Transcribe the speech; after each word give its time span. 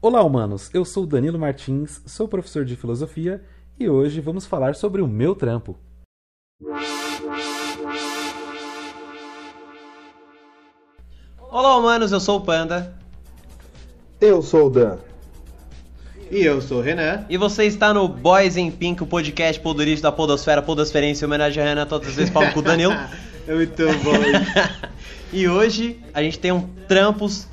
Olá, 0.00 0.22
humanos! 0.22 0.70
Eu 0.72 0.84
sou 0.84 1.04
Danilo 1.04 1.40
Martins, 1.40 2.00
sou 2.06 2.28
professor 2.28 2.64
de 2.64 2.76
filosofia 2.76 3.42
e 3.76 3.88
hoje 3.88 4.20
vamos 4.20 4.46
falar 4.46 4.76
sobre 4.76 5.02
o 5.02 5.08
meu 5.08 5.34
trampo. 5.34 5.76
Olá, 11.50 11.76
humanos! 11.76 12.12
Eu 12.12 12.20
sou 12.20 12.38
o 12.38 12.40
Panda. 12.42 12.94
Eu 14.20 14.40
sou 14.40 14.68
o 14.68 14.70
Dan. 14.70 14.98
E 16.30 16.44
eu 16.44 16.62
sou 16.62 16.78
o 16.78 16.80
Renan. 16.80 17.26
E 17.28 17.36
você 17.36 17.64
está 17.64 17.92
no 17.92 18.06
Boys 18.06 18.56
in 18.56 18.70
Pink, 18.70 19.02
o 19.02 19.06
podcast 19.06 19.60
podurista 19.60 20.08
da 20.08 20.12
Podosfera, 20.12 20.62
Podosferência, 20.62 21.24
em 21.24 21.26
homenagem 21.26 21.60
a 21.60 21.66
Renan, 21.66 21.86
todas 21.86 22.10
as 22.10 22.14
vezes 22.14 22.32
falo 22.32 22.52
com 22.52 22.60
o 22.60 22.62
Danilo. 22.62 22.94
É 23.48 23.54
muito 23.54 23.82
bom. 24.04 24.12
e 25.32 25.48
hoje 25.48 25.98
a 26.12 26.22
gente 26.22 26.38
tem 26.38 26.52
um 26.52 26.68
trampos 26.86 27.48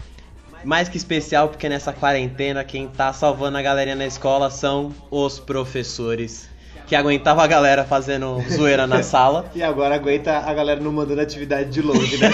mais 0.66 0.89
que 0.89 0.97
especial, 0.97 1.47
porque 1.47 1.70
nessa 1.70 1.93
quarentena 1.93 2.63
quem 2.63 2.88
tá 2.88 3.14
salvando 3.14 3.57
a 3.57 3.61
galerinha 3.61 3.96
na 3.96 4.05
escola 4.05 4.50
são 4.50 4.91
os 5.11 5.39
professores. 5.39 6.50
Que 6.88 6.96
aguentava 6.96 7.43
a 7.43 7.47
galera 7.47 7.83
fazendo 7.83 8.43
zoeira 8.47 8.86
na 8.86 9.01
sala. 9.04 9.50
E 9.55 9.64
agora 9.64 9.96
aguenta 9.96 10.38
a 10.38 10.54
galera 10.54 10.79
não 10.79 10.91
mandando 10.91 11.19
atividade 11.19 11.71
de 11.71 11.82
longe, 11.82 12.18
né? 12.18 12.29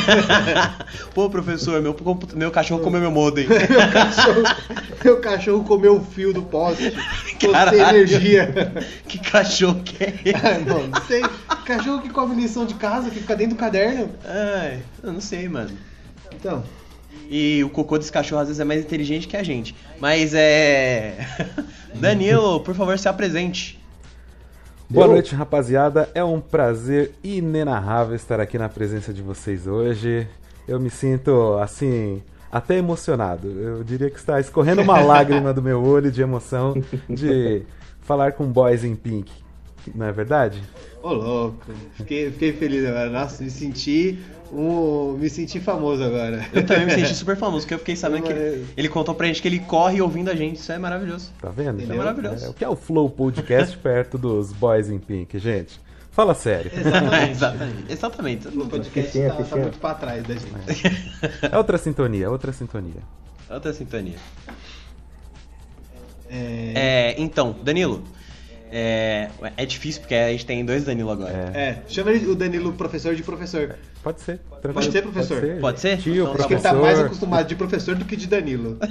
Pô, 1.15 1.29
professor, 1.29 1.81
meu, 1.81 1.95
meu 2.33 2.51
cachorro 2.51 2.81
comeu 2.81 2.99
meu 2.99 3.11
modem. 3.11 3.47
meu, 3.47 3.91
cachorro, 3.91 4.43
meu 5.05 5.21
cachorro 5.21 5.63
comeu 5.63 5.95
o 5.95 6.03
fio 6.03 6.33
do 6.33 6.41
poste. 6.41 6.91
Tô 7.39 7.53
sem 7.69 7.79
energia. 7.79 8.73
Que 9.07 9.19
cachorro 9.19 9.81
que 9.83 10.03
é 10.03 10.19
esse? 10.25 10.45
Ai, 10.45 10.59
mano, 10.59 10.87
não 10.87 11.01
sei. 11.03 11.21
Cachorro 11.65 12.01
que 12.01 12.09
come 12.09 12.35
lição 12.35 12.65
de 12.65 12.73
casa, 12.73 13.09
que 13.09 13.19
fica 13.19 13.35
dentro 13.37 13.55
do 13.55 13.59
caderno. 13.59 14.09
Ai, 14.25 14.79
eu 15.01 15.13
não 15.13 15.21
sei, 15.21 15.47
mano. 15.47 15.71
Então, 16.33 16.61
E 17.33 17.63
o 17.63 17.69
cocô 17.69 17.97
desse 17.97 18.11
cachorro 18.11 18.41
às 18.41 18.49
vezes 18.49 18.59
é 18.59 18.65
mais 18.65 18.81
inteligente 18.81 19.25
que 19.25 19.37
a 19.37 19.41
gente. 19.41 19.73
Mas 20.01 20.33
é. 20.33 21.25
Danilo, 21.95 22.59
por 22.59 22.75
favor, 22.75 22.99
se 22.99 23.07
apresente. 23.07 23.81
Boa 24.89 25.05
Eu? 25.05 25.11
noite, 25.13 25.33
rapaziada. 25.33 26.09
É 26.13 26.21
um 26.21 26.41
prazer 26.41 27.13
inenarrável 27.23 28.17
estar 28.17 28.41
aqui 28.41 28.57
na 28.57 28.67
presença 28.67 29.13
de 29.13 29.21
vocês 29.21 29.65
hoje. 29.65 30.27
Eu 30.67 30.77
me 30.77 30.89
sinto 30.89 31.57
assim, 31.61 32.21
até 32.51 32.75
emocionado. 32.75 33.47
Eu 33.47 33.81
diria 33.81 34.09
que 34.09 34.19
está 34.19 34.37
escorrendo 34.37 34.81
uma 34.81 34.99
lágrima 35.01 35.53
do 35.53 35.61
meu 35.61 35.81
olho 35.81 36.11
de 36.11 36.21
emoção 36.21 36.75
de 37.09 37.61
falar 38.01 38.33
com 38.33 38.45
boys 38.45 38.83
em 38.83 38.93
pink. 38.93 39.31
Não 39.95 40.05
é 40.05 40.11
verdade? 40.11 40.61
ô 41.01 41.13
louco. 41.13 41.57
Fiquei, 41.93 42.29
fiquei 42.29 42.51
feliz 42.51 42.85
agora. 42.85 43.09
Nossa, 43.09 43.41
me 43.41 43.49
senti 43.49 44.19
um. 44.53 45.17
Me 45.17 45.29
senti 45.29 45.59
famoso 45.59 46.03
agora. 46.03 46.45
Eu 46.53 46.65
também 46.65 46.85
me 46.85 46.91
senti 46.91 47.13
super 47.15 47.35
famoso, 47.37 47.61
porque 47.61 47.73
eu 47.73 47.79
fiquei 47.79 47.95
sabendo 47.95 48.23
que 48.23 48.31
ele, 48.31 48.67
ele 48.75 48.89
contou 48.89 49.15
pra 49.15 49.27
gente 49.27 49.41
que 49.41 49.47
ele 49.47 49.59
corre 49.59 50.01
ouvindo 50.01 50.29
a 50.29 50.35
gente. 50.35 50.57
Isso 50.57 50.71
é 50.71 50.77
maravilhoso. 50.77 51.31
Tá 51.41 51.49
vendo? 51.49 51.81
Isso 51.81 51.91
é 51.91 51.95
maravilhoso. 51.95 52.45
É, 52.45 52.49
o 52.49 52.53
que 52.53 52.63
é 52.63 52.69
o 52.69 52.75
Flow 52.75 53.09
Podcast 53.09 53.77
perto 53.79 54.17
dos 54.17 54.51
boys 54.53 54.89
em 54.89 54.99
pink, 54.99 55.37
gente? 55.39 55.79
Fala 56.11 56.33
sério. 56.33 56.69
Exatamente, 56.73 57.31
exatamente. 57.91 57.93
Exatamente. 57.93 58.47
O 58.49 58.65
podcast 58.67 59.11
Fichinha, 59.11 59.33
tá, 59.33 59.43
tá 59.43 59.55
muito 59.55 59.79
pra 59.79 59.93
trás 59.93 60.23
da 60.23 60.33
gente. 60.33 60.49
É 61.51 61.57
outra 61.57 61.77
sintonia, 61.77 62.29
outra 62.29 62.51
sintonia. 62.51 63.01
Outra 63.49 63.73
sintonia. 63.73 64.15
É, 66.29 66.73
É, 66.75 67.15
então, 67.17 67.55
Danilo. 67.63 68.03
É, 68.73 69.29
é 69.57 69.65
difícil 69.65 69.99
porque 70.01 70.15
a 70.15 70.31
gente 70.31 70.45
tem 70.45 70.63
dois 70.63 70.85
Danilo 70.85 71.11
agora. 71.11 71.51
É. 71.53 71.59
é, 71.59 71.81
chama 71.89 72.11
ele- 72.11 72.27
o 72.27 72.35
Danilo 72.35 72.71
professor 72.73 73.13
de 73.15 73.21
professor. 73.21 73.75
Pode 74.01 74.21
ser. 74.21 74.37
tranquilo. 74.61 74.73
Pode 74.73 74.91
ser, 74.91 75.01
professor? 75.01 75.57
Pode 75.59 75.79
ser? 75.81 75.97
Tio, 75.97 76.13
Então 76.23 76.25
tá 76.33 76.39
Acho 76.39 76.47
que 76.47 76.53
ele 76.53 76.61
tá 76.61 76.69
professor. 76.69 76.81
mais 76.95 76.99
acostumado 77.05 77.47
de 77.47 77.55
professor 77.55 77.95
do 77.95 78.05
que 78.05 78.15
de 78.15 78.27
Danilo. 78.27 78.77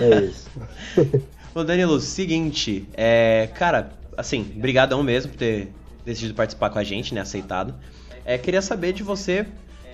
É 0.00 0.24
isso. 0.24 0.48
Ô 1.54 1.64
Danilo, 1.64 2.00
seguinte, 2.00 2.88
é, 2.94 3.48
cara, 3.54 3.90
assim, 4.16 4.42
brigadão 4.42 5.02
mesmo 5.02 5.32
por 5.32 5.38
ter 5.38 5.68
decidido 6.04 6.34
participar 6.34 6.70
com 6.70 6.78
a 6.78 6.84
gente, 6.84 7.14
né, 7.14 7.20
aceitado. 7.20 7.74
É, 8.24 8.38
queria 8.38 8.62
saber 8.62 8.92
de 8.92 9.02
você, 9.02 9.46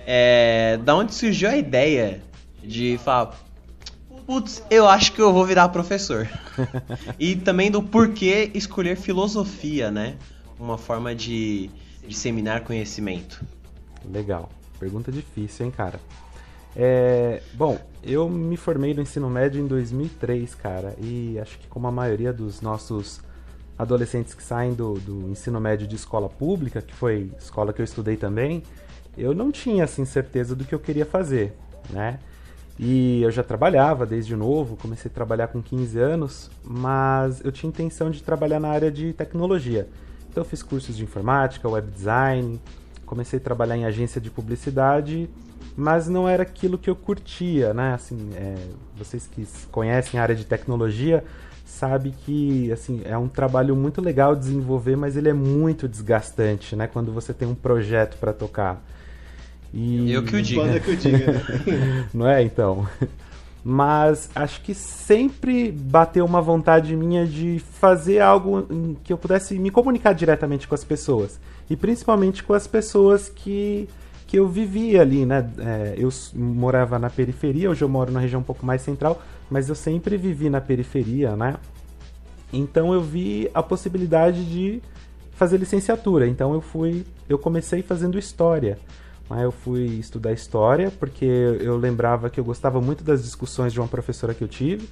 é, 0.05 0.77
da 0.83 0.95
onde 0.95 1.13
surgiu 1.13 1.49
a 1.49 1.57
ideia 1.57 2.21
de 2.63 2.99
falar, 3.03 3.35
putz, 4.25 4.63
eu 4.69 4.87
acho 4.87 5.13
que 5.13 5.21
eu 5.21 5.31
vou 5.31 5.45
virar 5.45 5.69
professor. 5.69 6.27
e 7.19 7.35
também 7.35 7.69
do 7.69 7.81
porquê 7.81 8.51
escolher 8.53 8.97
filosofia, 8.97 9.91
né, 9.91 10.15
uma 10.59 10.77
forma 10.77 11.13
de 11.13 11.69
disseminar 12.07 12.61
conhecimento. 12.61 13.43
Legal. 14.03 14.49
Pergunta 14.79 15.11
difícil, 15.11 15.65
hein, 15.65 15.71
cara? 15.71 15.99
É, 16.75 17.41
bom, 17.53 17.79
eu 18.03 18.29
me 18.29 18.57
formei 18.57 18.93
no 18.93 19.01
ensino 19.01 19.29
médio 19.29 19.61
em 19.61 19.67
2003, 19.67 20.53
cara, 20.55 20.93
e 20.99 21.39
acho 21.39 21.57
que 21.57 21.67
como 21.67 21.87
a 21.87 21.91
maioria 21.91 22.33
dos 22.33 22.59
nossos 22.61 23.21
adolescentes 23.77 24.33
que 24.33 24.43
saem 24.43 24.73
do, 24.73 24.95
do 24.95 25.29
ensino 25.29 25.59
médio 25.59 25.87
de 25.87 25.95
escola 25.95 26.27
pública, 26.27 26.81
que 26.81 26.93
foi 26.93 27.31
escola 27.39 27.71
que 27.71 27.81
eu 27.81 27.85
estudei 27.85 28.17
também, 28.17 28.61
eu 29.17 29.33
não 29.33 29.51
tinha 29.51 29.85
assim 29.85 30.03
certeza 30.03 30.55
do 30.55 30.65
que 30.65 30.75
eu 30.75 30.79
queria 30.79 31.05
fazer, 31.05 31.53
né? 31.89 32.19
E 32.77 33.21
eu 33.23 33.31
já 33.31 33.41
trabalhava 33.41 34.05
desde 34.05 34.35
novo, 34.35 34.75
comecei 34.75 35.09
a 35.09 35.13
trabalhar 35.13 35.47
com 35.47 35.61
15 35.61 35.97
anos, 35.97 36.51
mas 36.63 37.43
eu 37.43 37.51
tinha 37.51 37.69
intenção 37.69 38.11
de 38.11 38.21
trabalhar 38.21 38.59
na 38.59 38.67
área 38.67 38.91
de 38.91 39.13
tecnologia. 39.13 39.87
Então 40.29 40.43
eu 40.43 40.49
fiz 40.49 40.61
cursos 40.61 40.97
de 40.97 41.03
informática, 41.03 41.69
web 41.69 41.89
design, 41.89 42.59
comecei 43.05 43.39
a 43.39 43.41
trabalhar 43.41 43.77
em 43.77 43.85
agência 43.85 44.19
de 44.19 44.29
publicidade, 44.29 45.29
mas 45.77 46.09
não 46.09 46.27
era 46.27 46.43
aquilo 46.43 46.77
que 46.77 46.89
eu 46.89 46.95
curtia, 46.95 47.73
né? 47.73 47.93
Assim, 47.93 48.31
é, 48.35 48.55
vocês 48.97 49.25
que 49.27 49.47
conhecem 49.71 50.19
a 50.19 50.23
área 50.23 50.35
de 50.35 50.43
tecnologia 50.43 51.23
sabe 51.65 52.11
que 52.11 52.71
assim 52.71 53.01
é 53.05 53.17
um 53.17 53.27
trabalho 53.27 53.75
muito 53.75 54.01
legal 54.01 54.35
desenvolver, 54.35 54.95
mas 54.95 55.17
ele 55.17 55.29
é 55.29 55.33
muito 55.33 55.87
desgastante, 55.87 56.75
né? 56.75 56.87
Quando 56.87 57.11
você 57.11 57.33
tem 57.33 57.47
um 57.47 57.55
projeto 57.55 58.17
para 58.17 58.33
tocar. 58.33 58.81
E... 59.75 60.09
Eu 60.09 60.23
que 60.23 60.37
o 60.37 60.41
diga. 60.41 60.61
Quando 60.61 60.75
é 60.77 60.79
que 60.79 60.91
eu 60.91 60.95
diga? 60.95 61.43
Não 62.13 62.27
é, 62.27 62.41
então? 62.41 62.87
Mas 63.61 64.29
acho 64.33 64.61
que 64.61 64.73
sempre 64.73 65.69
bateu 65.69 66.23
uma 66.23 66.41
vontade 66.41 66.95
minha 66.95 67.25
de 67.25 67.59
fazer 67.59 68.21
algo 68.21 68.65
em 68.69 68.95
que 69.03 69.11
eu 69.11 69.17
pudesse 69.17 69.59
me 69.59 69.69
comunicar 69.69 70.13
diretamente 70.13 70.67
com 70.67 70.75
as 70.75 70.83
pessoas. 70.83 71.39
E 71.69 71.75
principalmente 71.75 72.43
com 72.43 72.53
as 72.53 72.67
pessoas 72.67 73.27
que, 73.27 73.89
que 74.27 74.37
eu 74.37 74.47
vivia 74.47 75.01
ali, 75.01 75.25
né? 75.25 75.49
É, 75.57 75.95
eu 75.97 76.09
morava 76.33 76.97
na 76.97 77.09
periferia, 77.09 77.69
hoje 77.69 77.83
eu 77.83 77.89
moro 77.89 78.11
na 78.11 78.19
região 78.19 78.39
um 78.39 78.43
pouco 78.43 78.65
mais 78.65 78.81
central, 78.81 79.21
mas 79.49 79.67
eu 79.67 79.75
sempre 79.75 80.15
vivi 80.15 80.49
na 80.49 80.61
periferia, 80.61 81.35
né? 81.35 81.55
Então 82.53 82.93
eu 82.93 83.01
vi 83.01 83.49
a 83.53 83.61
possibilidade 83.61 84.45
de 84.45 84.81
fazer 85.31 85.57
licenciatura. 85.57 86.27
Então 86.27 86.53
eu 86.53 86.61
fui, 86.61 87.03
eu 87.27 87.37
comecei 87.37 87.81
fazendo 87.81 88.17
história. 88.17 88.77
Aí 89.29 89.43
eu 89.43 89.51
fui 89.51 89.85
estudar 89.85 90.31
história 90.31 90.91
porque 90.99 91.25
eu 91.25 91.77
lembrava 91.77 92.29
que 92.29 92.39
eu 92.39 92.43
gostava 92.43 92.79
muito 92.79 93.03
das 93.03 93.23
discussões 93.23 93.73
de 93.73 93.79
uma 93.79 93.87
professora 93.87 94.33
que 94.33 94.43
eu 94.43 94.47
tive, 94.47 94.87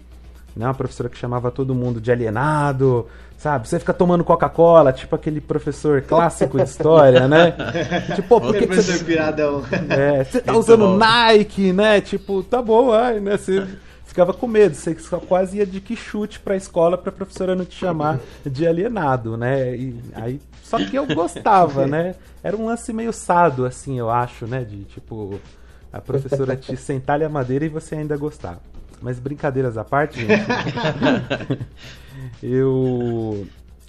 né? 0.56 0.66
Uma 0.66 0.74
professora 0.74 1.08
que 1.08 1.18
chamava 1.18 1.52
todo 1.52 1.76
mundo 1.76 2.02
de 2.02 2.12
alienado, 2.12 3.08
sabe? 3.38 3.68
Você 3.68 3.78
fica 3.78 3.94
tomando 3.94 4.24
Coca-Cola, 4.24 4.92
tipo 4.92 5.16
aquele 5.16 5.40
professor 5.40 6.02
clássico 6.02 6.58
de 6.58 6.64
história, 6.64 7.28
né? 7.28 7.54
Tipo, 8.16 8.28
pô, 8.28 8.42
por 8.42 8.56
que, 8.56 8.66
que 8.66 8.76
você 8.76 9.04
piradão. 9.04 9.64
é, 9.90 10.24
você 10.24 10.42
tá 10.42 10.58
usando. 10.58 10.98
Nike, 10.98 11.72
né? 11.72 12.02
Tipo, 12.02 12.42
tá 12.42 12.62
bom, 12.62 12.92
ai, 12.92 13.20
né? 13.20 13.38
Você 13.38 13.68
ficava 14.14 14.32
com 14.32 14.48
medo, 14.48 14.76
você 14.76 14.94
só 15.00 15.20
quase 15.20 15.58
ia 15.58 15.66
de 15.66 15.82
que 15.82 15.96
chute 15.96 16.40
pra 16.40 16.56
escola 16.56 16.96
pra 16.96 17.12
professora 17.12 17.56
não 17.56 17.66
te 17.66 17.76
chamar 17.76 18.20
de 18.46 18.68
alienado, 18.68 19.36
né? 19.36 19.76
E 19.76 20.00
aí, 20.14 20.40
só 20.62 20.78
que 20.78 20.96
eu 20.96 21.08
gostava, 21.08 21.88
né? 21.88 22.14
Era 22.44 22.56
um 22.56 22.68
lance 22.68 22.94
meio 22.94 23.12
sado, 23.12 23.66
assim, 23.66 23.98
eu 23.98 24.12
acho, 24.12 24.46
né? 24.46 24.64
De 24.64 24.84
tipo, 24.84 25.40
a 25.92 26.00
professora 26.00 26.56
te 26.56 26.78
sentar-lhe 26.78 27.26
a 27.26 27.30
madeira 27.30 27.66
e 27.66 27.70
você 27.70 27.96
ainda 27.96 28.16
gostar. 28.16 28.60
Mas 29.02 29.18
brincadeiras 29.18 29.80
à 29.80 29.84
parte, 29.84 30.20
gente. 30.20 30.46
eu 32.42 33.48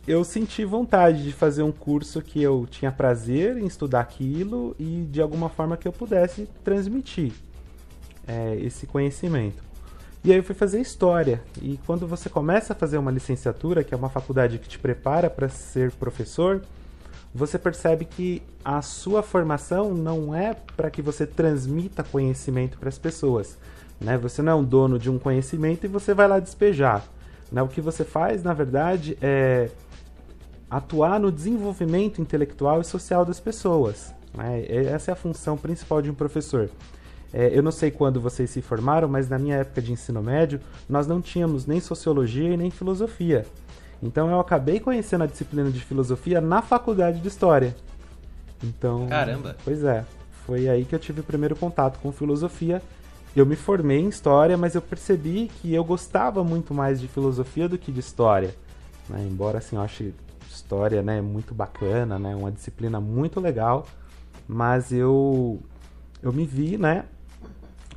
eu 0.08 0.24
senti 0.24 0.64
vontade 0.64 1.22
de 1.22 1.32
fazer 1.32 1.62
um 1.62 1.72
curso 1.72 2.22
que 2.22 2.42
eu 2.42 2.66
tinha 2.70 2.90
prazer 2.90 3.58
em 3.58 3.66
estudar 3.66 4.00
aquilo 4.00 4.74
e 4.78 5.06
de 5.10 5.20
alguma 5.20 5.50
forma 5.50 5.76
que 5.76 5.86
eu 5.86 5.92
pudesse 5.92 6.48
transmitir 6.64 7.32
é, 8.26 8.56
esse 8.56 8.86
conhecimento. 8.86 9.73
E 10.24 10.32
aí 10.32 10.38
eu 10.38 10.42
fui 10.42 10.54
fazer 10.54 10.80
história. 10.80 11.42
E 11.60 11.78
quando 11.84 12.06
você 12.06 12.30
começa 12.30 12.72
a 12.72 12.76
fazer 12.76 12.96
uma 12.96 13.10
licenciatura, 13.10 13.84
que 13.84 13.92
é 13.92 13.96
uma 13.96 14.08
faculdade 14.08 14.58
que 14.58 14.66
te 14.66 14.78
prepara 14.78 15.28
para 15.28 15.50
ser 15.50 15.92
professor, 15.92 16.62
você 17.34 17.58
percebe 17.58 18.06
que 18.06 18.42
a 18.64 18.80
sua 18.80 19.22
formação 19.22 19.92
não 19.92 20.34
é 20.34 20.56
para 20.76 20.88
que 20.88 21.02
você 21.02 21.26
transmita 21.26 22.02
conhecimento 22.02 22.78
para 22.78 22.88
as 22.88 22.96
pessoas. 22.96 23.58
Né? 24.00 24.16
Você 24.16 24.40
não 24.40 24.52
é 24.52 24.54
um 24.54 24.64
dono 24.64 24.98
de 24.98 25.10
um 25.10 25.18
conhecimento 25.18 25.84
e 25.84 25.88
você 25.88 26.14
vai 26.14 26.26
lá 26.26 26.40
despejar. 26.40 27.04
Né? 27.52 27.60
O 27.60 27.68
que 27.68 27.82
você 27.82 28.02
faz, 28.02 28.42
na 28.42 28.54
verdade, 28.54 29.18
é 29.20 29.68
atuar 30.70 31.20
no 31.20 31.30
desenvolvimento 31.30 32.22
intelectual 32.22 32.80
e 32.80 32.84
social 32.84 33.26
das 33.26 33.40
pessoas. 33.40 34.14
Né? 34.32 34.64
Essa 34.86 35.10
é 35.10 35.12
a 35.12 35.16
função 35.16 35.58
principal 35.58 36.00
de 36.00 36.10
um 36.10 36.14
professor. 36.14 36.70
É, 37.36 37.50
eu 37.52 37.64
não 37.64 37.72
sei 37.72 37.90
quando 37.90 38.20
vocês 38.20 38.48
se 38.48 38.62
formaram, 38.62 39.08
mas 39.08 39.28
na 39.28 39.40
minha 39.40 39.56
época 39.56 39.82
de 39.82 39.90
ensino 39.90 40.22
médio, 40.22 40.60
nós 40.88 41.04
não 41.08 41.20
tínhamos 41.20 41.66
nem 41.66 41.80
sociologia 41.80 42.54
e 42.54 42.56
nem 42.56 42.70
filosofia. 42.70 43.44
Então 44.00 44.30
eu 44.30 44.38
acabei 44.38 44.78
conhecendo 44.78 45.24
a 45.24 45.26
disciplina 45.26 45.68
de 45.68 45.80
filosofia 45.80 46.40
na 46.40 46.62
faculdade 46.62 47.20
de 47.20 47.26
história. 47.26 47.74
Então, 48.62 49.08
Caramba. 49.08 49.56
Pois 49.64 49.82
é. 49.82 50.04
Foi 50.46 50.68
aí 50.68 50.84
que 50.84 50.94
eu 50.94 50.98
tive 50.98 51.22
o 51.22 51.24
primeiro 51.24 51.56
contato 51.56 51.98
com 51.98 52.12
filosofia. 52.12 52.80
Eu 53.34 53.44
me 53.44 53.56
formei 53.56 53.98
em 53.98 54.08
história, 54.08 54.56
mas 54.56 54.76
eu 54.76 54.82
percebi 54.82 55.50
que 55.60 55.74
eu 55.74 55.82
gostava 55.82 56.44
muito 56.44 56.72
mais 56.72 57.00
de 57.00 57.08
filosofia 57.08 57.68
do 57.68 57.76
que 57.76 57.90
de 57.90 57.98
história. 57.98 58.54
Né? 59.08 59.26
Embora 59.28 59.58
assim, 59.58 59.74
eu 59.74 59.82
ache 59.82 60.14
história, 60.48 61.02
né, 61.02 61.20
muito 61.20 61.52
bacana, 61.52 62.16
né, 62.16 62.36
uma 62.36 62.52
disciplina 62.52 63.00
muito 63.00 63.40
legal, 63.40 63.86
mas 64.46 64.92
eu 64.92 65.60
eu 66.22 66.32
me 66.32 66.46
vi, 66.46 66.78
né, 66.78 67.04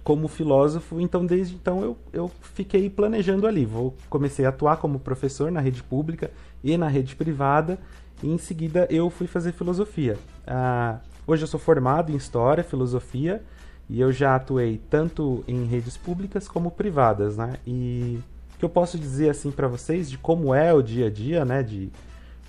como 0.08 0.30
filósofo, 0.30 1.02
então 1.02 1.26
desde 1.26 1.56
então 1.56 1.84
eu, 1.84 1.98
eu 2.14 2.32
fiquei 2.54 2.90
planejando 2.90 3.46
ali. 3.46 3.66
Vou 3.66 3.94
comecei 4.10 4.46
a 4.46 4.50
atuar 4.50 4.78
como 4.78 5.02
professor 5.02 5.52
na 5.52 5.60
rede 5.60 5.84
pública 5.84 6.32
e 6.64 6.78
na 6.78 6.88
rede 6.88 7.14
privada, 7.14 7.78
e 8.24 8.30
em 8.30 8.38
seguida 8.38 8.88
eu 8.90 9.10
fui 9.10 9.28
fazer 9.28 9.52
filosofia. 9.52 10.18
Ah, 10.48 11.00
hoje 11.28 11.44
eu 11.44 11.48
sou 11.48 11.60
formado 11.60 12.10
em 12.10 12.16
história, 12.16 12.64
filosofia, 12.64 13.44
e 13.90 14.00
eu 14.00 14.10
já 14.10 14.34
atuei 14.34 14.80
tanto 14.90 15.44
em 15.46 15.66
redes 15.66 15.98
públicas 15.98 16.48
como 16.48 16.72
privadas, 16.72 17.36
né? 17.36 17.56
E 17.68 18.18
o 18.56 18.60
que 18.60 18.64
eu 18.64 18.70
posso 18.70 18.98
dizer 18.98 19.30
assim 19.30 19.52
para 19.52 19.68
vocês 19.68 20.10
de 20.10 20.18
como 20.18 20.56
é 20.56 20.74
o 20.74 20.82
dia 20.82 21.08
a 21.08 21.10
dia, 21.10 21.44
né, 21.44 21.62
de, 21.62 21.92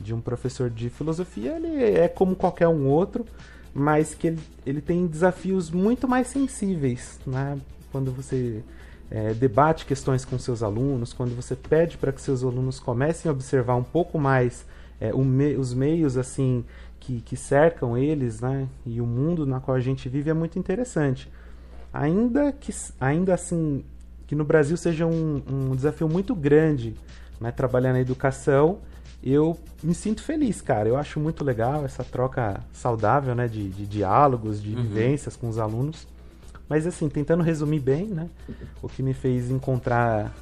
de 0.01 0.15
um 0.15 0.21
professor 0.21 0.71
de 0.71 0.89
filosofia, 0.91 1.57
ele 1.57 1.83
é 1.83 2.07
como 2.07 2.37
qualquer 2.37 2.69
um 2.69 2.87
outro 2.87 3.27
mas 3.79 4.15
que 4.15 4.29
ele, 4.29 4.41
ele 4.67 4.81
tem 4.81 5.07
desafios 5.07 5.71
muito 5.71 6.09
mais 6.09 6.27
sensíveis, 6.27 7.19
né? 7.27 7.59
Quando 7.91 8.13
você 8.13 8.63
é, 9.11 9.33
debate 9.33 9.87
questões 9.87 10.25
com 10.25 10.39
seus 10.39 10.63
alunos, 10.63 11.13
quando 11.13 11.35
você 11.35 11.57
pede 11.57 11.97
para 11.97 12.13
que 12.13 12.21
seus 12.21 12.43
alunos 12.43 12.79
comecem 12.79 13.29
a 13.29 13.33
observar 13.33 13.77
um 13.77 13.85
pouco 13.85 14.19
mais 14.19 14.67
é, 15.01 15.13
me, 15.13 15.57
os 15.57 15.73
meios 15.73 16.17
assim 16.17 16.65
que, 17.01 17.21
que, 17.21 17.37
cercam 17.37 17.97
eles, 17.97 18.41
né? 18.41 18.69
E 18.85 19.01
o 19.01 19.07
mundo 19.07 19.47
na 19.47 19.61
qual 19.61 19.77
a 19.77 19.81
gente 19.81 20.09
vive 20.09 20.31
é 20.31 20.35
muito 20.35 20.59
interessante. 20.59 21.31
Ainda 21.93 22.53
que, 22.53 22.75
ainda 23.01 23.33
assim, 23.33 23.85
que 24.27 24.35
no 24.35 24.45
Brasil 24.45 24.77
seja 24.77 25.07
um, 25.07 25.43
um 25.49 25.75
desafio 25.75 26.09
muito 26.09 26.35
grande, 26.35 26.95
né? 27.41 27.51
Trabalhar 27.51 27.93
na 27.93 28.01
educação 28.01 28.79
eu 29.23 29.59
me 29.83 29.95
sinto 29.95 30.23
feliz, 30.23 30.61
cara. 30.61 30.89
Eu 30.89 30.97
acho 30.97 31.19
muito 31.19 31.45
legal 31.45 31.85
essa 31.85 32.05
troca 32.05 32.61
saudável, 32.73 33.35
né, 33.35 33.49
de, 33.49 33.69
de 33.69 33.87
diálogos, 33.87 34.63
de 34.63 34.75
uhum. 34.75 34.83
vivências 34.83 35.37
com 35.37 35.49
os 35.49 35.59
alunos. 35.59 36.07
Mas 36.69 36.87
assim, 36.87 37.09
tentando 37.09 37.43
resumir 37.43 37.81
bem, 37.81 38.07
né, 38.07 38.29
o 38.83 38.89
que 38.89 39.03
me 39.03 39.15
fez 39.15 39.51
encontrar 39.51 40.35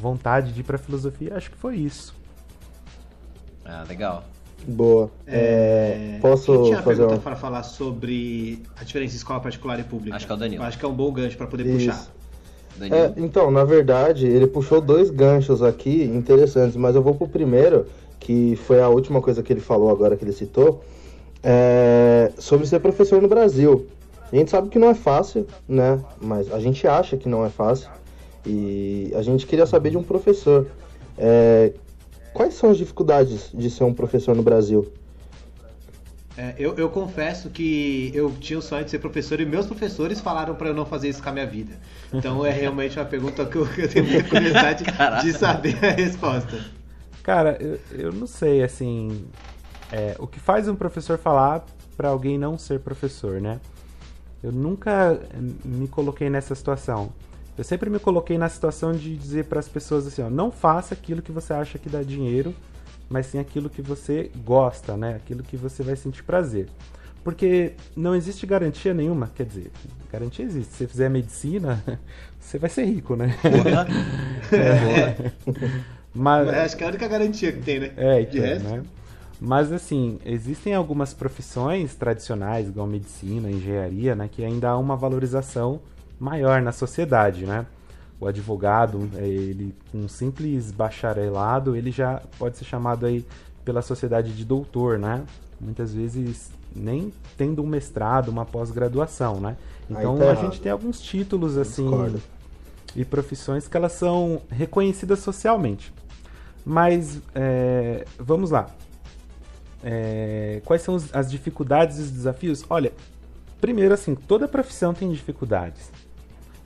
vontade 0.00 0.52
de 0.52 0.60
ir 0.60 0.64
para 0.64 0.78
filosofia, 0.78 1.36
acho 1.36 1.50
que 1.50 1.56
foi 1.56 1.76
isso. 1.76 2.14
Ah, 3.64 3.84
legal. 3.88 4.24
Boa. 4.66 5.10
É, 5.26 6.18
posso 6.22 6.52
Quem 6.52 6.64
tinha 6.64 6.82
fazer 6.82 6.96
pergunta 6.96 7.14
uma... 7.14 7.22
para 7.22 7.36
falar 7.36 7.62
sobre 7.64 8.62
a 8.80 8.84
diferença 8.84 9.10
de 9.10 9.18
escola 9.18 9.40
particular 9.40 9.78
e 9.78 9.84
pública? 9.84 10.16
Acho 10.16 10.26
que 10.26 10.32
é 10.32 10.34
o 10.34 10.38
Danilo. 10.38 10.62
Acho 10.62 10.78
que 10.78 10.84
é 10.84 10.88
um 10.88 10.94
bom 10.94 11.12
gancho 11.12 11.36
para 11.36 11.46
poder 11.46 11.66
isso. 11.66 11.90
puxar. 11.90 12.14
É, 12.80 13.12
então, 13.16 13.50
na 13.50 13.64
verdade, 13.64 14.26
ele 14.26 14.46
puxou 14.46 14.80
dois 14.80 15.10
ganchos 15.10 15.62
aqui 15.62 16.04
interessantes, 16.04 16.76
mas 16.76 16.96
eu 16.96 17.02
vou 17.02 17.14
pro 17.14 17.28
primeiro, 17.28 17.86
que 18.18 18.56
foi 18.56 18.80
a 18.80 18.88
última 18.88 19.20
coisa 19.20 19.42
que 19.42 19.52
ele 19.52 19.60
falou 19.60 19.90
agora 19.90 20.16
que 20.16 20.24
ele 20.24 20.32
citou, 20.32 20.82
é 21.42 22.32
sobre 22.38 22.66
ser 22.66 22.80
professor 22.80 23.20
no 23.20 23.28
Brasil. 23.28 23.86
A 24.32 24.36
gente 24.36 24.50
sabe 24.50 24.68
que 24.68 24.78
não 24.78 24.88
é 24.88 24.94
fácil, 24.94 25.46
né? 25.68 26.00
Mas 26.20 26.50
a 26.52 26.58
gente 26.58 26.86
acha 26.88 27.16
que 27.16 27.28
não 27.28 27.44
é 27.44 27.50
fácil. 27.50 27.90
E 28.46 29.12
a 29.14 29.22
gente 29.22 29.46
queria 29.46 29.66
saber 29.66 29.90
de 29.90 29.96
um 29.96 30.02
professor. 30.02 30.66
É, 31.16 31.72
quais 32.32 32.54
são 32.54 32.70
as 32.70 32.78
dificuldades 32.78 33.50
de 33.54 33.70
ser 33.70 33.84
um 33.84 33.94
professor 33.94 34.34
no 34.34 34.42
Brasil? 34.42 34.90
É, 36.36 36.52
eu, 36.58 36.74
eu, 36.74 36.88
confesso 36.88 37.48
que 37.48 38.10
eu 38.12 38.32
tinha 38.40 38.58
o 38.58 38.62
sonho 38.62 38.84
de 38.84 38.90
ser 38.90 38.98
professor 38.98 39.40
e 39.40 39.46
meus 39.46 39.66
professores 39.66 40.20
falaram 40.20 40.56
para 40.56 40.68
eu 40.68 40.74
não 40.74 40.84
fazer 40.84 41.08
isso 41.08 41.22
com 41.22 41.28
a 41.28 41.32
minha 41.32 41.46
vida. 41.46 41.78
Então 42.12 42.44
é 42.44 42.50
realmente 42.50 42.98
uma 42.98 43.04
pergunta 43.04 43.46
que 43.46 43.56
eu, 43.56 43.68
eu 43.78 43.88
tenho 43.88 44.04
muita 44.04 44.28
curiosidade 44.28 44.84
de 45.22 45.32
saber 45.32 45.78
a 45.84 45.90
resposta. 45.92 46.58
Cara, 47.24 47.56
eu, 47.58 47.80
eu 47.90 48.12
não 48.12 48.26
sei, 48.26 48.62
assim. 48.62 49.26
É, 49.90 50.14
o 50.18 50.26
que 50.26 50.38
faz 50.38 50.68
um 50.68 50.76
professor 50.76 51.18
falar 51.18 51.64
para 51.96 52.10
alguém 52.10 52.38
não 52.38 52.58
ser 52.58 52.80
professor, 52.80 53.40
né? 53.40 53.60
Eu 54.42 54.52
nunca 54.52 55.18
me 55.64 55.88
coloquei 55.88 56.28
nessa 56.28 56.54
situação. 56.54 57.12
Eu 57.56 57.64
sempre 57.64 57.88
me 57.88 57.98
coloquei 57.98 58.36
na 58.36 58.48
situação 58.48 58.92
de 58.92 59.16
dizer 59.16 59.46
para 59.46 59.58
as 59.58 59.68
pessoas 59.68 60.06
assim: 60.06 60.22
ó, 60.22 60.28
não 60.28 60.50
faça 60.50 60.92
aquilo 60.92 61.22
que 61.22 61.32
você 61.32 61.54
acha 61.54 61.78
que 61.78 61.88
dá 61.88 62.02
dinheiro, 62.02 62.54
mas 63.08 63.26
sim 63.26 63.38
aquilo 63.38 63.70
que 63.70 63.80
você 63.80 64.30
gosta, 64.44 64.94
né? 64.94 65.14
Aquilo 65.14 65.42
que 65.42 65.56
você 65.56 65.82
vai 65.82 65.96
sentir 65.96 66.22
prazer. 66.24 66.68
Porque 67.22 67.72
não 67.96 68.14
existe 68.14 68.44
garantia 68.44 68.92
nenhuma, 68.92 69.30
quer 69.34 69.46
dizer, 69.46 69.70
garantia 70.12 70.44
existe. 70.44 70.72
Se 70.72 70.78
você 70.78 70.86
fizer 70.86 71.08
medicina, 71.08 71.82
você 72.38 72.58
vai 72.58 72.68
ser 72.68 72.84
rico, 72.84 73.16
né? 73.16 73.34
é. 74.52 75.32
Mas, 76.14 76.46
Mas 76.46 76.56
acho 76.56 76.76
que 76.76 76.84
é 76.84 76.86
a 76.86 76.90
única 76.90 77.08
garantia 77.08 77.52
que 77.52 77.60
tem, 77.60 77.80
né? 77.80 77.90
É, 77.96 78.20
então, 78.20 78.32
De 78.32 78.40
resto. 78.40 78.68
Né? 78.68 78.82
Mas 79.40 79.72
assim, 79.72 80.18
existem 80.24 80.74
algumas 80.74 81.12
profissões 81.12 81.94
tradicionais, 81.94 82.68
igual 82.68 82.86
medicina, 82.86 83.50
engenharia, 83.50 84.14
né, 84.14 84.28
que 84.30 84.44
ainda 84.44 84.70
há 84.70 84.78
uma 84.78 84.96
valorização 84.96 85.80
maior 86.18 86.62
na 86.62 86.72
sociedade, 86.72 87.44
né? 87.44 87.66
O 88.20 88.26
advogado, 88.26 89.10
é, 89.16 89.26
ele 89.26 89.74
um 89.92 90.08
simples 90.08 90.70
bacharelado, 90.70 91.74
ele 91.74 91.90
já 91.90 92.22
pode 92.38 92.56
ser 92.56 92.64
chamado 92.64 93.04
aí 93.04 93.26
pela 93.64 93.82
sociedade 93.82 94.32
de 94.32 94.44
doutor, 94.44 94.98
né? 94.98 95.24
Muitas 95.60 95.92
vezes 95.92 96.50
nem 96.74 97.12
tendo 97.36 97.62
um 97.62 97.66
mestrado, 97.66 98.28
uma 98.28 98.44
pós-graduação, 98.44 99.40
né? 99.40 99.56
Então 99.90 100.16
tá 100.16 100.30
a 100.30 100.34
gente 100.34 100.60
tem 100.60 100.72
alguns 100.72 101.00
títulos 101.00 101.58
assim 101.58 101.90
e 102.96 103.04
profissões 103.04 103.66
que 103.68 103.76
elas 103.76 103.92
são 103.92 104.40
reconhecidas 104.48 105.18
socialmente. 105.18 105.92
Mas 106.64 107.20
é, 107.34 108.04
vamos 108.18 108.50
lá. 108.50 108.68
É, 109.82 110.62
quais 110.64 110.80
são 110.82 110.96
as 111.12 111.30
dificuldades 111.30 111.98
e 111.98 112.02
os 112.02 112.10
desafios? 112.10 112.64
Olha, 112.70 112.92
primeiro 113.60 113.92
assim, 113.92 114.14
toda 114.14 114.48
profissão 114.48 114.94
tem 114.94 115.12
dificuldades. 115.12 115.90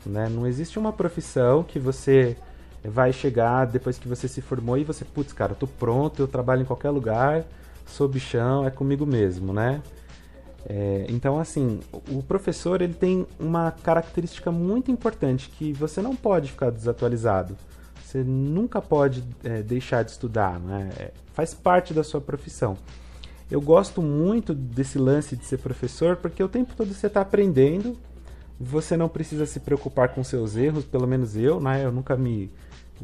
Né? 0.07 0.29
Não 0.29 0.47
existe 0.47 0.79
uma 0.79 0.93
profissão 0.93 1.65
que 1.65 1.79
você 1.79 2.37
vai 2.85 3.13
chegar 3.13 3.67
depois 3.67 3.99
que 3.99 4.07
você 4.07 4.29
se 4.29 4.41
formou 4.41 4.79
e 4.79 4.85
você, 4.85 5.05
putz, 5.05 5.33
cara, 5.33 5.53
eu 5.53 5.57
tô 5.57 5.67
pronto, 5.67 6.21
eu 6.21 6.29
trabalho 6.29 6.63
em 6.63 6.65
qualquer 6.65 6.91
lugar, 6.91 7.45
sou 7.87 8.09
bichão, 8.09 8.65
é 8.65 8.71
comigo 8.71 9.05
mesmo, 9.05 9.53
né? 9.53 9.83
É, 10.69 11.07
então, 11.09 11.39
assim, 11.39 11.81
o 12.11 12.23
professor 12.23 12.83
ele 12.83 12.95
tem 12.95 13.27
uma 13.39 13.71
característica 13.71 14.53
muito 14.53 14.91
importante 14.91 15.49
que 15.49 15.73
você 15.73 16.03
não 16.03 16.15
pode 16.15 16.51
ficar 16.51 16.71
desatualizado. 16.71 17.57
Você 18.09 18.25
nunca 18.25 18.81
pode 18.81 19.23
é, 19.45 19.63
deixar 19.63 20.03
de 20.03 20.13
estudar, 20.13 20.59
né? 20.59 20.89
É, 20.99 21.13
faz 21.35 21.53
parte 21.53 21.93
da 21.93 22.03
sua 22.03 22.23
profissão. 22.23 22.75
Eu 23.51 23.61
gosto 23.61 24.01
muito 24.01 24.55
desse 24.55 24.99
lance 24.99 25.37
de 25.37 25.45
ser 25.45 25.59
professor 25.59 26.17
porque 26.17 26.43
o 26.43 26.49
tempo 26.49 26.73
todo 26.75 26.91
você 26.95 27.07
está 27.07 27.21
aprendendo, 27.21 27.99
você 28.59 28.97
não 28.97 29.11
precisa 29.11 29.45
se 29.45 29.61
preocupar 29.61 30.09
com 30.15 30.25
seus 30.25 30.57
erros, 30.57 30.87
pelo 30.87 31.07
menos 31.07 31.37
eu, 31.37 31.61
né? 31.61 31.85
Eu 31.85 31.93
nunca 31.93 32.17
me 32.17 32.51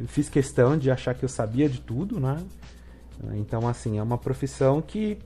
fiz 0.07 0.31
questão 0.31 0.75
de 0.75 0.91
achar 0.91 1.15
que 1.15 1.23
eu 1.23 1.29
sabia 1.29 1.69
de 1.69 1.83
tudo, 1.83 2.19
né? 2.19 2.43
Então, 3.35 3.69
assim, 3.69 3.99
é 3.99 4.03
uma 4.03 4.17
profissão 4.17 4.81
que 4.81 5.19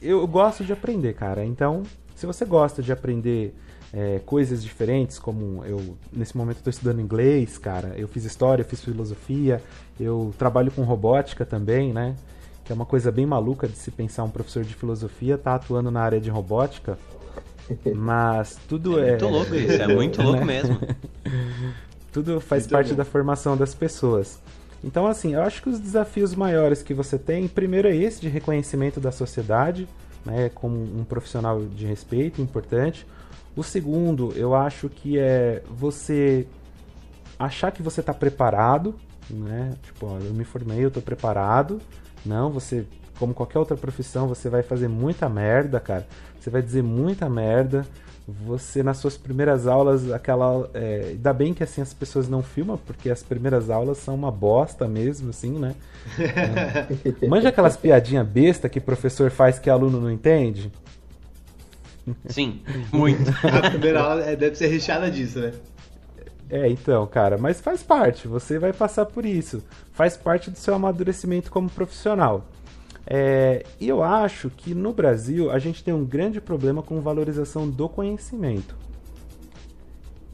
eu 0.00 0.24
gosto 0.28 0.64
de 0.64 0.72
aprender, 0.72 1.12
cara. 1.14 1.44
Então, 1.44 1.82
se 2.14 2.24
você 2.24 2.44
gosta 2.44 2.80
de 2.80 2.92
aprender 2.92 3.52
é, 3.94 4.20
coisas 4.26 4.62
diferentes, 4.62 5.20
como 5.20 5.64
eu 5.64 5.96
nesse 6.12 6.36
momento 6.36 6.56
estou 6.56 6.70
estudando 6.70 7.00
inglês, 7.00 7.56
cara, 7.56 7.94
eu 7.96 8.08
fiz 8.08 8.24
história, 8.24 8.64
fiz 8.64 8.82
filosofia, 8.82 9.62
eu 10.00 10.34
trabalho 10.36 10.72
com 10.72 10.82
robótica 10.82 11.46
também, 11.46 11.92
né? 11.92 12.16
Que 12.64 12.72
é 12.72 12.74
uma 12.74 12.84
coisa 12.84 13.12
bem 13.12 13.24
maluca 13.24 13.68
de 13.68 13.76
se 13.76 13.92
pensar 13.92 14.24
um 14.24 14.30
professor 14.30 14.64
de 14.64 14.74
filosofia 14.74 15.38
tá 15.38 15.54
atuando 15.54 15.92
na 15.92 16.00
área 16.00 16.20
de 16.20 16.28
robótica. 16.28 16.98
Mas 17.94 18.58
tudo 18.68 18.98
é. 18.98 19.06
É 19.06 19.10
muito 19.10 19.28
louco 19.28 19.54
isso, 19.54 19.82
é 19.82 19.86
muito 19.86 20.22
louco 20.22 20.40
né? 20.44 20.62
mesmo. 20.62 20.80
tudo 22.12 22.40
faz 22.40 22.64
muito 22.64 22.72
parte 22.72 22.90
bom. 22.90 22.96
da 22.96 23.04
formação 23.04 23.56
das 23.56 23.76
pessoas. 23.76 24.40
Então, 24.82 25.06
assim, 25.06 25.34
eu 25.34 25.42
acho 25.42 25.62
que 25.62 25.68
os 25.68 25.78
desafios 25.78 26.34
maiores 26.34 26.82
que 26.82 26.92
você 26.92 27.16
tem, 27.16 27.46
primeiro 27.46 27.86
é 27.86 27.94
esse 27.94 28.20
de 28.20 28.28
reconhecimento 28.28 28.98
da 28.98 29.12
sociedade, 29.12 29.86
né, 30.26 30.50
como 30.52 30.76
um 30.76 31.04
profissional 31.04 31.62
de 31.62 31.86
respeito, 31.86 32.42
importante. 32.42 33.06
O 33.56 33.62
segundo, 33.62 34.32
eu 34.36 34.54
acho 34.54 34.88
que 34.88 35.18
é 35.18 35.62
você 35.70 36.46
achar 37.38 37.70
que 37.70 37.82
você 37.82 38.00
está 38.00 38.12
preparado, 38.12 38.94
né? 39.30 39.74
Tipo, 39.82 40.06
ó, 40.06 40.18
eu 40.18 40.34
me 40.34 40.44
formei, 40.44 40.82
eu 40.84 40.88
estou 40.88 41.02
preparado. 41.02 41.80
Não, 42.24 42.50
você, 42.50 42.86
como 43.18 43.34
qualquer 43.34 43.58
outra 43.58 43.76
profissão, 43.76 44.26
você 44.26 44.48
vai 44.48 44.62
fazer 44.62 44.88
muita 44.88 45.28
merda, 45.28 45.78
cara. 45.78 46.06
Você 46.40 46.50
vai 46.50 46.62
dizer 46.62 46.82
muita 46.82 47.28
merda. 47.28 47.86
você 48.26 48.82
nas 48.82 48.96
suas 48.96 49.16
primeiras 49.16 49.66
aulas, 49.66 50.10
aquela. 50.10 50.68
É, 50.74 51.08
ainda 51.10 51.32
bem 51.32 51.52
que 51.54 51.62
assim 51.62 51.82
as 51.82 51.92
pessoas 51.92 52.28
não 52.28 52.42
filmam, 52.42 52.78
porque 52.78 53.10
as 53.10 53.22
primeiras 53.22 53.68
aulas 53.70 53.98
são 53.98 54.14
uma 54.14 54.30
bosta 54.30 54.88
mesmo, 54.88 55.30
assim, 55.30 55.58
né? 55.58 55.74
É. 56.18 57.26
Manja 57.28 57.50
aquelas 57.50 57.76
piadinhas 57.76 58.26
besta 58.26 58.68
que 58.68 58.78
o 58.78 58.82
professor 58.82 59.30
faz 59.30 59.58
que 59.58 59.68
o 59.68 59.72
aluno 59.72 60.00
não 60.00 60.10
entende? 60.10 60.72
Sim, 62.26 62.60
muito. 62.92 63.30
A 63.30 63.70
primeira 63.70 64.00
aula 64.00 64.22
é, 64.22 64.36
deve 64.36 64.56
ser 64.56 64.66
recheada 64.68 65.10
disso, 65.10 65.40
né? 65.40 65.52
É, 66.50 66.68
então, 66.68 67.06
cara, 67.06 67.38
mas 67.38 67.60
faz 67.60 67.82
parte, 67.82 68.28
você 68.28 68.58
vai 68.58 68.72
passar 68.72 69.06
por 69.06 69.24
isso. 69.24 69.62
Faz 69.92 70.16
parte 70.16 70.50
do 70.50 70.58
seu 70.58 70.74
amadurecimento 70.74 71.50
como 71.50 71.70
profissional. 71.70 72.44
É, 73.06 73.64
e 73.80 73.88
eu 73.88 74.02
acho 74.02 74.50
que 74.50 74.74
no 74.74 74.92
Brasil 74.92 75.50
a 75.50 75.58
gente 75.58 75.82
tem 75.82 75.92
um 75.92 76.04
grande 76.04 76.40
problema 76.40 76.82
com 76.82 77.00
valorização 77.00 77.68
do 77.68 77.88
conhecimento. 77.88 78.76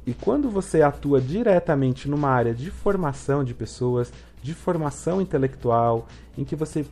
E 0.07 0.15
quando 0.15 0.51
você 0.51 0.83
atua 0.83 1.21
diretamente 1.21 2.09
numa 2.09 2.31
área 2.31 2.55
de 2.55 2.71
formação 2.71 3.45
de 3.45 3.55
pessoas, 3.55 4.13
de 4.43 4.55
formação 4.55 5.21
intelectual, 5.21 6.09
em 6.37 6.45
que 6.45 6.57
você 6.57 6.85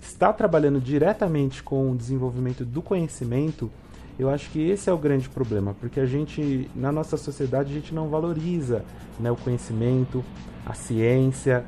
está 0.00 0.32
trabalhando 0.32 0.80
diretamente 0.80 1.62
com 1.62 1.90
o 1.90 1.96
desenvolvimento 1.96 2.64
do 2.64 2.80
conhecimento, 2.80 3.70
eu 4.18 4.30
acho 4.30 4.50
que 4.50 4.70
esse 4.70 4.88
é 4.88 4.92
o 4.92 4.98
grande 4.98 5.28
problema, 5.28 5.74
porque 5.78 6.00
a 6.00 6.06
gente, 6.06 6.70
na 6.74 6.90
nossa 6.90 7.16
sociedade, 7.16 7.70
a 7.70 7.74
gente 7.74 7.94
não 7.94 8.08
valoriza 8.08 8.82
né, 9.20 9.30
o 9.30 9.36
conhecimento, 9.36 10.24
a 10.64 10.72
ciência, 10.72 11.64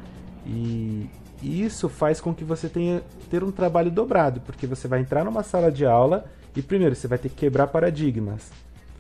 e, 0.47 1.09
e 1.43 1.63
isso 1.63 1.89
faz 1.89 2.21
com 2.21 2.35
que 2.35 2.45
você 2.45 2.69
tenha 2.69 3.03
ter 3.31 3.45
um 3.45 3.51
trabalho 3.51 3.91
dobrado, 3.91 4.41
porque 4.41 4.67
você 4.67 4.89
vai 4.89 5.01
entrar 5.01 5.25
numa 5.25 5.43
sala 5.43 5.71
de 5.71 5.85
aula 5.85 6.25
e 6.57 6.63
primeiro 6.63 6.95
você 6.95 7.07
vai 7.07 7.19
ter 7.19 7.29
que 7.29 7.35
quebrar 7.35 7.67
paradigmas. 7.67 8.51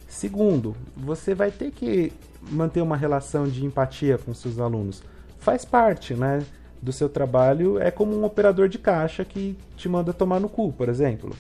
Segundo, 0.07 0.76
você 0.95 1.35
vai 1.35 1.50
ter 1.50 1.71
que 1.71 2.12
manter 2.50 2.83
uma 2.83 2.97
relação 2.97 3.49
de 3.49 3.64
empatia 3.64 4.19
com 4.19 4.35
seus 4.35 4.59
alunos. 4.59 5.02
Faz 5.38 5.64
parte, 5.64 6.12
né, 6.12 6.45
do 6.83 6.93
seu 6.93 7.09
trabalho, 7.09 7.78
é 7.78 7.90
como 7.90 8.14
um 8.14 8.25
operador 8.25 8.69
de 8.69 8.78
caixa 8.78 9.25
que 9.25 9.57
te 9.75 9.88
manda 9.88 10.12
tomar 10.12 10.38
no 10.38 10.50
cu, 10.50 10.71
por 10.71 10.88
exemplo 10.88 11.35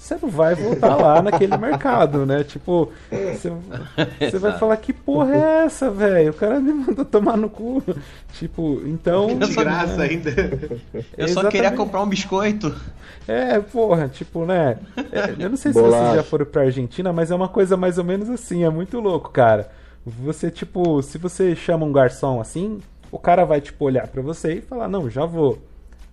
você 0.00 0.16
não 0.22 0.30
vai 0.30 0.54
voltar 0.54 0.96
lá 0.96 1.20
naquele 1.20 1.54
mercado, 1.58 2.24
né? 2.24 2.42
Tipo, 2.42 2.90
você, 3.10 3.52
você 4.18 4.38
vai 4.38 4.58
falar 4.58 4.78
que 4.78 4.94
porra 4.94 5.34
é 5.34 5.64
essa, 5.66 5.90
velho? 5.90 6.30
O 6.30 6.34
cara 6.34 6.58
me 6.58 6.72
mandou 6.72 7.04
tomar 7.04 7.36
no 7.36 7.50
cu. 7.50 7.82
Tipo, 8.32 8.80
então. 8.86 9.38
De 9.38 9.54
graça 9.54 9.98
né? 9.98 10.08
ainda. 10.08 10.30
Eu 11.18 11.28
só 11.28 11.48
queria 11.50 11.70
comprar 11.70 12.02
um 12.02 12.08
biscoito. 12.08 12.74
É, 13.28 13.60
porra, 13.60 14.08
tipo, 14.08 14.46
né? 14.46 14.78
É, 15.12 15.34
eu 15.38 15.50
não 15.50 15.56
sei 15.56 15.72
se 15.72 15.80
vocês 15.80 16.14
já 16.14 16.22
foram 16.22 16.46
pra 16.46 16.62
Argentina, 16.62 17.12
mas 17.12 17.30
é 17.30 17.34
uma 17.34 17.48
coisa 17.48 17.76
mais 17.76 17.98
ou 17.98 18.04
menos 18.04 18.30
assim, 18.30 18.64
é 18.64 18.70
muito 18.70 18.98
louco, 19.00 19.30
cara. 19.30 19.70
Você, 20.04 20.50
tipo, 20.50 21.02
se 21.02 21.18
você 21.18 21.54
chama 21.54 21.84
um 21.84 21.92
garçom 21.92 22.40
assim, 22.40 22.80
o 23.12 23.18
cara 23.18 23.44
vai, 23.44 23.60
tipo, 23.60 23.84
olhar 23.84 24.08
pra 24.08 24.22
você 24.22 24.54
e 24.54 24.60
falar, 24.62 24.88
não, 24.88 25.10
já 25.10 25.26
vou. 25.26 25.58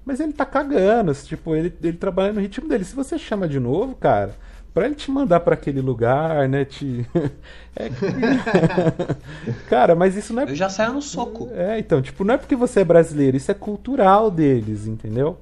Mas 0.08 0.22
ele 0.22 0.32
tá 0.32 0.46
cagando, 0.46 1.14
tipo, 1.16 1.54
ele, 1.54 1.74
ele 1.84 1.98
trabalha 1.98 2.32
no 2.32 2.40
ritmo 2.40 2.66
dele. 2.66 2.86
Se 2.86 2.96
você 2.96 3.20
chama 3.20 3.46
de 3.46 3.60
novo, 3.60 3.94
cara, 3.94 4.34
para 4.74 4.86
ele 4.86 4.96
te 4.96 5.12
mandar 5.12 5.42
para 5.42 5.54
aquele 5.54 5.82
lugar, 5.82 6.48
né? 6.48 6.64
Te... 6.64 7.06
É... 7.80 7.90
cara, 9.70 9.94
mas 9.96 10.16
isso 10.16 10.34
não 10.34 10.44
é. 10.44 10.50
Eu 10.50 10.56
já 10.56 10.68
saio 10.68 10.94
no 10.94 11.02
soco. 11.02 11.50
É, 11.54 11.78
então, 11.78 12.02
tipo, 12.02 12.24
não 12.24 12.34
é 12.34 12.38
porque 12.38 12.56
você 12.56 12.80
é 12.80 12.84
brasileiro, 12.84 13.38
isso 13.38 13.52
é 13.52 13.54
cultural 13.54 14.32
deles, 14.32 14.88
entendeu? 14.88 15.38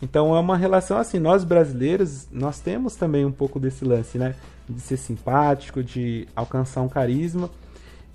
Então 0.00 0.34
é 0.34 0.40
uma 0.40 0.56
relação 0.56 0.96
assim, 0.96 1.18
nós 1.18 1.44
brasileiros, 1.44 2.26
nós 2.32 2.58
temos 2.58 2.94
também 2.96 3.26
um 3.26 3.32
pouco 3.32 3.60
desse 3.60 3.84
lance, 3.84 4.16
né? 4.16 4.34
De 4.66 4.80
ser 4.80 4.96
simpático, 4.96 5.82
de 5.82 6.26
alcançar 6.34 6.80
um 6.80 6.88
carisma. 6.88 7.50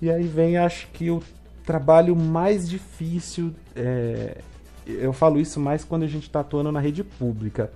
E 0.02 0.10
aí 0.10 0.24
vem, 0.24 0.56
acho 0.56 0.88
que, 0.94 1.10
o 1.10 1.22
trabalho 1.64 2.16
mais 2.16 2.68
difícil 2.68 3.54
é, 3.76 4.38
eu 4.86 5.12
falo 5.12 5.40
isso 5.40 5.58
mais 5.60 5.84
quando 5.84 6.02
a 6.02 6.08
gente 6.08 6.24
está 6.24 6.40
atuando 6.40 6.70
na 6.70 6.80
rede 6.80 7.02
pública, 7.02 7.70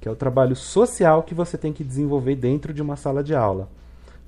que 0.00 0.08
é 0.08 0.10
o 0.10 0.16
trabalho 0.16 0.54
social 0.54 1.22
que 1.22 1.34
você 1.34 1.56
tem 1.58 1.72
que 1.72 1.84
desenvolver 1.84 2.36
dentro 2.36 2.72
de 2.72 2.82
uma 2.82 2.96
sala 2.96 3.22
de 3.22 3.34
aula. 3.34 3.68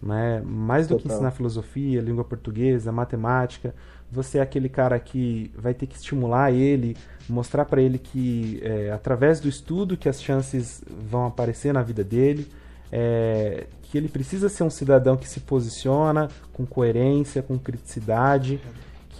Né? 0.03 0.43
Mais 0.45 0.87
do 0.87 0.95
Total. 0.95 1.03
que 1.03 1.13
ensinar 1.13 1.31
filosofia, 1.33 2.01
língua 2.01 2.25
portuguesa, 2.25 2.91
matemática, 2.91 3.75
você 4.11 4.39
é 4.39 4.41
aquele 4.41 4.69
cara 4.69 4.99
que 4.99 5.51
vai 5.57 5.75
ter 5.75 5.87
que 5.87 5.95
estimular 5.95 6.51
ele, 6.51 6.97
mostrar 7.29 7.65
para 7.65 7.81
ele 7.81 7.99
que 7.99 8.61
é, 8.63 8.91
através 8.91 9.39
do 9.41 9.49
estudo 9.49 9.97
que 9.97 10.09
as 10.09 10.21
chances 10.21 10.83
vão 11.09 11.27
aparecer 11.27 11.73
na 11.73 11.83
vida 11.83 12.03
dele, 12.03 12.51
é, 12.91 13.67
que 13.83 13.97
ele 13.97 14.09
precisa 14.09 14.49
ser 14.49 14.65
um 14.65 14.71
cidadão 14.71 15.17
que 15.17 15.29
se 15.29 15.41
posiciona 15.41 16.29
com 16.53 16.67
coerência, 16.67 17.43
com 17.43 17.59
criticidade 17.59 18.61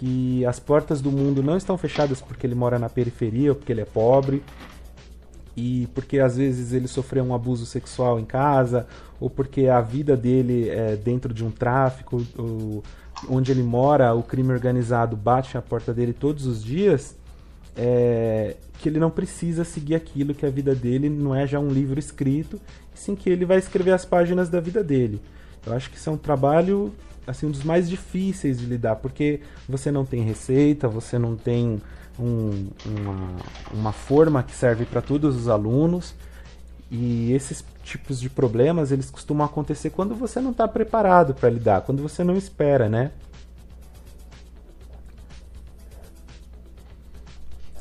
que 0.01 0.43
as 0.47 0.59
portas 0.59 0.99
do 0.99 1.11
mundo 1.11 1.43
não 1.43 1.55
estão 1.55 1.77
fechadas 1.77 2.19
porque 2.19 2.47
ele 2.47 2.55
mora 2.55 2.79
na 2.79 2.89
periferia 2.89 3.51
ou 3.51 3.55
porque 3.55 3.71
ele 3.71 3.81
é 3.81 3.85
pobre 3.85 4.41
e 5.55 5.87
porque 5.93 6.17
às 6.17 6.37
vezes 6.37 6.73
ele 6.73 6.87
sofreu 6.87 7.23
um 7.23 7.35
abuso 7.35 7.67
sexual 7.67 8.19
em 8.19 8.25
casa 8.25 8.87
ou 9.19 9.29
porque 9.29 9.67
a 9.67 9.79
vida 9.79 10.17
dele 10.17 10.69
é 10.69 10.95
dentro 10.95 11.31
de 11.31 11.45
um 11.45 11.51
tráfico 11.51 12.25
ou, 12.35 12.83
onde 13.29 13.51
ele 13.51 13.61
mora 13.61 14.11
o 14.15 14.23
crime 14.23 14.51
organizado 14.51 15.15
bate 15.15 15.55
a 15.55 15.61
porta 15.61 15.93
dele 15.93 16.13
todos 16.13 16.47
os 16.47 16.63
dias 16.63 17.15
é, 17.77 18.55
que 18.79 18.89
ele 18.89 18.97
não 18.97 19.11
precisa 19.11 19.63
seguir 19.63 19.93
aquilo 19.93 20.33
que 20.33 20.47
a 20.47 20.49
vida 20.49 20.73
dele 20.73 21.11
não 21.11 21.35
é 21.35 21.45
já 21.45 21.59
um 21.59 21.69
livro 21.69 21.99
escrito 21.99 22.59
sim 22.95 23.13
que 23.13 23.29
ele 23.29 23.45
vai 23.45 23.59
escrever 23.59 23.91
as 23.91 24.03
páginas 24.03 24.49
da 24.49 24.59
vida 24.59 24.83
dele. 24.83 25.21
Eu 25.63 25.73
acho 25.73 25.91
que 25.91 25.97
isso 25.97 26.09
é 26.09 26.13
um 26.13 26.17
trabalho 26.17 26.91
assim 27.31 27.47
um 27.47 27.51
dos 27.51 27.63
mais 27.63 27.89
difíceis 27.89 28.59
de 28.59 28.65
lidar, 28.65 28.97
porque 28.97 29.41
você 29.67 29.91
não 29.91 30.05
tem 30.05 30.21
receita, 30.21 30.87
você 30.87 31.17
não 31.17 31.35
tem 31.35 31.81
um, 32.19 32.67
uma, 32.85 33.35
uma 33.73 33.91
forma 33.91 34.43
que 34.43 34.55
serve 34.55 34.85
para 34.85 35.01
todos 35.01 35.35
os 35.35 35.47
alunos. 35.47 36.13
E 36.89 37.31
esses 37.31 37.63
tipos 37.83 38.19
de 38.19 38.29
problemas, 38.29 38.91
eles 38.91 39.09
costumam 39.09 39.45
acontecer 39.45 39.91
quando 39.91 40.13
você 40.13 40.41
não 40.41 40.51
está 40.51 40.67
preparado 40.67 41.33
para 41.33 41.49
lidar, 41.49 41.81
quando 41.81 42.01
você 42.03 42.23
não 42.23 42.35
espera, 42.35 42.89
né? 42.89 43.11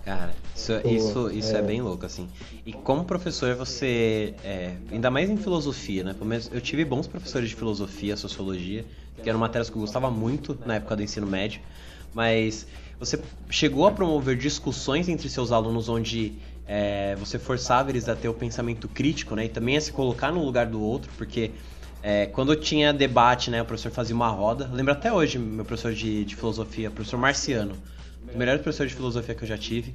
Cara, 0.05 0.33
isso, 0.55 0.73
isso, 0.89 1.31
isso 1.31 1.57
é. 1.57 1.59
é. 1.59 1.63
bem 1.63 1.81
louco, 1.81 2.05
assim. 2.05 2.29
E 2.65 2.73
como 2.73 3.05
professor, 3.05 3.55
você. 3.55 4.35
É, 4.45 4.77
ainda 4.91 5.11
mais 5.11 5.31
em 5.31 5.37
filosofia, 5.37 6.05
né? 6.05 6.15
Pelo 6.15 6.27
menos 6.27 6.51
eu 6.53 6.61
tive 6.61 6.85
bons 6.85 7.07
professores 7.07 7.49
de 7.49 7.57
filosofia, 7.57 8.17
sociologia, 8.17 8.85
que 9.23 9.29
eram 9.29 9.39
matérias 9.39 9.71
que 9.71 9.77
eu 9.77 9.81
gostava 9.81 10.11
muito 10.11 10.59
na 10.65 10.77
época 10.77 10.97
do 10.97 11.03
ensino 11.03 11.27
médio, 11.27 11.61
mas 12.15 12.67
você 12.99 13.21
chegou 13.49 13.87
a 13.87 13.93
promover 13.93 14.37
discussões 14.37 15.09
entre 15.09 15.29
seus 15.29 15.53
alunos 15.53 15.89
onde 15.89 16.35
é, 16.67 17.17
você 17.17 17.39
forçava 17.39 17.91
eles 17.91 18.09
a 18.09 18.15
ter 18.15 18.29
o 18.29 18.35
pensamento 18.35 18.87
crítico, 18.87 19.35
né? 19.35 19.47
E 19.47 19.49
também 19.49 19.77
a 19.77 19.81
se 19.81 19.91
colocar 19.91 20.31
no 20.31 20.45
lugar 20.45 20.67
do 20.67 20.81
outro, 20.81 21.11
porque 21.17 21.51
é, 22.03 22.27
quando 22.27 22.55
tinha 22.55 22.93
debate, 22.93 23.51
né? 23.51 23.63
O 23.63 23.65
professor 23.65 23.91
fazia 23.91 24.15
uma 24.15 24.29
roda. 24.29 24.71
Lembro 24.73 24.93
até 24.93 25.13
hoje, 25.13 25.39
meu 25.39 25.65
professor 25.65 25.93
de, 25.93 26.25
de 26.25 26.37
filosofia, 26.37 26.91
professor 26.91 27.19
Marciano, 27.19 27.77
o 28.33 28.39
melhor 28.39 28.59
professor 28.59 28.87
de 28.87 28.95
filosofia 28.95 29.35
que 29.35 29.43
eu 29.43 29.49
já 29.49 29.59
tive. 29.59 29.95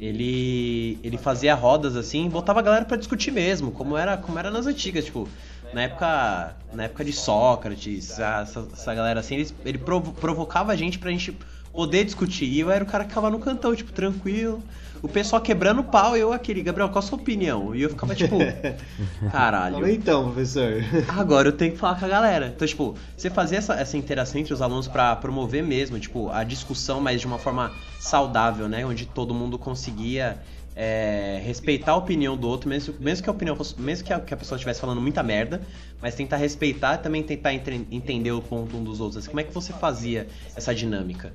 Ele, 0.00 0.98
ele 1.02 1.18
fazia 1.18 1.54
rodas 1.54 1.96
assim, 1.96 2.28
botava 2.28 2.60
a 2.60 2.62
galera 2.62 2.84
para 2.84 2.96
discutir 2.96 3.32
mesmo, 3.32 3.70
como 3.72 3.96
era, 3.96 4.16
como 4.16 4.38
era 4.38 4.50
nas 4.50 4.66
antigas, 4.66 5.04
tipo, 5.04 5.28
na 5.72 5.82
época, 5.82 6.56
na 6.72 6.84
época 6.84 7.04
de 7.04 7.12
Sócrates, 7.12 8.18
essa, 8.18 8.66
essa 8.72 8.94
galera 8.94 9.20
assim, 9.20 9.36
ele, 9.36 9.50
ele 9.64 9.78
provo, 9.78 10.12
provocava 10.12 10.72
a 10.72 10.76
gente 10.76 10.98
pra 10.98 11.10
gente 11.10 11.36
poder 11.72 12.04
discutir. 12.04 12.46
E 12.46 12.60
eu 12.60 12.70
era 12.70 12.82
o 12.82 12.86
cara 12.86 13.04
que 13.04 13.10
ficava 13.10 13.30
no 13.30 13.38
cantão, 13.38 13.74
tipo, 13.74 13.92
tranquilo. 13.92 14.62
O 15.02 15.08
pessoal 15.08 15.40
quebrando 15.40 15.80
o 15.80 15.84
pau 15.84 16.14
eu 16.14 16.32
aquele, 16.32 16.62
Gabriel, 16.62 16.90
qual 16.90 16.98
a 16.98 17.02
sua 17.02 17.16
opinião? 17.16 17.74
E 17.74 17.82
eu 17.82 17.88
ficava 17.88 18.14
tipo, 18.14 18.36
caralho. 19.32 19.88
Então, 19.88 20.24
professor. 20.24 20.84
Agora 21.08 21.48
eu 21.48 21.52
tenho 21.52 21.72
que 21.72 21.78
falar 21.78 21.98
com 21.98 22.04
a 22.04 22.08
galera. 22.08 22.52
Então, 22.54 22.68
tipo, 22.68 22.94
você 23.16 23.30
fazia 23.30 23.58
essa, 23.58 23.74
essa 23.74 23.96
interação 23.96 24.40
entre 24.40 24.52
os 24.52 24.60
alunos 24.60 24.88
para 24.88 25.16
promover 25.16 25.62
mesmo, 25.62 25.98
tipo, 25.98 26.28
a 26.30 26.44
discussão, 26.44 27.00
mas 27.00 27.20
de 27.20 27.26
uma 27.26 27.38
forma 27.38 27.72
saudável, 27.98 28.68
né? 28.68 28.84
Onde 28.84 29.06
todo 29.06 29.32
mundo 29.32 29.58
conseguia 29.58 30.38
é, 30.74 31.40
respeitar 31.44 31.92
a 31.92 31.96
opinião 31.96 32.36
do 32.36 32.48
outro, 32.48 32.68
mesmo, 32.68 32.94
mesmo 33.00 33.24
que 33.24 33.30
a 33.30 33.32
opinião 33.32 33.56
fosse, 33.56 33.80
mesmo 33.80 34.06
que 34.06 34.12
a, 34.12 34.20
que 34.20 34.32
a 34.32 34.36
pessoa 34.36 34.56
estivesse 34.56 34.80
falando 34.80 35.00
muita 35.00 35.22
merda, 35.22 35.60
mas 36.00 36.14
tentar 36.14 36.36
respeitar 36.36 36.94
e 36.94 36.98
também 36.98 37.22
tentar 37.22 37.52
entre, 37.52 37.86
entender 37.90 38.32
o 38.32 38.40
ponto 38.40 38.76
um 38.76 38.84
dos 38.84 39.00
outros. 39.00 39.26
Como 39.26 39.40
é 39.40 39.44
que 39.44 39.52
você 39.52 39.72
fazia 39.72 40.28
essa 40.54 40.74
dinâmica? 40.74 41.32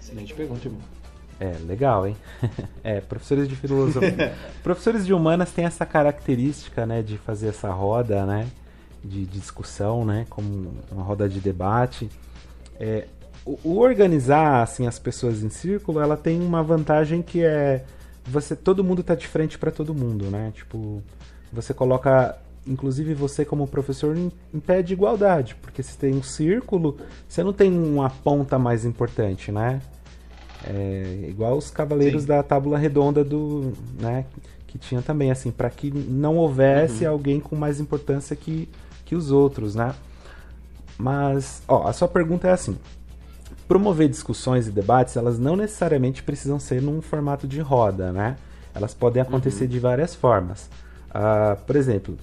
Excelente 0.00 0.32
pergunta, 0.34 0.68
irmão. 0.68 0.80
É, 1.40 1.56
legal, 1.66 2.06
hein? 2.06 2.16
é, 2.84 3.00
professores 3.00 3.48
de 3.48 3.56
filosofia. 3.56 4.32
professores 4.62 5.04
de 5.04 5.12
humanas 5.12 5.50
têm 5.50 5.64
essa 5.64 5.84
característica, 5.84 6.86
né, 6.86 7.02
de 7.02 7.18
fazer 7.18 7.48
essa 7.48 7.70
roda, 7.70 8.24
né, 8.24 8.46
de, 9.02 9.26
de 9.26 9.40
discussão, 9.40 10.04
né, 10.04 10.24
como 10.30 10.72
uma 10.90 11.02
roda 11.02 11.28
de 11.28 11.40
debate. 11.40 12.08
É, 12.78 13.06
o, 13.44 13.58
o 13.64 13.78
organizar, 13.78 14.62
assim, 14.62 14.86
as 14.86 14.98
pessoas 15.00 15.42
em 15.42 15.50
círculo, 15.50 16.00
ela 16.00 16.16
tem 16.16 16.40
uma 16.40 16.62
vantagem 16.62 17.22
que 17.22 17.42
é 17.42 17.84
você 18.24 18.54
todo 18.54 18.84
mundo 18.84 19.02
tá 19.02 19.14
de 19.14 19.26
frente 19.26 19.58
para 19.58 19.70
todo 19.70 19.94
mundo, 19.94 20.30
né? 20.30 20.52
Tipo, 20.54 21.02
você 21.52 21.74
coloca 21.74 22.38
inclusive 22.66 23.14
você 23.14 23.44
como 23.44 23.66
professor 23.66 24.16
impede 24.54 24.92
igualdade, 24.92 25.56
porque 25.56 25.82
se 25.82 25.98
tem 25.98 26.14
um 26.14 26.22
círculo, 26.22 26.96
você 27.28 27.42
não 27.42 27.52
tem 27.52 27.76
uma 27.76 28.08
ponta 28.08 28.58
mais 28.58 28.84
importante, 28.84 29.50
né? 29.50 29.80
É, 30.64 31.26
igual 31.28 31.56
os 31.56 31.70
cavaleiros 31.70 32.22
Sim. 32.22 32.28
da 32.28 32.42
tábula 32.42 32.78
redonda 32.78 33.24
do, 33.24 33.72
né, 33.98 34.26
que 34.68 34.78
tinha 34.78 35.02
também 35.02 35.32
assim, 35.32 35.50
para 35.50 35.68
que 35.68 35.90
não 35.90 36.36
houvesse 36.36 37.04
uhum. 37.04 37.10
alguém 37.10 37.40
com 37.40 37.56
mais 37.56 37.80
importância 37.80 38.36
que, 38.36 38.68
que 39.04 39.16
os 39.16 39.32
outros, 39.32 39.74
né? 39.74 39.92
Mas, 40.96 41.62
ó, 41.66 41.88
a 41.88 41.92
sua 41.92 42.06
pergunta 42.06 42.46
é 42.46 42.52
assim: 42.52 42.78
promover 43.68 44.08
discussões 44.08 44.66
e 44.66 44.70
debates, 44.70 45.16
elas 45.16 45.38
não 45.38 45.56
necessariamente 45.56 46.22
precisam 46.22 46.58
ser 46.58 46.82
num 46.82 47.00
formato 47.00 47.46
de 47.46 47.60
roda, 47.60 48.12
né? 48.12 48.36
Elas 48.74 48.94
podem 48.94 49.22
acontecer 49.22 49.64
uhum. 49.64 49.70
de 49.70 49.78
várias 49.78 50.14
formas. 50.14 50.68
Uh, 51.10 51.60
por 51.66 51.76
exemplo, 51.76 52.16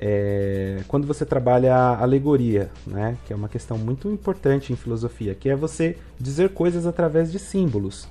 é, 0.00 0.82
quando 0.88 1.06
você 1.06 1.24
trabalha 1.24 1.74
a 1.74 2.02
alegoria, 2.02 2.70
né, 2.86 3.16
que 3.26 3.32
é 3.32 3.36
uma 3.36 3.48
questão 3.48 3.78
muito 3.78 4.10
importante 4.10 4.72
em 4.72 4.76
filosofia, 4.76 5.34
que 5.34 5.48
é 5.48 5.56
você 5.56 5.96
dizer 6.18 6.50
coisas 6.50 6.86
através 6.86 7.30
de 7.30 7.38
símbolos. 7.38 8.08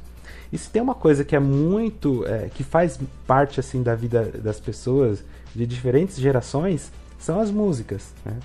E 0.52 0.58
se 0.58 0.70
tem 0.70 0.82
uma 0.82 0.96
coisa 0.96 1.24
que 1.24 1.36
é 1.36 1.40
muito, 1.40 2.26
é, 2.26 2.50
que 2.54 2.64
faz 2.64 3.00
parte 3.28 3.60
assim 3.60 3.84
da 3.84 3.96
vida 3.96 4.24
das 4.24 4.60
pessoas 4.60 5.24
de 5.54 5.66
diferentes 5.66 6.18
gerações, 6.18 6.92
são 7.20 7.40
as 7.40 7.52
músicas, 7.52 8.14
né? 8.26 8.38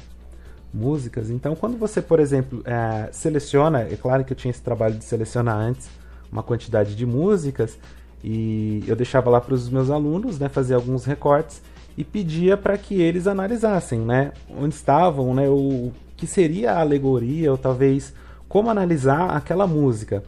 Músicas. 0.72 1.30
Então, 1.30 1.56
quando 1.56 1.78
você, 1.78 2.02
por 2.02 2.20
exemplo, 2.20 2.62
é, 2.64 3.08
seleciona, 3.10 3.82
é 3.82 3.96
claro 3.96 4.24
que 4.24 4.32
eu 4.32 4.36
tinha 4.36 4.50
esse 4.50 4.62
trabalho 4.62 4.94
de 4.96 5.04
selecionar 5.04 5.56
antes 5.56 5.88
uma 6.30 6.42
quantidade 6.42 6.94
de 6.94 7.06
músicas 7.06 7.78
e 8.22 8.84
eu 8.86 8.94
deixava 8.94 9.30
lá 9.30 9.40
para 9.40 9.54
os 9.54 9.68
meus 9.70 9.90
alunos, 9.90 10.38
né, 10.38 10.48
fazer 10.48 10.74
alguns 10.74 11.04
recortes 11.04 11.62
e 11.96 12.04
pedia 12.04 12.56
para 12.56 12.76
que 12.76 13.00
eles 13.00 13.26
analisassem, 13.26 14.00
né, 14.00 14.32
onde 14.56 14.74
estavam, 14.74 15.34
né, 15.34 15.48
o 15.48 15.90
que 16.16 16.26
seria 16.26 16.72
a 16.72 16.80
alegoria 16.80 17.50
ou 17.50 17.56
talvez 17.56 18.12
como 18.48 18.70
analisar 18.70 19.30
aquela 19.30 19.66
música. 19.66 20.22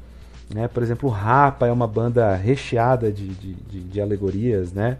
Né? 0.53 0.69
Por 0.69 0.83
exemplo, 0.83 1.09
o 1.09 1.13
Rapa 1.13 1.67
é 1.67 1.73
uma 1.73 1.87
banda 1.87 2.35
recheada 2.35 3.11
de, 3.11 3.29
de, 3.29 3.55
de, 3.55 3.81
de 3.81 4.01
alegorias, 4.01 4.73
né? 4.73 4.99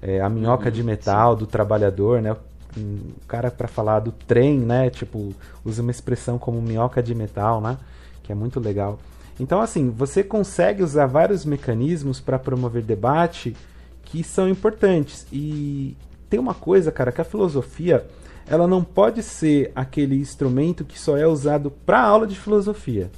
É, 0.00 0.20
a 0.20 0.28
minhoca 0.28 0.66
uhum, 0.66 0.70
de 0.72 0.82
metal 0.82 1.34
sim. 1.34 1.40
do 1.40 1.46
trabalhador, 1.46 2.20
né? 2.20 2.36
O 2.76 3.26
cara 3.26 3.50
para 3.50 3.68
falar 3.68 4.00
do 4.00 4.12
trem, 4.12 4.58
né? 4.58 4.88
Tipo, 4.90 5.34
usa 5.64 5.82
uma 5.82 5.90
expressão 5.90 6.38
como 6.38 6.60
minhoca 6.62 7.02
de 7.02 7.14
metal, 7.14 7.60
né? 7.60 7.76
Que 8.22 8.32
é 8.32 8.34
muito 8.34 8.58
legal. 8.58 8.98
Então, 9.38 9.60
assim, 9.60 9.90
você 9.90 10.22
consegue 10.22 10.82
usar 10.82 11.06
vários 11.06 11.44
mecanismos 11.44 12.20
para 12.20 12.38
promover 12.38 12.82
debate 12.82 13.56
que 14.04 14.22
são 14.22 14.48
importantes. 14.48 15.26
E 15.32 15.96
tem 16.28 16.38
uma 16.38 16.54
coisa, 16.54 16.92
cara, 16.92 17.12
que 17.12 17.20
a 17.20 17.24
filosofia 17.24 18.06
ela 18.46 18.66
não 18.66 18.82
pode 18.82 19.22
ser 19.22 19.70
aquele 19.74 20.16
instrumento 20.16 20.84
que 20.84 20.98
só 20.98 21.16
é 21.16 21.26
usado 21.26 21.70
para 21.70 22.00
aula 22.00 22.26
de 22.26 22.38
filosofia. 22.38 23.10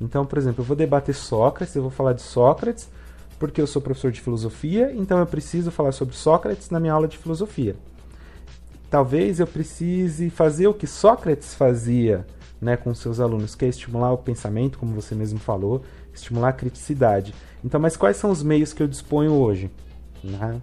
Então, 0.00 0.26
por 0.26 0.38
exemplo, 0.38 0.62
eu 0.62 0.66
vou 0.66 0.76
debater 0.76 1.14
Sócrates, 1.14 1.74
eu 1.74 1.82
vou 1.82 1.90
falar 1.90 2.12
de 2.12 2.22
Sócrates, 2.22 2.88
porque 3.38 3.60
eu 3.60 3.66
sou 3.66 3.80
professor 3.80 4.10
de 4.10 4.20
filosofia, 4.20 4.92
então 4.94 5.18
eu 5.18 5.26
preciso 5.26 5.70
falar 5.70 5.92
sobre 5.92 6.14
Sócrates 6.14 6.70
na 6.70 6.80
minha 6.80 6.92
aula 6.92 7.08
de 7.08 7.16
filosofia. 7.16 7.76
Talvez 8.90 9.40
eu 9.40 9.46
precise 9.46 10.30
fazer 10.30 10.68
o 10.68 10.74
que 10.74 10.86
Sócrates 10.86 11.54
fazia 11.54 12.24
né, 12.60 12.76
com 12.76 12.94
seus 12.94 13.20
alunos, 13.20 13.54
que 13.54 13.64
é 13.64 13.68
estimular 13.68 14.12
o 14.12 14.18
pensamento, 14.18 14.78
como 14.78 14.94
você 14.94 15.14
mesmo 15.14 15.38
falou, 15.38 15.82
estimular 16.14 16.48
a 16.48 16.52
criticidade. 16.52 17.34
Então, 17.64 17.80
mas 17.80 17.96
quais 17.96 18.16
são 18.16 18.30
os 18.30 18.42
meios 18.42 18.72
que 18.72 18.82
eu 18.82 18.88
disponho 18.88 19.32
hoje? 19.32 19.70
Né? 20.22 20.60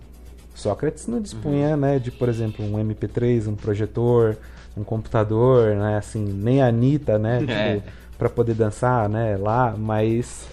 Sócrates 0.55 1.07
não 1.07 1.21
dispunha, 1.21 1.71
uhum. 1.71 1.77
né, 1.77 1.99
de, 1.99 2.11
por 2.11 2.29
exemplo, 2.29 2.63
um 2.65 2.73
MP3, 2.73 3.47
um 3.47 3.55
projetor, 3.55 4.37
um 4.77 4.83
computador, 4.83 5.75
né, 5.75 5.97
assim, 5.97 6.23
nem 6.23 6.61
a 6.61 6.67
Anitta, 6.67 7.17
né, 7.17 7.43
é. 7.47 7.75
tipo, 7.75 7.91
para 8.17 8.29
poder 8.29 8.53
dançar, 8.53 9.09
né, 9.09 9.35
lá, 9.37 9.75
mas 9.77 10.47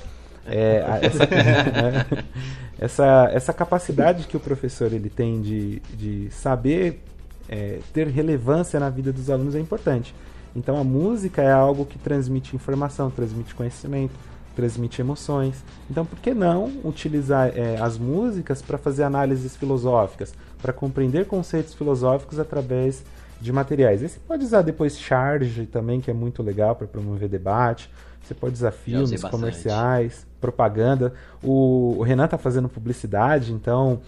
é, 0.46 0.84
essa, 1.02 1.26
né, 1.26 2.24
essa, 2.78 3.30
essa 3.32 3.52
capacidade 3.52 4.26
que 4.26 4.36
o 4.36 4.40
professor 4.40 4.92
ele 4.92 5.10
tem 5.10 5.40
de, 5.40 5.80
de 5.94 6.30
saber 6.30 7.02
é, 7.50 7.80
ter 7.92 8.06
relevância 8.06 8.78
na 8.78 8.88
vida 8.88 9.12
dos 9.12 9.28
alunos 9.28 9.56
é 9.56 9.60
importante. 9.60 10.14
Então 10.54 10.78
a 10.78 10.84
música 10.84 11.42
é 11.42 11.52
algo 11.52 11.84
que 11.84 11.98
transmite 11.98 12.56
informação, 12.56 13.10
transmite 13.10 13.54
conhecimento, 13.54 14.14
transmite 14.54 15.00
emoções. 15.00 15.64
Então, 15.90 16.04
por 16.04 16.18
que 16.18 16.34
não 16.34 16.70
utilizar 16.84 17.50
é, 17.56 17.80
as 17.80 17.96
músicas 17.96 18.60
para 18.60 18.76
fazer 18.78 19.04
análises 19.04 19.56
filosóficas, 19.56 20.34
para 20.60 20.72
compreender 20.72 21.26
conceitos 21.26 21.74
filosóficos 21.74 22.38
através 22.38 23.02
de 23.40 23.52
materiais? 23.52 24.02
E 24.02 24.08
você 24.08 24.18
pode 24.20 24.44
usar 24.44 24.62
depois 24.62 24.98
charge 24.98 25.66
também, 25.66 26.00
que 26.00 26.10
é 26.10 26.14
muito 26.14 26.42
legal 26.42 26.74
para 26.76 26.86
promover 26.86 27.28
debate. 27.28 27.90
Você 28.22 28.34
pode 28.34 28.54
usar 28.54 28.70
filmes, 28.70 29.22
comerciais, 29.22 30.26
propaganda. 30.40 31.14
O, 31.42 31.96
o, 31.98 32.02
Renan 32.02 32.28
tá 32.28 32.36
fazendo 32.36 32.68
publicidade, 32.68 33.52
então, 33.52 34.00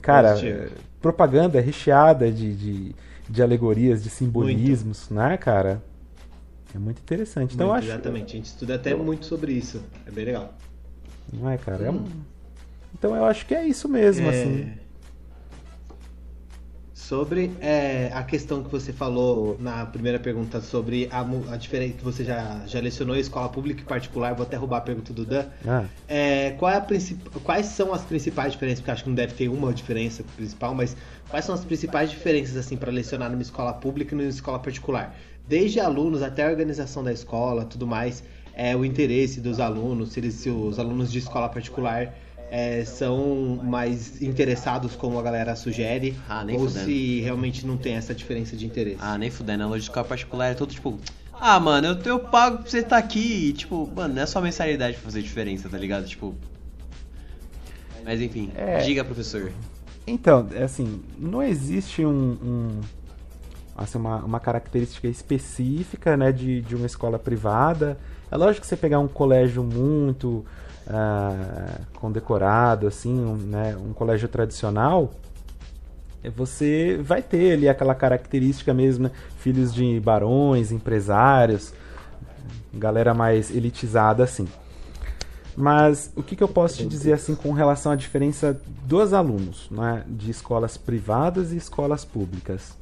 cara, 0.00 0.36
propaganda 1.00 1.60
recheada 1.60 2.30
de, 2.30 2.54
de, 2.54 2.96
de 3.28 3.42
alegorias, 3.42 4.02
de 4.02 4.10
simbolismos, 4.10 5.08
muito. 5.10 5.28
né, 5.28 5.36
cara? 5.36 5.82
É 6.74 6.78
muito 6.78 7.00
interessante. 7.00 7.54
Então, 7.54 7.68
muito, 7.68 7.78
acho... 7.78 7.88
Exatamente, 7.88 8.32
a 8.32 8.36
gente 8.36 8.46
estuda 8.46 8.74
até 8.76 8.94
muito 8.94 9.26
sobre 9.26 9.52
isso. 9.52 9.82
É 10.06 10.10
bem 10.10 10.24
legal. 10.24 10.54
Não 11.32 11.48
é, 11.48 11.58
cara? 11.58 11.84
É 11.84 11.90
um... 11.90 12.04
Então 12.94 13.14
eu 13.16 13.24
acho 13.24 13.46
que 13.46 13.54
é 13.54 13.66
isso 13.66 13.88
mesmo, 13.88 14.26
é... 14.26 14.30
assim. 14.30 14.72
Sobre 17.12 17.52
é, 17.60 18.10
a 18.14 18.22
questão 18.22 18.62
que 18.62 18.70
você 18.70 18.90
falou 18.90 19.58
na 19.60 19.84
primeira 19.84 20.18
pergunta 20.18 20.62
sobre 20.62 21.10
a, 21.12 21.20
a 21.52 21.56
diferença 21.58 21.98
que 21.98 22.02
você 22.02 22.24
já, 22.24 22.62
já 22.66 22.80
lecionou 22.80 23.14
escola 23.14 23.50
pública 23.50 23.82
e 23.82 23.84
particular, 23.84 24.34
vou 24.34 24.46
até 24.46 24.56
roubar 24.56 24.78
a 24.78 24.80
pergunta 24.80 25.12
do 25.12 25.26
Dan. 25.26 25.44
Ah. 25.68 25.84
É, 26.08 26.52
qual 26.52 26.72
é 26.72 26.78
a 26.78 26.86
quais 27.44 27.66
são 27.66 27.92
as 27.92 28.02
principais 28.02 28.52
diferenças? 28.52 28.80
Porque 28.80 28.92
acho 28.92 29.02
que 29.02 29.10
não 29.10 29.14
deve 29.14 29.34
ter 29.34 29.50
uma 29.50 29.74
diferença 29.74 30.24
principal, 30.36 30.74
mas 30.74 30.96
quais 31.28 31.44
são 31.44 31.54
as 31.54 31.62
principais 31.62 32.08
diferenças 32.08 32.56
assim 32.56 32.78
para 32.78 32.90
lecionar 32.90 33.30
numa 33.30 33.42
escola 33.42 33.74
pública 33.74 34.14
e 34.14 34.16
numa 34.16 34.30
escola 34.30 34.58
particular? 34.58 35.14
desde 35.46 35.80
alunos 35.80 36.22
até 36.22 36.46
a 36.46 36.48
organização 36.48 37.02
da 37.04 37.12
escola, 37.12 37.64
tudo 37.64 37.86
mais, 37.86 38.22
é, 38.54 38.76
o 38.76 38.84
interesse 38.84 39.40
dos 39.40 39.60
alunos, 39.60 40.12
se, 40.12 40.20
eles, 40.20 40.34
se 40.34 40.48
os 40.48 40.78
alunos 40.78 41.10
de 41.10 41.18
escola 41.18 41.48
particular 41.48 42.14
é, 42.54 42.84
são 42.84 43.58
mais 43.62 44.20
interessados 44.20 44.94
como 44.94 45.18
a 45.18 45.22
galera 45.22 45.56
sugere, 45.56 46.14
ah, 46.28 46.44
ou 46.52 46.68
fudendo. 46.68 46.84
se 46.84 47.20
realmente 47.22 47.66
não 47.66 47.78
tem 47.78 47.94
essa 47.94 48.14
diferença 48.14 48.54
de 48.54 48.66
interesse. 48.66 48.98
Ah, 49.00 49.16
nem 49.16 49.30
fudendo, 49.30 49.62
a 49.62 49.66
loja 49.66 49.78
de 49.78 49.84
escola 49.84 50.06
particular 50.06 50.50
é 50.50 50.54
todo 50.54 50.70
tipo... 50.70 50.98
Ah, 51.32 51.58
mano, 51.58 51.88
eu, 51.88 51.98
eu 52.04 52.20
pago 52.20 52.58
pra 52.58 52.70
você 52.70 52.80
estar 52.80 52.90
tá 52.90 52.98
aqui 52.98 53.48
e, 53.48 53.52
tipo, 53.54 53.90
mano, 53.96 54.14
não 54.14 54.22
é 54.22 54.26
só 54.26 54.38
mensalidade 54.38 54.98
pra 54.98 55.04
fazer 55.04 55.22
diferença, 55.22 55.66
tá 55.66 55.78
ligado? 55.78 56.06
Tipo... 56.06 56.34
Mas 58.04 58.20
enfim, 58.20 58.52
é... 58.54 58.80
diga, 58.80 59.02
professor. 59.02 59.50
Então, 60.06 60.46
é 60.52 60.64
assim, 60.64 61.00
não 61.18 61.42
existe 61.42 62.04
um, 62.04 62.36
um 62.42 62.80
assim, 63.74 63.96
uma, 63.96 64.16
uma 64.16 64.40
característica 64.40 65.08
específica 65.08 66.18
né, 66.18 66.30
de, 66.30 66.60
de 66.60 66.76
uma 66.76 66.86
escola 66.86 67.18
privada. 67.18 67.98
É 68.30 68.36
lógico 68.36 68.60
que 68.60 68.66
você 68.66 68.76
pegar 68.76 68.98
um 68.98 69.08
colégio 69.08 69.64
muito 69.64 70.44
uh, 70.92 71.98
condecorado, 71.98 72.86
assim, 72.86 73.12
um, 73.12 73.36
né, 73.36 73.76
um 73.76 73.92
colégio 73.92 74.28
tradicional, 74.28 75.10
você 76.36 77.00
vai 77.02 77.20
ter 77.20 77.54
ali 77.54 77.68
aquela 77.68 77.94
característica 77.94 78.72
mesmo, 78.72 79.04
né? 79.04 79.10
filhos 79.38 79.74
de 79.74 79.98
barões, 79.98 80.70
empresários, 80.70 81.72
galera 82.72 83.12
mais 83.12 83.50
elitizada 83.50 84.22
assim. 84.22 84.46
Mas 85.56 86.12
o 86.16 86.22
que, 86.22 86.36
que 86.36 86.42
eu 86.42 86.48
posso 86.48 86.78
te 86.78 86.86
dizer 86.86 87.12
assim 87.12 87.34
com 87.34 87.52
relação 87.52 87.92
à 87.92 87.96
diferença 87.96 88.58
dos 88.84 89.12
alunos 89.12 89.68
né, 89.70 90.04
de 90.06 90.30
escolas 90.30 90.76
privadas 90.76 91.52
e 91.52 91.56
escolas 91.56 92.04
públicas? 92.04 92.76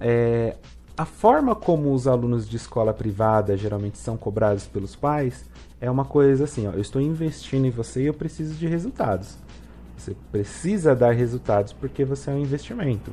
É, 0.00 0.56
a 0.96 1.04
forma 1.04 1.54
como 1.54 1.92
os 1.92 2.08
alunos 2.08 2.48
de 2.48 2.56
escola 2.56 2.92
privada 2.92 3.56
geralmente 3.56 3.98
são 3.98 4.16
cobrados 4.16 4.66
pelos 4.66 4.96
pais 4.96 5.44
é 5.80 5.90
uma 5.90 6.04
coisa 6.04 6.44
assim, 6.44 6.66
ó, 6.66 6.72
eu 6.72 6.80
estou 6.80 7.00
investindo 7.00 7.66
em 7.66 7.70
você 7.70 8.02
e 8.02 8.06
eu 8.06 8.14
preciso 8.14 8.54
de 8.54 8.66
resultados. 8.66 9.36
Você 9.96 10.16
precisa 10.30 10.94
dar 10.94 11.12
resultados 11.12 11.72
porque 11.72 12.04
você 12.04 12.30
é 12.30 12.34
um 12.34 12.40
investimento. 12.40 13.12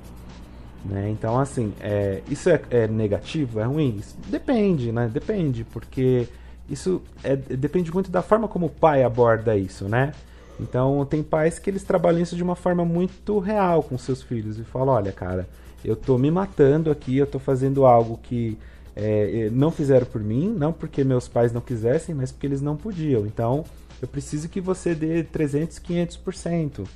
Né? 0.86 1.10
Então, 1.10 1.40
assim, 1.40 1.74
é, 1.80 2.22
isso 2.30 2.50
é, 2.50 2.62
é, 2.70 2.88
negativo, 2.88 3.60
é 3.60 3.64
ruim? 3.64 3.98
Isso 4.00 4.18
depende, 4.28 4.92
né? 4.92 5.10
Depende, 5.12 5.64
porque 5.64 6.28
isso 6.70 7.02
é, 7.24 7.36
depende 7.36 7.92
muito 7.94 8.12
da 8.12 8.22
forma 8.22 8.48
como 8.48 8.66
o 8.66 8.70
pai 8.70 9.04
aborda 9.04 9.56
isso, 9.56 9.88
né? 9.88 10.12
Então, 10.60 11.06
tem 11.06 11.24
pais 11.24 11.58
que 11.58 11.70
eles 11.70 11.84
trabalham 11.84 12.22
isso 12.22 12.36
de 12.36 12.44
uma 12.44 12.56
forma 12.56 12.86
muito 12.86 13.40
real 13.40 13.82
com 13.82 13.98
seus 13.98 14.22
filhos 14.22 14.60
e 14.60 14.64
falam, 14.64 14.94
olha, 14.94 15.12
cara, 15.12 15.48
eu 15.84 15.96
tô 15.96 16.18
me 16.18 16.30
matando 16.30 16.92
aqui, 16.92 17.18
eu 17.18 17.26
tô 17.26 17.40
fazendo 17.40 17.86
algo 17.86 18.20
que 18.22 18.58
é, 18.96 19.50
não 19.52 19.72
fizeram 19.72 20.06
por 20.06 20.22
mim, 20.22 20.54
não 20.58 20.72
porque 20.72 21.04
meus 21.04 21.28
pais 21.28 21.52
não 21.52 21.62
quisessem, 21.62 22.14
mas 22.14 22.32
porque 22.32 22.48
eles 22.48 22.62
não 22.62 22.76
podiam. 22.76 23.26
Então, 23.26 23.64
eu 24.02 24.08
preciso 24.08 24.50
que 24.50 24.62
você 24.62 24.94
dê 24.94 25.24
300, 25.24 25.80
500%. 25.80 26.88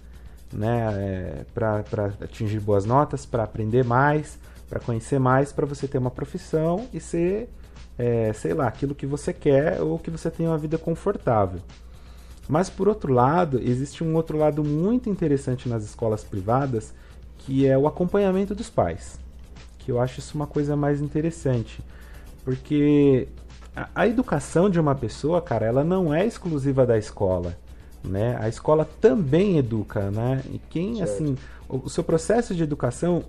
né, 0.53 0.79
é, 0.93 1.45
para 1.53 1.83
atingir 2.21 2.60
boas 2.60 2.86
notas, 2.86 3.25
para 3.25 3.43
aprender 3.43 3.83
mais, 3.83 4.39
para 4.69 4.79
conhecer 4.79 5.19
mais, 5.19 5.51
para 5.51 5.65
você 5.65 5.88
ter 5.88 5.97
uma 5.97 6.12
profissão 6.12 6.88
e 6.93 6.99
ser, 6.99 7.49
é, 7.97 8.31
sei 8.33 8.53
lá, 8.53 8.67
aquilo 8.67 8.95
que 8.95 9.05
você 9.05 9.33
quer 9.33 9.81
ou 9.81 9.99
que 9.99 10.10
você 10.10 10.29
tenha 10.31 10.49
uma 10.49 10.57
vida 10.57 10.77
confortável. 10.77 11.60
Mas 12.47 12.69
por 12.69 12.88
outro 12.88 13.12
lado, 13.13 13.60
existe 13.62 14.03
um 14.03 14.15
outro 14.15 14.38
lado 14.38 14.63
muito 14.63 15.10
interessante 15.10 15.67
nas 15.67 15.83
escolas 15.83 16.23
privadas, 16.23 16.93
que 17.39 17.67
é 17.67 17.77
o 17.77 17.88
acompanhamento 17.88 18.55
dos 18.55 18.69
pais. 18.69 19.19
Que 19.88 19.91
eu 19.93 20.02
acho 20.02 20.19
isso 20.19 20.36
uma 20.36 20.45
coisa 20.45 20.76
mais 20.76 21.00
interessante. 21.00 21.80
Porque 22.43 23.30
a, 23.73 23.88
a 23.95 24.06
educação 24.06 24.69
de 24.69 24.78
uma 24.82 24.93
pessoa, 24.93 25.41
cara, 25.41 25.65
ela 25.65 25.82
não 25.82 26.13
é 26.13 26.26
exclusiva 26.26 26.86
da 26.86 26.97
escola. 26.97 27.58
Né? 28.04 28.38
A 28.38 28.50
escola 28.50 28.84
também 29.00 29.58
educa, 29.58 30.12
né? 30.12 30.43
E 30.52 30.60
quem, 30.69 30.97
certo. 30.97 31.10
assim, 31.10 31.38
o, 31.69 31.78
o 31.86 31.89
seu 31.89 32.04
processo 32.04 32.54
de 32.54 32.62
educação, 32.62 33.23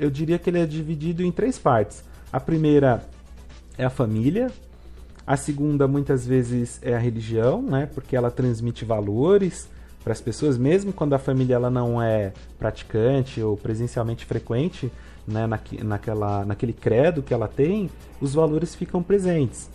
eu 0.00 0.10
diria 0.10 0.36
que 0.36 0.50
ele 0.50 0.58
é 0.58 0.66
dividido 0.66 1.22
em 1.22 1.30
três 1.30 1.60
partes. 1.60 2.02
A 2.32 2.40
primeira 2.40 3.04
é 3.78 3.84
a 3.84 3.90
família, 3.90 4.50
a 5.24 5.36
segunda, 5.36 5.86
muitas 5.86 6.26
vezes, 6.26 6.80
é 6.82 6.92
a 6.92 6.98
religião, 6.98 7.62
né? 7.62 7.88
Porque 7.94 8.16
ela 8.16 8.32
transmite 8.32 8.84
valores 8.84 9.68
para 10.02 10.12
as 10.12 10.20
pessoas, 10.20 10.58
mesmo 10.58 10.92
quando 10.92 11.12
a 11.12 11.20
família 11.20 11.54
ela 11.54 11.70
não 11.70 12.02
é 12.02 12.32
praticante 12.58 13.40
ou 13.40 13.56
presencialmente 13.56 14.24
frequente, 14.24 14.90
né? 15.30 15.46
Naque, 15.46 15.82
naquela, 15.82 16.44
naquele 16.44 16.72
credo 16.72 17.22
que 17.22 17.32
ela 17.32 17.48
tem, 17.48 17.90
os 18.20 18.34
valores 18.34 18.74
ficam 18.74 19.02
presentes. 19.02 19.70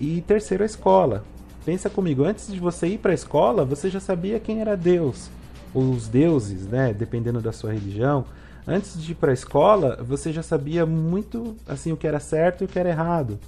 E 0.00 0.20
terceiro, 0.22 0.62
a 0.62 0.66
escola. 0.66 1.24
Pensa 1.64 1.90
comigo, 1.90 2.24
antes 2.24 2.52
de 2.52 2.58
você 2.58 2.86
ir 2.86 2.98
para 2.98 3.12
a 3.12 3.14
escola, 3.14 3.64
você 3.64 3.90
já 3.90 4.00
sabia 4.00 4.40
quem 4.40 4.60
era 4.60 4.76
Deus, 4.76 5.30
ou 5.74 5.90
os 5.90 6.08
deuses, 6.08 6.66
né? 6.66 6.94
Dependendo 6.94 7.40
da 7.40 7.52
sua 7.52 7.72
religião. 7.72 8.24
Antes 8.66 9.00
de 9.00 9.12
ir 9.12 9.14
para 9.14 9.30
a 9.30 9.34
escola, 9.34 10.02
você 10.02 10.32
já 10.32 10.42
sabia 10.42 10.84
muito 10.84 11.56
assim 11.66 11.92
o 11.92 11.96
que 11.96 12.06
era 12.06 12.20
certo 12.20 12.62
e 12.62 12.64
o 12.64 12.68
que 12.68 12.78
era 12.78 12.90
errado. 12.90 13.38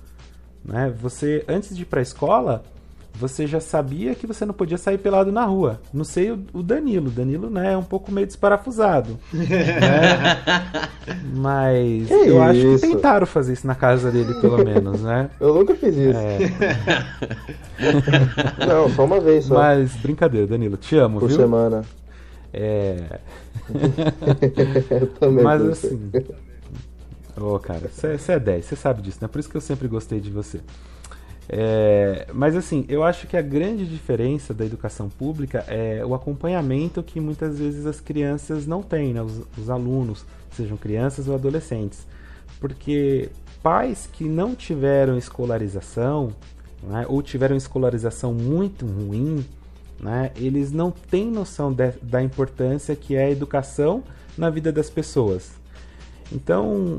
Né? 0.64 0.94
Você, 1.00 1.44
antes 1.48 1.76
de 1.76 1.82
ir 1.82 1.86
para 1.86 2.00
a 2.00 2.02
escola, 2.02 2.64
você 3.20 3.46
já 3.46 3.60
sabia 3.60 4.14
que 4.14 4.26
você 4.26 4.46
não 4.46 4.54
podia 4.54 4.78
sair 4.78 4.96
pelado 4.96 5.30
na 5.30 5.44
rua. 5.44 5.78
Não 5.92 6.04
sei 6.04 6.30
o, 6.30 6.42
o 6.54 6.62
Danilo. 6.62 7.08
O 7.08 7.10
Danilo 7.10 7.50
né, 7.50 7.74
é 7.74 7.76
um 7.76 7.82
pouco 7.82 8.10
meio 8.10 8.26
desparafusado. 8.26 9.18
né? 9.32 9.46
Mas 11.36 12.08
que 12.08 12.14
eu 12.14 12.26
isso? 12.26 12.40
acho 12.40 12.60
que 12.60 12.78
tentaram 12.88 13.26
fazer 13.26 13.52
isso 13.52 13.66
na 13.66 13.74
casa 13.74 14.10
dele, 14.10 14.32
pelo 14.40 14.56
menos, 14.64 15.02
né? 15.02 15.28
Eu 15.38 15.54
nunca 15.54 15.74
fiz 15.74 15.94
isso. 15.94 16.18
É. 16.18 16.38
não, 18.66 18.88
só 18.88 19.04
uma 19.04 19.20
vez 19.20 19.44
só. 19.44 19.54
Mas, 19.54 19.94
brincadeira, 19.96 20.46
Danilo. 20.46 20.78
Te 20.78 20.96
amo, 20.96 21.20
Por 21.20 21.28
viu? 21.28 21.36
Por 21.36 21.42
semana. 21.42 21.84
É. 22.52 23.20
Mas 25.44 25.62
assim. 25.62 26.10
Ô, 27.38 27.54
oh, 27.54 27.58
cara, 27.58 27.88
você 27.88 28.32
é 28.32 28.38
10, 28.38 28.64
você 28.64 28.76
sabe 28.76 29.02
disso, 29.02 29.18
né? 29.20 29.28
Por 29.28 29.38
isso 29.38 29.48
que 29.48 29.56
eu 29.56 29.60
sempre 29.60 29.86
gostei 29.88 30.20
de 30.20 30.30
você. 30.30 30.60
É, 31.52 32.28
mas 32.32 32.54
assim, 32.54 32.84
eu 32.88 33.02
acho 33.02 33.26
que 33.26 33.36
a 33.36 33.42
grande 33.42 33.84
diferença 33.84 34.54
da 34.54 34.64
educação 34.64 35.08
pública 35.08 35.64
é 35.66 36.04
o 36.06 36.14
acompanhamento 36.14 37.02
que 37.02 37.18
muitas 37.18 37.58
vezes 37.58 37.86
as 37.86 38.00
crianças 38.00 38.68
não 38.68 38.82
têm, 38.82 39.12
né? 39.12 39.20
os, 39.20 39.42
os 39.58 39.68
alunos, 39.68 40.24
sejam 40.52 40.76
crianças 40.76 41.26
ou 41.26 41.34
adolescentes. 41.34 42.06
Porque 42.60 43.30
pais 43.64 44.08
que 44.12 44.24
não 44.24 44.54
tiveram 44.54 45.18
escolarização, 45.18 46.32
né, 46.84 47.04
ou 47.08 47.20
tiveram 47.20 47.56
escolarização 47.56 48.32
muito 48.32 48.86
ruim, 48.86 49.44
né, 49.98 50.30
eles 50.36 50.70
não 50.70 50.92
têm 50.92 51.30
noção 51.30 51.72
de, 51.72 51.90
da 52.00 52.22
importância 52.22 52.94
que 52.94 53.16
é 53.16 53.24
a 53.24 53.30
educação 53.30 54.04
na 54.38 54.50
vida 54.50 54.70
das 54.70 54.88
pessoas. 54.88 55.50
Então, 56.32 56.98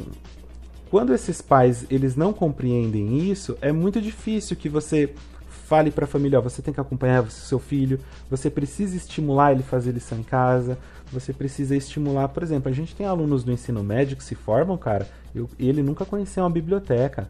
quando 0.91 1.13
esses 1.13 1.41
pais 1.41 1.85
eles 1.89 2.17
não 2.17 2.33
compreendem 2.33 3.31
isso, 3.31 3.57
é 3.61 3.71
muito 3.71 4.01
difícil 4.01 4.57
que 4.57 4.67
você 4.67 5.15
fale 5.47 5.89
para 5.89 6.03
a 6.03 6.07
família, 6.07 6.37
ó, 6.37 6.41
você 6.41 6.61
tem 6.61 6.73
que 6.73 6.81
acompanhar 6.81 7.23
o 7.23 7.31
seu 7.31 7.59
filho, 7.59 7.97
você 8.29 8.49
precisa 8.49 8.97
estimular 8.97 9.53
ele 9.53 9.63
fazer 9.63 9.93
lição 9.93 10.19
em 10.19 10.23
casa, 10.23 10.77
você 11.09 11.31
precisa 11.31 11.77
estimular, 11.77 12.27
por 12.27 12.43
exemplo, 12.43 12.69
a 12.69 12.73
gente 12.73 12.93
tem 12.93 13.05
alunos 13.05 13.41
do 13.41 13.53
ensino 13.53 13.81
médio 13.81 14.17
que 14.17 14.23
se 14.23 14.35
formam, 14.35 14.77
cara, 14.77 15.07
eu, 15.33 15.49
ele 15.57 15.81
nunca 15.81 16.03
conheceu 16.03 16.43
uma 16.43 16.49
biblioteca, 16.49 17.29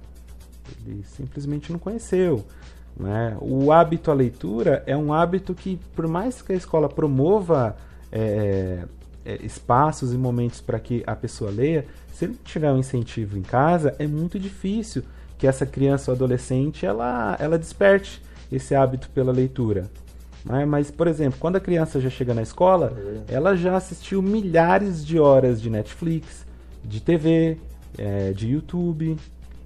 ele 0.84 1.04
simplesmente 1.04 1.72
não 1.72 1.78
conheceu. 1.78 2.44
Né? 3.00 3.38
O 3.40 3.72
hábito 3.72 4.10
à 4.10 4.14
leitura 4.16 4.82
é 4.88 4.98
um 4.98 5.14
hábito 5.14 5.54
que, 5.54 5.80
por 5.96 6.08
mais 6.08 6.42
que 6.42 6.52
a 6.52 6.56
escola 6.56 6.90
promova 6.90 7.78
é, 8.12 8.86
é, 9.26 9.38
espaços 9.44 10.14
e 10.14 10.18
momentos 10.18 10.62
para 10.62 10.80
que 10.80 11.04
a 11.06 11.16
pessoa 11.16 11.52
leia, 11.52 11.86
se 12.14 12.26
ele 12.26 12.38
tiver 12.44 12.72
um 12.72 12.78
incentivo 12.78 13.38
em 13.38 13.42
casa, 13.42 13.96
é 14.00 14.08
muito 14.08 14.40
difícil 14.40 15.04
que 15.38 15.48
essa 15.48 15.66
criança 15.66 16.12
ou 16.12 16.16
adolescente 16.16 16.86
ela, 16.86 17.36
ela 17.40 17.58
desperte 17.58 18.22
esse 18.52 18.76
hábito 18.76 19.10
pela 19.10 19.32
leitura. 19.32 19.90
Né? 20.46 20.66
Mas, 20.66 20.92
por 20.92 21.08
exemplo, 21.08 21.40
quando 21.40 21.56
a 21.56 21.60
criança 21.60 22.00
já 22.00 22.10
chega 22.10 22.34
na 22.34 22.42
escola, 22.42 22.94
ela 23.28 23.56
já 23.56 23.76
assistiu 23.76 24.22
milhares 24.22 25.06
de 25.06 25.20
horas 25.20 25.62
de 25.62 25.70
Netflix, 25.70 26.46
de 26.84 27.00
TV, 27.00 27.58
é, 27.98 28.32
de 28.34 28.50
YouTube, 28.50 29.18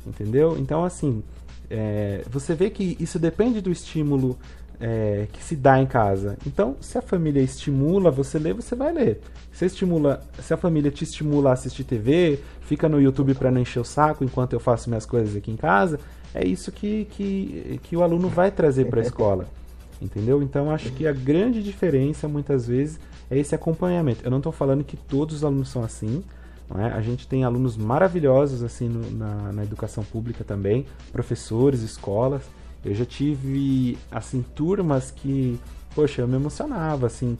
entendeu? 0.05 0.57
Então, 0.57 0.83
assim, 0.83 1.23
é, 1.69 2.23
você 2.29 2.53
vê 2.53 2.69
que 2.69 2.97
isso 2.99 3.17
depende 3.17 3.61
do 3.61 3.71
estímulo 3.71 4.37
é, 4.79 5.27
que 5.31 5.43
se 5.43 5.55
dá 5.55 5.79
em 5.79 5.85
casa. 5.85 6.37
Então, 6.45 6.75
se 6.79 6.97
a 6.97 7.01
família 7.01 7.41
estimula 7.41 8.11
você 8.11 8.37
ler, 8.37 8.53
você 8.53 8.75
vai 8.75 8.93
ler. 8.93 9.21
Se, 9.51 9.65
estimula, 9.65 10.21
se 10.39 10.53
a 10.53 10.57
família 10.57 10.91
te 10.91 11.03
estimula 11.03 11.51
a 11.51 11.53
assistir 11.53 11.83
TV, 11.83 12.39
fica 12.61 12.89
no 12.89 13.01
YouTube 13.01 13.33
para 13.35 13.51
não 13.51 13.61
encher 13.61 13.79
o 13.79 13.85
saco 13.85 14.23
enquanto 14.23 14.53
eu 14.53 14.59
faço 14.59 14.89
minhas 14.89 15.05
coisas 15.05 15.35
aqui 15.35 15.51
em 15.51 15.55
casa, 15.55 15.99
é 16.33 16.45
isso 16.45 16.71
que, 16.71 17.05
que, 17.11 17.79
que 17.83 17.95
o 17.95 18.03
aluno 18.03 18.27
vai 18.27 18.51
trazer 18.51 18.85
para 18.85 18.99
a 18.99 19.03
escola. 19.03 19.45
Entendeu? 20.01 20.43
Então, 20.43 20.69
acho 20.69 20.91
que 20.91 21.07
a 21.07 21.13
grande 21.13 21.63
diferença, 21.63 22.27
muitas 22.27 22.67
vezes, 22.67 22.99
é 23.31 23.37
esse 23.37 23.55
acompanhamento. 23.55 24.23
Eu 24.23 24.31
não 24.31 24.37
estou 24.37 24.51
falando 24.51 24.83
que 24.83 24.97
todos 24.97 25.37
os 25.37 25.43
alunos 25.43 25.69
são 25.69 25.83
assim. 25.83 26.23
É? 26.77 26.85
A 26.87 27.01
gente 27.01 27.27
tem 27.27 27.43
alunos 27.43 27.77
maravilhosos 27.77 28.63
assim 28.63 28.89
no, 28.89 29.09
na, 29.11 29.53
na 29.53 29.63
educação 29.63 30.03
pública 30.03 30.43
também, 30.43 30.85
professores, 31.13 31.81
escolas 31.81 32.41
eu 32.85 32.93
já 32.93 33.03
tive, 33.03 33.97
assim, 34.11 34.45
turmas 34.53 35.09
que, 35.09 35.59
poxa, 35.95 36.21
eu 36.21 36.27
me 36.27 36.35
emocionava, 36.35 37.07
assim, 37.07 37.35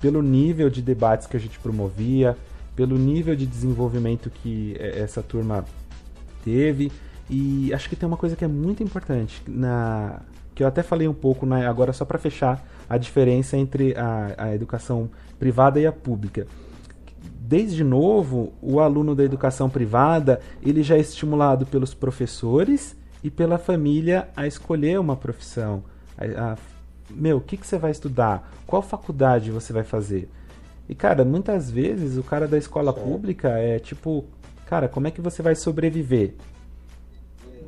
pelo 0.00 0.20
nível 0.20 0.68
de 0.68 0.82
debates 0.82 1.26
que 1.26 1.36
a 1.36 1.40
gente 1.40 1.58
promovia, 1.60 2.36
pelo 2.74 2.98
nível 2.98 3.36
de 3.36 3.46
desenvolvimento 3.46 4.28
que 4.28 4.76
essa 4.78 5.22
turma 5.22 5.64
teve. 6.44 6.90
E 7.30 7.72
acho 7.72 7.88
que 7.88 7.94
tem 7.94 8.08
uma 8.08 8.16
coisa 8.16 8.34
que 8.34 8.44
é 8.44 8.48
muito 8.48 8.82
importante, 8.82 9.40
na 9.46 10.20
que 10.54 10.64
eu 10.64 10.66
até 10.66 10.82
falei 10.82 11.06
um 11.06 11.14
pouco, 11.14 11.46
né, 11.46 11.68
agora 11.68 11.92
só 11.92 12.04
para 12.04 12.18
fechar 12.18 12.66
a 12.90 12.98
diferença 12.98 13.56
entre 13.56 13.94
a, 13.96 14.34
a 14.36 14.54
educação 14.56 15.08
privada 15.38 15.78
e 15.78 15.86
a 15.86 15.92
pública 15.92 16.48
desde 17.48 17.82
novo, 17.82 18.52
o 18.60 18.78
aluno 18.78 19.14
da 19.14 19.24
educação 19.24 19.70
privada, 19.70 20.38
ele 20.62 20.82
já 20.82 20.96
é 20.96 21.00
estimulado 21.00 21.64
pelos 21.64 21.94
professores 21.94 22.94
e 23.22 23.30
pela 23.30 23.58
família 23.58 24.28
a 24.36 24.46
escolher 24.46 24.98
uma 24.98 25.16
profissão. 25.16 25.84
A, 26.16 26.52
a, 26.52 26.56
meu, 27.10 27.38
o 27.38 27.40
que, 27.40 27.56
que 27.56 27.66
você 27.66 27.78
vai 27.78 27.90
estudar? 27.90 28.52
Qual 28.66 28.82
faculdade 28.82 29.50
você 29.50 29.72
vai 29.72 29.84
fazer? 29.84 30.28
E, 30.88 30.94
cara, 30.94 31.24
muitas 31.24 31.70
vezes 31.70 32.16
o 32.16 32.22
cara 32.22 32.46
da 32.48 32.56
escola 32.56 32.92
certo. 32.92 33.06
pública 33.06 33.48
é 33.58 33.78
tipo, 33.78 34.24
cara, 34.66 34.88
como 34.88 35.06
é 35.06 35.10
que 35.10 35.20
você 35.20 35.42
vai 35.42 35.54
sobreviver? 35.54 36.34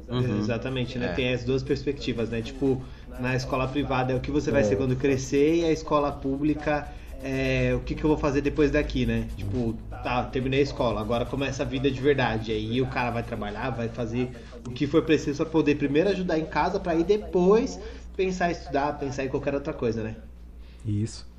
Uhum. 0.08 0.38
Exatamente, 0.38 0.98
né? 0.98 1.06
É. 1.06 1.12
Tem 1.12 1.32
as 1.32 1.44
duas 1.44 1.62
perspectivas, 1.62 2.30
né? 2.30 2.42
Tipo, 2.42 2.82
na 3.20 3.36
escola 3.36 3.68
privada 3.68 4.12
é 4.12 4.16
o 4.16 4.20
que 4.20 4.30
você 4.30 4.50
vai 4.50 4.62
é. 4.62 4.64
ser 4.64 4.76
quando 4.76 4.96
crescer 4.96 5.56
e 5.56 5.64
a 5.64 5.70
escola 5.70 6.10
pública 6.10 6.88
é 7.22 7.74
o 7.74 7.80
que, 7.80 7.94
que 7.94 8.02
eu 8.02 8.08
vou 8.08 8.18
fazer 8.18 8.40
depois 8.40 8.70
daqui, 8.70 9.04
né? 9.04 9.28
Tipo, 9.36 9.74
tá, 10.02 10.24
terminei 10.24 10.60
a 10.60 10.62
escola, 10.62 11.00
agora 11.00 11.24
começa 11.24 11.62
a 11.62 11.66
vida 11.66 11.90
de 11.90 12.00
verdade. 12.00 12.52
Aí 12.52 12.80
o 12.80 12.86
cara 12.86 13.10
vai 13.10 13.22
trabalhar, 13.22 13.70
vai 13.70 13.88
fazer 13.88 14.30
o 14.66 14.70
que 14.70 14.86
for 14.86 15.02
preciso 15.02 15.42
para 15.42 15.52
poder 15.52 15.76
primeiro 15.76 16.10
ajudar 16.10 16.38
em 16.38 16.46
casa, 16.46 16.80
para 16.80 16.92
aí 16.92 17.04
depois 17.04 17.78
pensar 18.16 18.48
em 18.48 18.52
estudar, 18.52 18.98
pensar 18.98 19.24
em 19.24 19.28
qualquer 19.28 19.54
outra 19.54 19.72
coisa, 19.72 20.02
né? 20.02 20.16
Isso. 20.84 21.29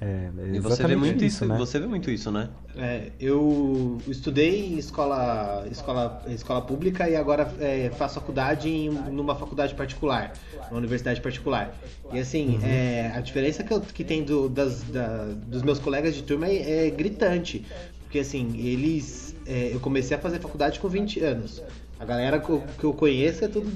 É, 0.00 0.28
e 0.52 0.58
você 0.58 0.86
vê 0.86 0.96
muito 0.96 1.24
isso, 1.24 1.46
né? 1.46 1.56
Você 1.56 1.78
vê 1.78 1.86
muito 1.86 2.10
isso, 2.10 2.30
né? 2.30 2.48
É, 2.76 3.12
eu 3.20 3.98
estudei 4.06 4.74
em 4.74 4.78
escola, 4.78 5.66
escola, 5.70 6.22
escola 6.28 6.60
pública 6.60 7.08
e 7.08 7.16
agora 7.16 7.50
é, 7.60 7.90
faço 7.96 8.16
faculdade 8.16 8.68
em 8.68 8.90
numa 8.90 9.34
faculdade 9.34 9.74
particular, 9.74 10.32
uma 10.70 10.78
universidade 10.78 11.20
particular. 11.20 11.74
E 12.12 12.18
assim, 12.18 12.56
uhum. 12.56 12.66
é, 12.66 13.12
a 13.14 13.20
diferença 13.20 13.62
que, 13.62 13.72
eu, 13.72 13.80
que 13.80 14.04
tem 14.04 14.24
do, 14.24 14.48
das, 14.48 14.82
da, 14.82 15.26
dos 15.46 15.62
meus 15.62 15.78
colegas 15.78 16.14
de 16.14 16.22
turma 16.22 16.48
é, 16.48 16.88
é 16.88 16.90
gritante. 16.90 17.64
Porque 18.02 18.18
assim, 18.18 18.56
eles. 18.58 19.34
É, 19.46 19.70
eu 19.72 19.80
comecei 19.80 20.16
a 20.16 20.20
fazer 20.20 20.40
faculdade 20.40 20.80
com 20.80 20.88
20 20.88 21.20
anos. 21.20 21.62
A 21.98 22.04
galera 22.04 22.38
que 22.38 22.50
eu, 22.50 22.62
que 22.78 22.84
eu 22.84 22.92
conheço 22.92 23.44
é 23.44 23.48
tudo, 23.48 23.70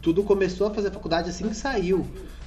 tudo 0.00 0.22
começou 0.22 0.66
a 0.66 0.70
fazer 0.70 0.90
faculdade 0.90 1.30
assim 1.30 1.48
que 1.48 1.56
saiu. 1.56 2.06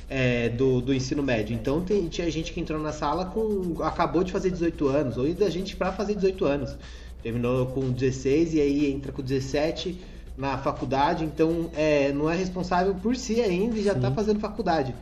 É, 0.10 0.50
do, 0.50 0.82
do 0.82 0.94
ensino 0.94 1.22
médio. 1.22 1.54
Então 1.54 1.82
tem, 1.82 2.08
tinha 2.08 2.30
gente 2.32 2.54
que 2.54 2.60
entrou 2.60 2.80
na 2.80 2.92
sala 2.92 3.26
com. 3.26 3.82
acabou 3.84 4.24
de 4.24 4.32
fazer 4.32 4.50
18 4.52 4.88
anos, 4.88 5.18
ou 5.18 5.26
ainda 5.26 5.50
gente 5.50 5.76
para 5.76 5.92
fazer 5.92 6.16
18 6.16 6.46
anos. 6.46 6.78
Terminou 7.22 7.68
com 7.68 7.92
16 7.92 8.54
e 8.54 8.62
aí 8.62 8.92
entra 8.92 9.12
com 9.12 9.22
17 9.22 10.00
na 10.38 10.58
faculdade, 10.58 11.26
então 11.26 11.70
é, 11.76 12.12
não 12.14 12.30
é 12.30 12.36
responsável 12.36 12.94
por 12.94 13.16
si 13.16 13.42
ainda 13.42 13.78
e 13.78 13.84
já 13.84 13.94
está 13.94 14.12
fazendo 14.12 14.40
faculdade. 14.40 14.94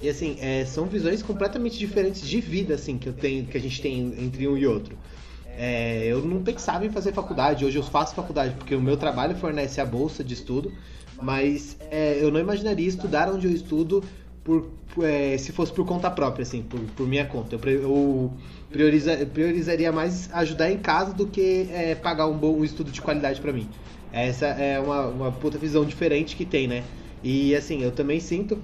E 0.00 0.08
assim, 0.08 0.36
é, 0.40 0.64
são 0.64 0.86
visões 0.86 1.22
completamente 1.22 1.78
diferentes 1.78 2.26
de 2.26 2.40
vida 2.40 2.74
assim 2.74 2.96
que 2.96 3.08
eu 3.08 3.12
tenho, 3.12 3.44
que 3.46 3.56
a 3.56 3.60
gente 3.60 3.82
tem 3.82 4.14
entre 4.18 4.46
um 4.46 4.56
e 4.56 4.66
outro. 4.66 4.96
É, 5.56 6.04
eu 6.06 6.24
não 6.24 6.42
pensava 6.42 6.84
em 6.86 6.90
fazer 6.90 7.12
faculdade, 7.12 7.64
hoje 7.64 7.78
eu 7.78 7.82
faço 7.82 8.14
faculdade 8.14 8.54
porque 8.54 8.74
o 8.74 8.80
meu 8.80 8.96
trabalho 8.96 9.36
fornece 9.36 9.80
a 9.80 9.86
bolsa 9.86 10.22
de 10.22 10.34
estudo, 10.34 10.72
mas 11.20 11.76
é, 11.90 12.18
eu 12.20 12.30
não 12.30 12.40
imaginaria 12.40 12.88
estudar 12.88 13.32
onde 13.32 13.46
eu 13.46 13.52
estudo 13.52 14.02
por, 14.44 14.70
é, 15.02 15.36
se 15.38 15.50
fosse 15.50 15.72
por 15.72 15.86
conta 15.86 16.10
própria, 16.10 16.42
assim, 16.42 16.62
por, 16.62 16.78
por 16.80 17.08
minha 17.08 17.24
conta. 17.24 17.56
Eu, 17.56 17.72
eu 17.72 18.32
prioriza, 18.70 19.26
priorizaria 19.26 19.90
mais 19.90 20.30
ajudar 20.34 20.70
em 20.70 20.78
casa 20.78 21.14
do 21.14 21.26
que 21.26 21.68
é, 21.72 21.94
pagar 21.94 22.26
um 22.26 22.36
bom 22.36 22.58
um 22.58 22.64
estudo 22.64 22.92
de 22.92 23.00
qualidade 23.00 23.40
para 23.40 23.52
mim. 23.52 23.68
Essa 24.12 24.46
é 24.46 24.78
uma, 24.78 25.06
uma 25.06 25.32
puta 25.32 25.58
visão 25.58 25.84
diferente 25.84 26.36
que 26.36 26.44
tem, 26.44 26.68
né? 26.68 26.84
E 27.22 27.56
assim, 27.56 27.82
eu 27.82 27.90
também 27.90 28.20
sinto 28.20 28.58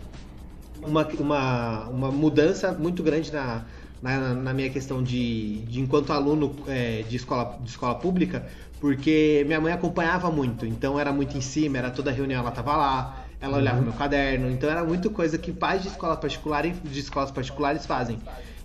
uma, 0.83 1.07
uma, 1.19 1.89
uma 1.89 2.11
mudança 2.13 2.73
muito 2.73 3.03
grande 3.03 3.33
na, 3.33 3.65
na, 4.03 4.35
na 4.35 4.55
minha 4.55 4.71
questão 4.71 5.03
de, 5.03 5.61
de 5.63 5.81
enquanto 5.81 6.13
aluno 6.13 6.55
é, 6.69 7.03
de, 7.09 7.17
escola, 7.17 7.59
de 7.63 7.71
escola 7.71 7.95
pública, 7.95 8.47
porque 8.79 9.43
minha 9.47 9.61
mãe 9.61 9.73
acompanhava 9.73 10.31
muito, 10.31 10.67
então 10.67 11.01
era 11.01 11.13
muito 11.13 11.37
em 11.37 11.41
cima, 11.41 11.79
era 11.79 11.91
toda 11.91 12.11
reunião 12.11 12.41
ela 12.41 12.51
tava 12.51 12.77
lá, 12.77 13.27
ela 13.41 13.57
olhava 13.57 13.79
uhum. 13.79 13.85
meu 13.85 13.93
caderno, 13.95 14.51
então 14.51 14.69
era 14.69 14.85
muito 14.85 15.11
coisa 15.11 15.39
que 15.39 15.53
pais 15.53 15.83
de 15.83 15.89
escola 15.89 16.17
particular 16.17 16.67
de 16.69 17.01
escolas 17.01 17.31
particulares 17.31 17.87
fazem. 17.87 18.19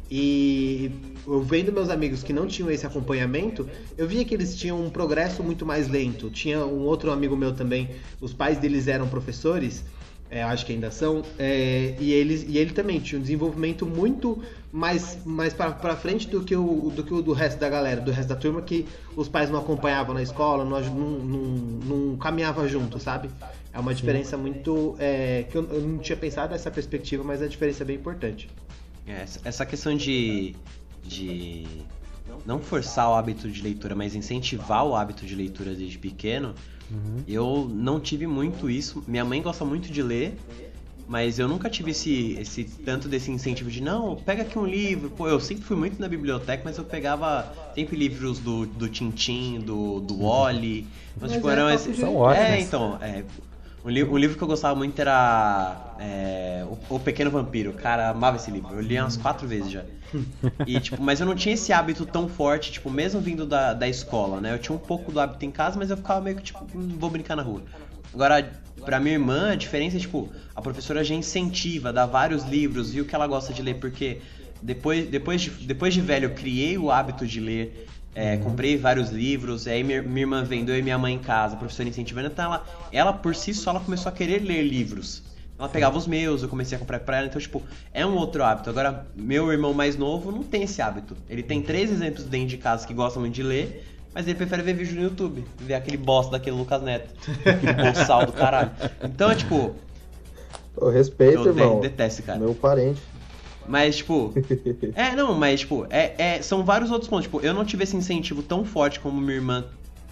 E 0.09 0.91
eu 1.25 1.41
vendo 1.41 1.71
meus 1.71 1.89
amigos 1.89 2.21
que 2.21 2.31
não 2.31 2.45
tinham 2.45 2.69
esse 2.69 2.85
acompanhamento, 2.85 3.67
eu 3.97 4.07
via 4.07 4.23
que 4.23 4.35
eles 4.35 4.55
tinham 4.55 4.79
um 4.79 4.89
progresso 4.89 5.41
muito 5.41 5.65
mais 5.65 5.87
lento. 5.87 6.29
Tinha 6.29 6.63
um 6.63 6.81
outro 6.81 7.11
amigo 7.11 7.35
meu 7.35 7.53
também, 7.53 7.89
os 8.21 8.33
pais 8.33 8.59
deles 8.59 8.87
eram 8.87 9.07
professores, 9.07 9.83
é, 10.35 10.43
acho 10.43 10.65
que 10.65 10.73
ainda 10.73 10.91
são, 10.91 11.23
é, 11.39 11.95
e, 11.97 12.11
eles, 12.11 12.45
e 12.45 12.57
ele 12.57 12.71
também 12.71 12.99
tinha 12.99 13.17
um 13.17 13.21
desenvolvimento 13.21 13.85
muito 13.85 14.43
mais, 14.69 15.17
mais 15.25 15.53
para 15.53 15.95
frente 15.95 16.27
do 16.27 16.43
que, 16.43 16.53
o, 16.53 16.91
do 16.93 17.05
que 17.05 17.13
o 17.13 17.21
do 17.21 17.31
resto 17.31 17.57
da 17.57 17.69
galera, 17.69 18.01
do 18.01 18.11
resto 18.11 18.27
da 18.27 18.35
turma, 18.35 18.61
que 18.61 18.85
os 19.15 19.29
pais 19.29 19.49
não 19.49 19.59
acompanhavam 19.59 20.13
na 20.13 20.21
escola, 20.21 20.65
não, 20.65 20.77
não, 20.81 21.09
não, 21.19 21.39
não 22.09 22.17
caminhavam 22.17 22.67
junto, 22.67 22.99
sabe? 22.99 23.29
É 23.71 23.79
uma 23.79 23.93
diferença 23.93 24.35
Sim. 24.35 24.41
muito. 24.41 24.97
É, 24.99 25.45
que 25.49 25.57
eu, 25.57 25.63
eu, 25.71 25.79
não 25.79 25.99
tinha 25.99 26.17
pensado 26.17 26.51
nessa 26.51 26.69
perspectiva, 26.69 27.23
mas 27.23 27.41
a 27.41 27.47
diferença 27.47 27.83
é 27.83 27.85
bem 27.85 27.95
importante. 27.95 28.49
É, 29.07 29.23
essa 29.45 29.65
questão 29.65 29.95
de, 29.95 30.53
de 31.01 31.65
não 32.45 32.59
forçar 32.59 33.09
o 33.09 33.15
hábito 33.15 33.49
de 33.49 33.61
leitura, 33.61 33.95
mas 33.95 34.15
incentivar 34.15 34.85
o 34.85 34.95
hábito 34.95 35.25
de 35.25 35.33
leitura 35.33 35.73
desde 35.73 35.97
pequeno, 35.97 36.53
uhum. 36.91 37.23
eu 37.27 37.69
não 37.71 37.99
tive 37.99 38.27
muito 38.27 38.69
isso. 38.69 39.03
Minha 39.07 39.25
mãe 39.25 39.41
gosta 39.41 39.63
muito 39.65 39.91
de 39.91 40.01
ler, 40.01 40.37
mas 41.07 41.37
eu 41.37 41.47
nunca 41.47 41.69
tive 41.69 41.91
esse, 41.91 42.37
esse 42.39 42.63
tanto 42.63 43.07
desse 43.07 43.31
incentivo 43.31 43.69
de 43.69 43.81
não, 43.81 44.15
pega 44.15 44.41
aqui 44.41 44.57
um 44.57 44.65
livro. 44.65 45.09
Pô, 45.09 45.27
eu 45.27 45.39
sempre 45.39 45.63
fui 45.63 45.75
muito 45.75 45.99
na 46.01 46.07
biblioteca, 46.07 46.63
mas 46.65 46.77
eu 46.77 46.83
pegava 46.83 47.51
sempre 47.75 47.95
livros 47.95 48.39
do, 48.39 48.65
do 48.65 48.89
Tintin, 48.89 49.59
do, 49.59 49.99
do 49.99 50.23
Wally. 50.23 50.87
Mas, 51.19 51.31
tipo, 51.33 51.49
é, 51.49 51.53
eram 51.53 51.69
esse... 51.69 51.93
São 51.95 52.15
ótimos. 52.15 52.49
É, 52.49 52.59
então, 52.59 52.97
é, 53.01 53.23
um, 53.85 53.89
li 53.89 54.03
um 54.03 54.17
livro 54.17 54.35
que 54.35 54.43
eu 54.43 54.47
gostava 54.47 54.75
muito 54.75 54.99
era 54.99 55.95
é, 55.99 56.65
o, 56.67 56.95
o, 56.95 56.99
Pequeno 56.99 57.29
Vampiro. 57.29 57.71
Cara, 57.73 58.09
amava 58.09 58.37
esse 58.37 58.49
livro. 58.49 58.73
Eu 58.73 58.81
li 58.81 58.99
umas 58.99 59.15
quatro 59.15 59.47
vezes 59.47 59.69
já. 59.69 59.83
E, 60.65 60.79
tipo, 60.79 61.01
mas 61.01 61.19
eu 61.19 61.25
não 61.25 61.35
tinha 61.35 61.53
esse 61.53 61.71
hábito 61.73 62.05
tão 62.05 62.27
forte, 62.27 62.71
tipo, 62.71 62.89
mesmo 62.89 63.19
vindo 63.19 63.45
da, 63.45 63.73
da 63.73 63.87
escola, 63.87 64.39
né? 64.39 64.53
Eu 64.53 64.59
tinha 64.59 64.75
um 64.75 64.79
pouco 64.79 65.11
do 65.11 65.19
hábito 65.19 65.45
em 65.45 65.51
casa, 65.51 65.77
mas 65.77 65.89
eu 65.89 65.97
ficava 65.97 66.21
meio 66.21 66.37
que, 66.37 66.43
tipo, 66.43 66.65
hum, 66.73 66.95
vou 66.97 67.09
brincar 67.09 67.35
na 67.35 67.43
rua. 67.43 67.63
Agora, 68.13 68.49
pra 68.83 68.99
minha 68.99 69.15
irmã, 69.15 69.51
a 69.51 69.55
diferença 69.55 69.97
é, 69.97 69.99
tipo, 69.99 70.29
a 70.55 70.61
professora 70.61 71.03
já 71.03 71.13
incentiva, 71.13 71.91
dá 71.91 72.05
vários 72.05 72.43
livros, 72.43 72.91
viu 72.91 73.05
que 73.05 73.13
ela 73.13 73.27
gosta 73.27 73.53
de 73.53 73.61
ler, 73.61 73.75
porque 73.75 74.21
depois, 74.61 75.07
depois, 75.07 75.41
de, 75.41 75.49
depois 75.49 75.93
de 75.93 76.01
velho 76.01 76.25
eu 76.25 76.33
criei 76.33 76.77
o 76.77 76.89
hábito 76.89 77.25
de 77.27 77.39
ler. 77.39 77.87
É, 78.17 78.37
comprei 78.37 78.77
vários 78.77 79.09
livros, 79.09 79.67
aí 79.67 79.83
minha, 79.83 80.01
minha, 80.01 80.21
irmã 80.21 80.41
vendeu 80.41 80.77
e 80.77 80.81
minha 80.81 80.97
mãe 80.97 81.15
em 81.15 81.19
casa, 81.19 81.53
a 81.55 81.57
professora 81.59 81.89
incentivando, 81.89 82.27
então 82.27 82.45
ela, 82.45 82.65
ela 82.89 83.11
por 83.11 83.35
si 83.35 83.53
só 83.53 83.71
ela 83.71 83.81
começou 83.81 84.09
a 84.09 84.13
querer 84.13 84.39
ler 84.39 84.63
livros. 84.63 85.21
Ela 85.57 85.69
pegava 85.69 85.97
os 85.97 86.05
meus, 86.05 86.43
eu 86.43 86.49
comecei 86.49 86.75
a 86.75 86.79
comprar 86.79 86.99
pra 86.99 87.17
ela, 87.17 87.27
então, 87.27 87.39
tipo, 87.39 87.63
é 87.93 88.05
um 88.05 88.15
outro 88.15 88.43
hábito. 88.43 88.69
Agora, 88.69 89.07
meu 89.15 89.51
irmão 89.51 89.73
mais 89.73 89.95
novo 89.95 90.29
não 90.31 90.43
tem 90.43 90.63
esse 90.63 90.81
hábito. 90.81 91.15
Ele 91.29 91.41
tem 91.41 91.61
três 91.61 91.89
exemplos 91.89 92.25
dentro 92.25 92.47
de 92.47 92.57
casa 92.57 92.85
que 92.85 92.93
gostam 92.93 93.21
muito 93.21 93.35
de 93.35 93.43
ler, 93.43 93.87
mas 94.13 94.27
ele 94.27 94.35
prefere 94.35 94.61
ver 94.63 94.73
vídeo 94.73 94.95
no 94.95 95.03
YouTube, 95.03 95.45
ver 95.57 95.75
aquele 95.75 95.95
bosta 95.95 96.33
daquele 96.33 96.57
Lucas 96.57 96.81
Neto, 96.81 97.13
aquele 97.45 97.71
bolsal 97.83 98.25
do 98.25 98.33
caralho. 98.33 98.71
Então, 99.01 99.31
é 99.31 99.35
tipo. 99.35 99.73
Eu 100.79 100.89
respeito, 100.89 101.47
eu 101.47 101.47
irmão. 101.47 101.79
detesto, 101.79 102.21
cara. 102.23 102.37
Meu 102.37 102.53
parente. 102.53 103.01
Mas, 103.65 103.97
tipo. 103.97 104.33
é, 104.93 105.15
não, 105.15 105.33
mas, 105.35 105.61
tipo, 105.61 105.87
é, 105.89 106.15
é, 106.17 106.41
são 106.41 106.65
vários 106.65 106.91
outros 106.91 107.09
pontos. 107.09 107.25
Tipo, 107.25 107.39
eu 107.39 107.53
não 107.53 107.63
tive 107.63 107.85
esse 107.85 107.95
incentivo 107.95 108.43
tão 108.43 108.65
forte 108.65 108.99
como 108.99 109.21
minha 109.21 109.35
irmã 109.35 109.65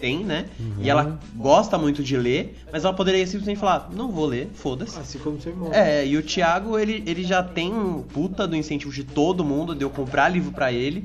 tem, 0.04 0.22
né? 0.22 0.44
Uhum. 0.60 0.74
E 0.82 0.90
ela 0.90 1.18
gosta 1.34 1.78
muito 1.78 2.02
de 2.02 2.14
ler, 2.14 2.58
mas 2.70 2.84
ela 2.84 2.92
poderia 2.92 3.26
simplesmente 3.26 3.58
falar, 3.58 3.88
não 3.90 4.12
vou 4.12 4.26
ler, 4.26 4.50
foda-se. 4.52 4.98
Assim 4.98 5.18
como 5.18 5.40
seu 5.40 5.52
irmão. 5.52 5.72
É, 5.72 6.06
e 6.06 6.14
o 6.18 6.22
Thiago, 6.22 6.78
ele, 6.78 7.02
ele 7.06 7.24
já 7.24 7.42
tem 7.42 7.72
um 7.72 8.02
puta 8.02 8.46
do 8.46 8.54
incentivo 8.54 8.92
de 8.92 9.02
todo 9.02 9.42
mundo, 9.42 9.74
de 9.74 9.82
eu 9.82 9.88
comprar 9.88 10.28
livro 10.28 10.52
para 10.52 10.70
ele. 10.70 11.04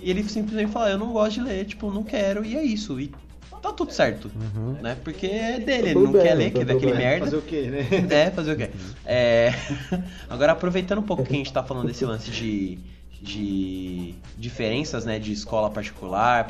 E 0.00 0.08
ele 0.08 0.26
simplesmente 0.26 0.72
fala, 0.72 0.88
eu 0.88 0.96
não 0.96 1.12
gosto 1.12 1.34
de 1.34 1.40
ler, 1.42 1.66
tipo, 1.66 1.90
não 1.90 2.02
quero, 2.02 2.42
e 2.42 2.56
é 2.56 2.62
isso. 2.62 2.98
E 2.98 3.12
tá 3.60 3.70
tudo 3.70 3.92
certo, 3.92 4.30
uhum. 4.34 4.76
né? 4.80 4.96
Porque 5.04 5.26
é 5.26 5.58
dele, 5.58 5.82
tá 5.82 5.88
ele 5.90 5.94
não 5.94 6.12
bem, 6.12 6.22
quer 6.22 6.34
ler, 6.34 6.52
tá 6.52 6.58
quer 6.60 6.64
ver 6.64 6.76
aquele 6.76 6.92
bem. 6.92 7.00
merda. 7.00 7.24
Fazer 7.26 7.36
o 7.36 7.42
quê, 7.42 7.62
né? 7.62 7.86
É, 8.08 8.30
fazer 8.30 8.52
o 8.52 8.56
quê. 8.56 8.70
É... 9.04 9.52
Agora, 10.30 10.52
aproveitando 10.52 11.00
um 11.00 11.02
pouco 11.02 11.22
que 11.22 11.34
a 11.34 11.36
gente 11.36 11.52
tá 11.52 11.62
falando 11.62 11.86
desse 11.86 12.04
lance 12.06 12.30
de, 12.30 12.78
de 13.20 14.14
diferenças, 14.36 15.04
né, 15.04 15.18
de 15.18 15.32
escola 15.32 15.70
particular 15.70 16.46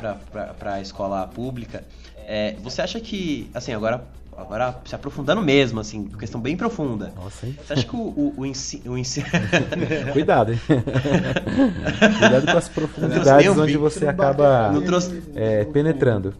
para 0.57 0.81
escola 0.81 1.27
pública, 1.27 1.83
é, 2.27 2.55
você 2.61 2.81
acha 2.81 2.99
que, 2.99 3.49
assim, 3.53 3.73
agora 3.73 4.03
agora 4.41 4.75
se 4.85 4.95
aprofundando 4.95 5.41
mesmo, 5.41 5.79
assim, 5.79 6.05
questão 6.07 6.39
bem 6.39 6.55
profunda. 6.55 7.11
Nossa, 7.15 7.45
hein? 7.45 7.57
Você 7.65 7.73
acha 7.73 7.85
que 7.85 7.95
o, 7.95 7.99
o, 7.99 8.33
o 8.37 8.45
ensino. 8.45 8.93
O 8.93 8.97
ensino... 8.97 9.25
Cuidado, 10.13 10.53
hein? 10.53 10.59
Cuidado 12.19 12.51
com 12.51 12.57
as 12.57 12.69
profundidades 12.69 13.57
onde 13.57 13.77
você 13.77 14.07
acaba 14.07 14.71
não 14.71 14.81
trouxe... 14.81 15.21
é, 15.35 15.65
penetrando. 15.65 16.33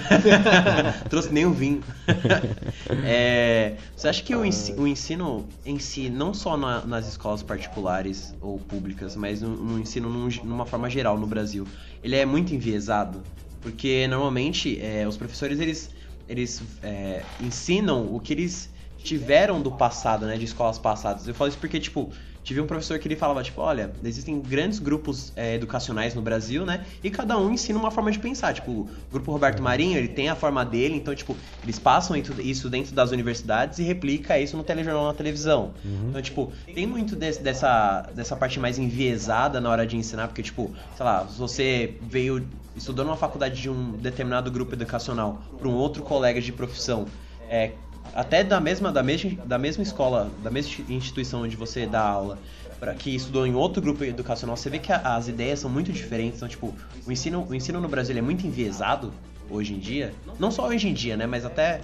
trouxe 1.08 1.32
nem 1.32 1.46
o 1.46 1.52
vinho. 1.52 1.82
é, 3.04 3.76
você 3.94 4.08
acha 4.08 4.22
que 4.22 4.34
o 4.34 4.44
ensino, 4.44 4.82
o 4.82 4.86
ensino, 4.86 5.48
em 5.64 5.78
si, 5.78 6.08
não 6.08 6.32
só 6.32 6.56
na, 6.56 6.84
nas 6.84 7.08
escolas 7.08 7.42
particulares 7.42 8.34
ou 8.40 8.58
públicas, 8.58 9.16
mas 9.16 9.42
no, 9.42 9.50
no 9.50 9.78
ensino 9.78 10.08
num, 10.08 10.28
numa 10.44 10.66
forma 10.66 10.88
geral 10.90 11.18
no 11.18 11.26
Brasil, 11.26 11.66
ele 12.02 12.16
é 12.16 12.24
muito 12.24 12.54
enviesado? 12.54 13.22
Porque 13.60 14.06
normalmente 14.08 14.80
é, 14.80 15.06
os 15.06 15.16
professores 15.16 15.60
eles 15.60 15.90
eles 16.28 16.62
é, 16.82 17.22
ensinam 17.40 18.14
o 18.14 18.18
que 18.18 18.32
eles 18.32 18.70
tiveram 19.02 19.60
do 19.60 19.72
passado, 19.72 20.26
né, 20.26 20.36
de 20.36 20.44
escolas 20.44 20.78
passadas. 20.78 21.26
Eu 21.26 21.34
falo 21.34 21.48
isso 21.48 21.58
porque, 21.58 21.80
tipo, 21.80 22.10
tive 22.42 22.60
um 22.60 22.66
professor 22.66 22.98
que 22.98 23.06
ele 23.06 23.16
falava, 23.16 23.42
tipo, 23.42 23.60
olha, 23.60 23.92
existem 24.04 24.40
grandes 24.40 24.78
grupos 24.78 25.32
é, 25.36 25.54
educacionais 25.54 26.14
no 26.14 26.22
Brasil, 26.22 26.64
né, 26.66 26.84
e 27.02 27.10
cada 27.10 27.38
um 27.38 27.52
ensina 27.52 27.78
uma 27.78 27.90
forma 27.90 28.10
de 28.10 28.18
pensar. 28.18 28.52
Tipo, 28.52 28.72
o 28.72 28.90
grupo 29.10 29.30
Roberto 29.30 29.62
Marinho, 29.62 29.96
ele 29.96 30.08
tem 30.08 30.28
a 30.28 30.34
forma 30.34 30.64
dele, 30.64 30.96
então, 30.96 31.14
tipo, 31.14 31.36
eles 31.62 31.78
passam 31.78 32.16
isso 32.16 32.68
dentro 32.68 32.94
das 32.94 33.10
universidades 33.10 33.78
e 33.78 33.82
replica 33.82 34.38
isso 34.38 34.56
no 34.56 34.64
telejornal, 34.64 35.06
na 35.06 35.14
televisão. 35.14 35.72
Uhum. 35.84 36.08
Então, 36.08 36.22
tipo, 36.22 36.52
tem 36.74 36.86
muito 36.86 37.14
desse, 37.14 37.42
dessa, 37.42 38.10
dessa 38.14 38.36
parte 38.36 38.58
mais 38.58 38.78
enviesada 38.78 39.60
na 39.60 39.70
hora 39.70 39.86
de 39.86 39.96
ensinar, 39.96 40.28
porque, 40.28 40.42
tipo, 40.42 40.70
sei 40.96 41.04
lá, 41.04 41.26
se 41.26 41.38
você 41.38 41.96
veio 42.02 42.44
estudou 42.74 43.04
numa 43.04 43.16
faculdade 43.16 43.60
de 43.60 43.68
um 43.68 43.92
determinado 43.92 44.50
grupo 44.50 44.74
educacional 44.74 45.42
para 45.58 45.68
um 45.68 45.74
outro 45.74 46.02
colega 46.02 46.40
de 46.40 46.52
profissão, 46.52 47.06
é, 47.48 47.72
até 48.14 48.44
da 48.44 48.60
mesma, 48.60 48.92
da, 48.92 49.02
mesma, 49.02 49.30
da 49.44 49.58
mesma 49.58 49.82
escola, 49.82 50.30
da 50.42 50.50
mesma 50.50 50.84
instituição 50.88 51.42
onde 51.42 51.56
você 51.56 51.86
dá 51.86 52.00
aula, 52.00 52.38
para 52.78 52.94
que 52.94 53.14
estudou 53.14 53.46
em 53.46 53.54
outro 53.54 53.80
grupo 53.80 54.04
educacional, 54.04 54.56
você 54.56 54.68
vê 54.68 54.78
que 54.78 54.92
a, 54.92 55.16
as 55.16 55.28
ideias 55.28 55.60
são 55.60 55.70
muito 55.70 55.92
diferentes. 55.92 56.36
Então, 56.36 56.48
tipo, 56.48 56.74
o 57.06 57.12
ensino, 57.12 57.46
o 57.48 57.54
ensino 57.54 57.80
no 57.80 57.88
Brasil 57.88 58.16
é 58.16 58.20
muito 58.20 58.46
enviesado 58.46 59.12
hoje 59.48 59.74
em 59.74 59.78
dia. 59.78 60.12
Não 60.38 60.50
só 60.50 60.66
hoje 60.66 60.88
em 60.88 60.92
dia, 60.92 61.16
né? 61.16 61.26
Mas 61.26 61.44
até 61.44 61.80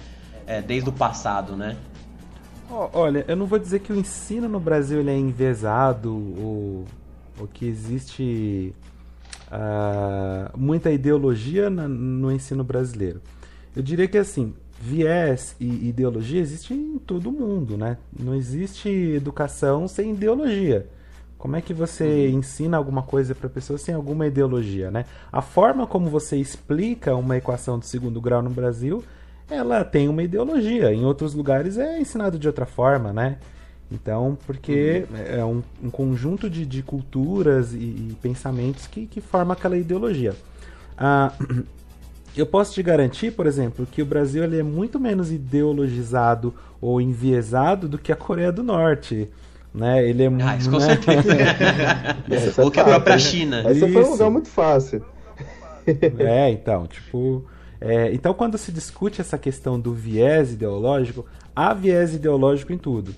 é, 0.46 0.60
desde 0.60 0.88
o 0.88 0.92
passado, 0.92 1.56
né? 1.56 1.76
Olha, 2.70 3.24
eu 3.26 3.36
não 3.36 3.46
vou 3.46 3.58
dizer 3.58 3.78
que 3.78 3.92
o 3.92 3.96
ensino 3.96 4.48
no 4.48 4.60
Brasil 4.60 5.00
ele 5.00 5.10
é 5.10 5.16
enviesado 5.16 6.12
ou, 6.12 6.84
ou 7.40 7.46
que 7.46 7.64
existe 7.64 8.74
uh, 9.50 10.58
muita 10.58 10.90
ideologia 10.90 11.70
na, 11.70 11.88
no 11.88 12.30
ensino 12.30 12.62
brasileiro. 12.62 13.22
Eu 13.74 13.82
diria 13.82 14.06
que 14.06 14.18
assim, 14.18 14.52
viés 14.80 15.56
e 15.58 15.88
ideologia 15.88 16.40
existem 16.40 16.76
em 16.76 16.98
todo 16.98 17.32
mundo, 17.32 17.76
né? 17.76 17.98
Não 18.18 18.34
existe 18.34 18.88
educação 18.88 19.88
sem 19.88 20.12
ideologia. 20.12 20.86
Como 21.36 21.54
é 21.56 21.60
que 21.60 21.72
você 21.72 22.28
ensina 22.28 22.76
alguma 22.76 23.02
coisa 23.02 23.34
para 23.34 23.46
a 23.46 23.50
pessoa 23.50 23.78
sem 23.78 23.94
alguma 23.94 24.26
ideologia, 24.26 24.90
né? 24.90 25.04
A 25.30 25.40
forma 25.40 25.86
como 25.86 26.08
você 26.08 26.36
explica 26.36 27.14
uma 27.14 27.36
equação 27.36 27.78
de 27.78 27.86
segundo 27.86 28.20
grau 28.20 28.42
no 28.42 28.50
Brasil, 28.50 29.04
ela 29.48 29.84
tem 29.84 30.08
uma 30.08 30.22
ideologia. 30.22 30.92
Em 30.92 31.04
outros 31.04 31.34
lugares 31.34 31.78
é 31.78 32.00
ensinado 32.00 32.38
de 32.38 32.46
outra 32.46 32.66
forma, 32.66 33.12
né? 33.12 33.38
Então, 33.90 34.36
porque 34.46 35.06
uhum. 35.10 35.16
é 35.16 35.44
um, 35.44 35.62
um, 35.82 35.90
conjunto 35.90 36.50
de, 36.50 36.66
de 36.66 36.82
culturas 36.82 37.72
e, 37.72 37.78
e, 37.78 38.16
pensamentos 38.20 38.86
que, 38.86 39.06
que 39.06 39.20
forma 39.20 39.54
aquela 39.54 39.78
ideologia. 39.78 40.34
Ah, 40.96 41.32
eu 42.40 42.46
posso 42.46 42.72
te 42.72 42.82
garantir, 42.82 43.32
por 43.32 43.46
exemplo, 43.46 43.86
que 43.86 44.02
o 44.02 44.06
Brasil 44.06 44.44
ele 44.44 44.58
é 44.58 44.62
muito 44.62 45.00
menos 45.00 45.30
ideologizado 45.32 46.54
ou 46.80 47.00
enviesado 47.00 47.88
do 47.88 47.98
que 47.98 48.12
a 48.12 48.16
Coreia 48.16 48.52
do 48.52 48.62
Norte. 48.62 49.28
Né? 49.74 50.08
Ele 50.08 50.24
é 50.24 50.30
ah, 50.42 50.56
isso 50.56 50.70
com 50.70 50.78
né? 50.78 50.86
certeza. 50.86 51.28
É 52.58 52.62
ou 52.62 52.70
que 52.70 52.80
a 52.80 52.84
própria 52.84 53.18
China. 53.18 53.62
Esse 53.70 53.92
foi 53.92 54.04
um 54.04 54.10
lugar 54.10 54.30
muito 54.30 54.48
fácil. 54.48 55.04
é, 56.18 56.50
então, 56.50 56.86
tipo. 56.86 57.44
É, 57.80 58.12
então, 58.12 58.34
quando 58.34 58.58
se 58.58 58.72
discute 58.72 59.20
essa 59.20 59.38
questão 59.38 59.78
do 59.78 59.92
viés 59.92 60.52
ideológico, 60.52 61.24
há 61.54 61.72
viés 61.72 62.14
ideológico 62.14 62.72
em 62.72 62.78
tudo. 62.78 63.14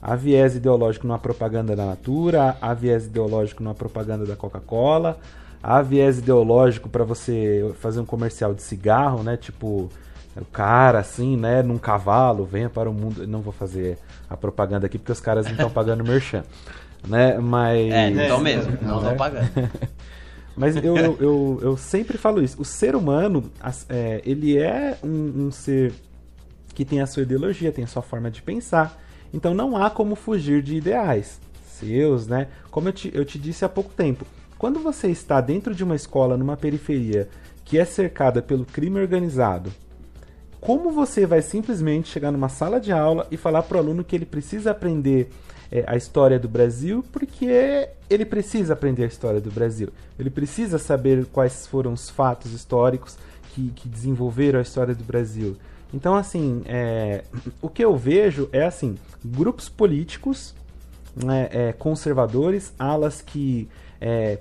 Há 0.00 0.14
viés 0.14 0.54
ideológico 0.54 1.06
numa 1.06 1.18
propaganda 1.18 1.74
da 1.74 1.84
Natura, 1.84 2.56
há 2.60 2.72
viés 2.72 3.06
ideológico 3.06 3.62
numa 3.62 3.74
propaganda 3.74 4.24
da 4.24 4.36
Coca-Cola, 4.36 5.18
há 5.66 5.82
viés 5.82 6.18
ideológico 6.18 6.88
para 6.88 7.02
você 7.02 7.74
fazer 7.80 7.98
um 7.98 8.06
comercial 8.06 8.54
de 8.54 8.62
cigarro, 8.62 9.24
né? 9.24 9.36
Tipo, 9.36 9.90
o 10.36 10.44
cara 10.44 11.00
assim, 11.00 11.36
né, 11.36 11.60
num 11.60 11.76
cavalo, 11.76 12.44
venha 12.44 12.70
para 12.70 12.88
o 12.88 12.94
mundo. 12.94 13.26
Não 13.26 13.40
vou 13.40 13.52
fazer 13.52 13.98
a 14.30 14.36
propaganda 14.36 14.86
aqui 14.86 14.96
porque 14.96 15.10
os 15.10 15.20
caras 15.20 15.44
não 15.46 15.52
estão 15.52 15.68
pagando 15.68 16.04
merchan, 16.06 16.44
né? 17.04 17.36
Mas 17.38 17.92
É, 17.92 18.10
não 18.10 18.22
estão 18.22 18.40
mesmo, 18.40 18.78
não 18.80 18.96
estão 18.98 19.10
né? 19.10 19.14
pagando. 19.16 19.50
Mas 20.56 20.74
eu, 20.76 20.96
eu, 20.96 21.16
eu, 21.20 21.58
eu, 21.60 21.76
sempre 21.76 22.16
falo 22.16 22.42
isso. 22.42 22.58
O 22.58 22.64
ser 22.64 22.96
humano, 22.96 23.50
é, 23.90 24.22
ele 24.24 24.56
é 24.56 24.96
um, 25.04 25.46
um, 25.46 25.50
ser 25.50 25.92
que 26.74 26.82
tem 26.82 27.02
a 27.02 27.06
sua 27.06 27.24
ideologia, 27.24 27.70
tem 27.70 27.84
a 27.84 27.86
sua 27.86 28.00
forma 28.00 28.30
de 28.30 28.40
pensar. 28.40 28.98
Então 29.34 29.52
não 29.52 29.76
há 29.76 29.90
como 29.90 30.14
fugir 30.14 30.62
de 30.62 30.76
ideais 30.76 31.38
seus, 31.66 32.26
né? 32.26 32.46
Como 32.70 32.88
eu 32.88 32.92
te, 32.94 33.10
eu 33.12 33.22
te 33.22 33.38
disse 33.38 33.66
há 33.66 33.68
pouco 33.68 33.92
tempo. 33.92 34.24
Quando 34.58 34.80
você 34.80 35.08
está 35.08 35.40
dentro 35.40 35.74
de 35.74 35.84
uma 35.84 35.94
escola, 35.94 36.36
numa 36.36 36.56
periferia, 36.56 37.28
que 37.64 37.78
é 37.78 37.84
cercada 37.84 38.40
pelo 38.40 38.64
crime 38.64 38.98
organizado, 39.00 39.72
como 40.60 40.90
você 40.90 41.26
vai 41.26 41.42
simplesmente 41.42 42.08
chegar 42.08 42.32
numa 42.32 42.48
sala 42.48 42.80
de 42.80 42.90
aula 42.90 43.26
e 43.30 43.36
falar 43.36 43.62
para 43.62 43.76
o 43.76 43.80
aluno 43.80 44.02
que 44.02 44.16
ele 44.16 44.26
precisa 44.26 44.70
aprender 44.70 45.30
é, 45.70 45.84
a 45.86 45.96
história 45.96 46.38
do 46.38 46.48
Brasil 46.48 47.04
porque 47.12 47.88
ele 48.08 48.24
precisa 48.24 48.72
aprender 48.72 49.04
a 49.04 49.06
história 49.06 49.40
do 49.40 49.50
Brasil. 49.50 49.90
Ele 50.18 50.30
precisa 50.30 50.78
saber 50.78 51.26
quais 51.26 51.66
foram 51.66 51.92
os 51.92 52.08
fatos 52.08 52.52
históricos 52.52 53.16
que, 53.52 53.70
que 53.76 53.88
desenvolveram 53.88 54.58
a 54.58 54.62
história 54.62 54.94
do 54.94 55.04
Brasil. 55.04 55.56
Então, 55.92 56.14
assim, 56.14 56.62
é, 56.66 57.24
o 57.60 57.68
que 57.68 57.84
eu 57.84 57.96
vejo 57.96 58.48
é 58.52 58.64
assim: 58.64 58.96
grupos 59.24 59.68
políticos 59.68 60.54
né, 61.14 61.48
é, 61.50 61.72
conservadores, 61.72 62.72
alas 62.78 63.20
que 63.22 63.68
é, 64.00 64.38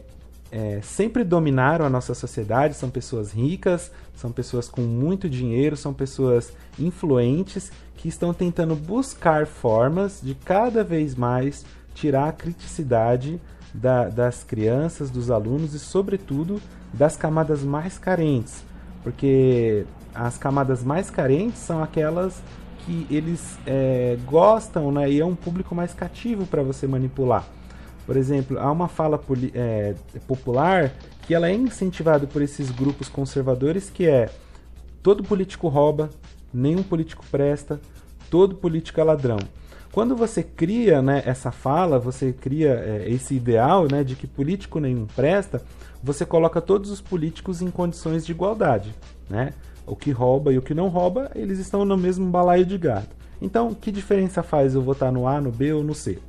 é, 0.52 0.80
sempre 0.82 1.24
dominaram 1.24 1.86
a 1.86 1.90
nossa 1.90 2.14
sociedade, 2.14 2.76
são 2.76 2.90
pessoas 2.90 3.32
ricas, 3.32 3.92
são 4.16 4.32
pessoas 4.32 4.70
com 4.70 4.82
muito 4.82 5.30
dinheiro, 5.30 5.76
são 5.76 5.94
pessoas 5.94 6.54
influentes 6.80 7.72
que 7.98 8.08
estão 8.08 8.34
tentando 8.34 8.76
buscar 8.76 9.48
formas 9.48 10.20
de 10.22 10.36
cada 10.36 10.84
vez 10.84 11.16
mais 11.16 11.66
tirar 11.94 12.30
a 12.30 12.32
criticidade 12.32 13.40
da, 13.74 14.08
das 14.08 14.44
crianças, 14.44 15.10
dos 15.10 15.30
alunos 15.30 15.74
e, 15.74 15.80
sobretudo, 15.80 16.62
das 16.94 17.18
camadas 17.18 17.64
mais 17.64 17.98
carentes. 17.98 18.64
Porque 19.04 19.86
as 20.14 20.38
camadas 20.38 20.84
mais 20.84 21.10
carentes 21.10 21.60
são 21.60 21.84
aquelas 21.84 22.42
que 22.86 23.06
eles 23.10 23.58
é, 23.66 24.18
gostam 24.26 24.92
né, 24.92 25.10
e 25.10 25.20
é 25.20 25.26
um 25.26 25.36
público 25.36 25.76
mais 25.76 25.94
cativo 25.94 26.46
para 26.46 26.62
você 26.62 26.88
manipular. 26.88 27.46
Por 28.06 28.18
exemplo, 28.18 28.60
há 28.60 28.72
uma 28.72 28.88
fala 28.88 29.20
é, 29.54 29.96
popular 30.28 30.94
que 31.24 31.34
ela 31.34 31.50
é 31.50 31.54
incentivada 31.54 32.28
por 32.28 32.42
esses 32.42 32.70
grupos 32.70 33.10
conservadores 33.10 33.90
que 33.90 34.08
é 34.08 34.30
todo 35.02 35.24
político 35.24 35.68
rouba, 35.68 36.10
nenhum 36.54 36.84
político 36.84 37.26
presta, 37.32 37.80
todo 38.30 38.56
político 38.56 39.00
é 39.00 39.04
ladrão. 39.04 39.40
Quando 39.92 40.16
você 40.16 40.44
cria 40.44 41.02
né, 41.02 41.24
essa 41.26 41.52
fala, 41.52 41.98
você 41.98 42.34
cria 42.34 42.74
é, 42.74 43.10
esse 43.10 43.34
ideal 43.34 43.88
né, 43.90 44.04
de 44.04 44.16
que 44.16 44.28
político 44.28 44.80
nenhum 44.80 45.06
presta, 45.06 45.62
você 46.04 46.26
coloca 46.26 46.62
todos 46.62 46.92
os 46.92 47.02
políticos 47.02 47.62
em 47.62 47.72
condições 47.72 48.26
de 48.26 48.32
igualdade. 48.32 48.94
Né? 49.30 49.54
O 49.88 49.96
que 49.96 50.12
rouba 50.12 50.52
e 50.52 50.58
o 50.58 50.62
que 50.62 50.74
não 50.74 50.90
rouba, 50.90 51.32
eles 51.34 51.60
estão 51.60 51.86
no 51.86 51.98
mesmo 51.98 52.30
balaio 52.30 52.66
de 52.66 52.78
gato. 52.78 53.16
Então, 53.42 53.74
que 53.74 53.92
diferença 53.92 54.44
faz 54.44 54.76
eu 54.76 54.82
votar 54.82 55.12
no 55.12 55.28
A, 55.28 55.40
no 55.40 55.52
B 55.52 55.74
ou 55.74 55.84
no 55.84 55.96
C? 55.96 56.20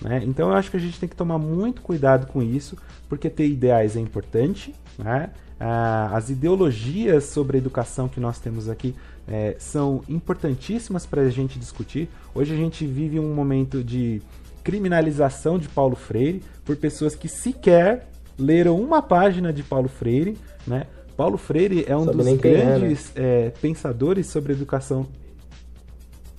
Né? 0.00 0.22
Então 0.24 0.48
eu 0.48 0.54
acho 0.54 0.70
que 0.70 0.76
a 0.76 0.80
gente 0.80 0.98
tem 0.98 1.08
que 1.08 1.16
tomar 1.16 1.38
muito 1.38 1.82
cuidado 1.82 2.26
com 2.26 2.42
isso, 2.42 2.76
porque 3.08 3.28
ter 3.28 3.46
ideais 3.46 3.96
é 3.96 4.00
importante. 4.00 4.74
Né? 4.98 5.30
Ah, 5.58 6.10
as 6.14 6.30
ideologias 6.30 7.24
sobre 7.24 7.56
a 7.56 7.60
educação 7.60 8.08
que 8.08 8.18
nós 8.18 8.38
temos 8.38 8.68
aqui 8.68 8.94
é, 9.28 9.56
são 9.58 10.02
importantíssimas 10.08 11.04
para 11.04 11.22
a 11.22 11.30
gente 11.30 11.58
discutir. 11.58 12.08
Hoje 12.34 12.54
a 12.54 12.56
gente 12.56 12.86
vive 12.86 13.20
um 13.20 13.34
momento 13.34 13.84
de 13.84 14.22
criminalização 14.64 15.58
de 15.58 15.68
Paulo 15.68 15.96
Freire 15.96 16.42
por 16.64 16.76
pessoas 16.76 17.14
que 17.14 17.28
sequer 17.28 18.08
leram 18.38 18.80
uma 18.80 19.02
página 19.02 19.52
de 19.52 19.62
Paulo 19.62 19.88
Freire. 19.88 20.38
Né? 20.66 20.86
Paulo 21.14 21.36
Freire 21.36 21.84
é 21.86 21.94
um 21.94 22.06
Sabe 22.06 22.16
dos 22.16 22.32
grandes 22.38 23.12
é, 23.14 23.20
né? 23.20 23.46
é, 23.46 23.50
pensadores 23.50 24.28
sobre 24.28 24.54
educação. 24.54 25.06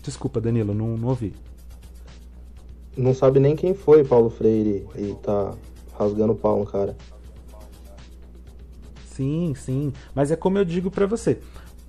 Desculpa, 0.02 0.42
Danilo, 0.42 0.74
não, 0.74 0.98
não 0.98 1.10
ouvi 1.10 1.32
não 3.02 3.14
sabe 3.14 3.40
nem 3.40 3.56
quem 3.56 3.74
foi 3.74 4.04
Paulo 4.04 4.30
Freire 4.30 4.88
e 4.96 5.14
tá 5.16 5.54
rasgando 5.98 6.34
o 6.34 6.36
pau 6.36 6.60
no 6.60 6.66
cara. 6.66 6.96
Sim, 9.06 9.54
sim. 9.56 9.92
Mas 10.16 10.32
é 10.32 10.36
como 10.36 10.58
eu 10.58 10.66
digo 10.66 10.90
para 10.90 11.06
você. 11.06 11.40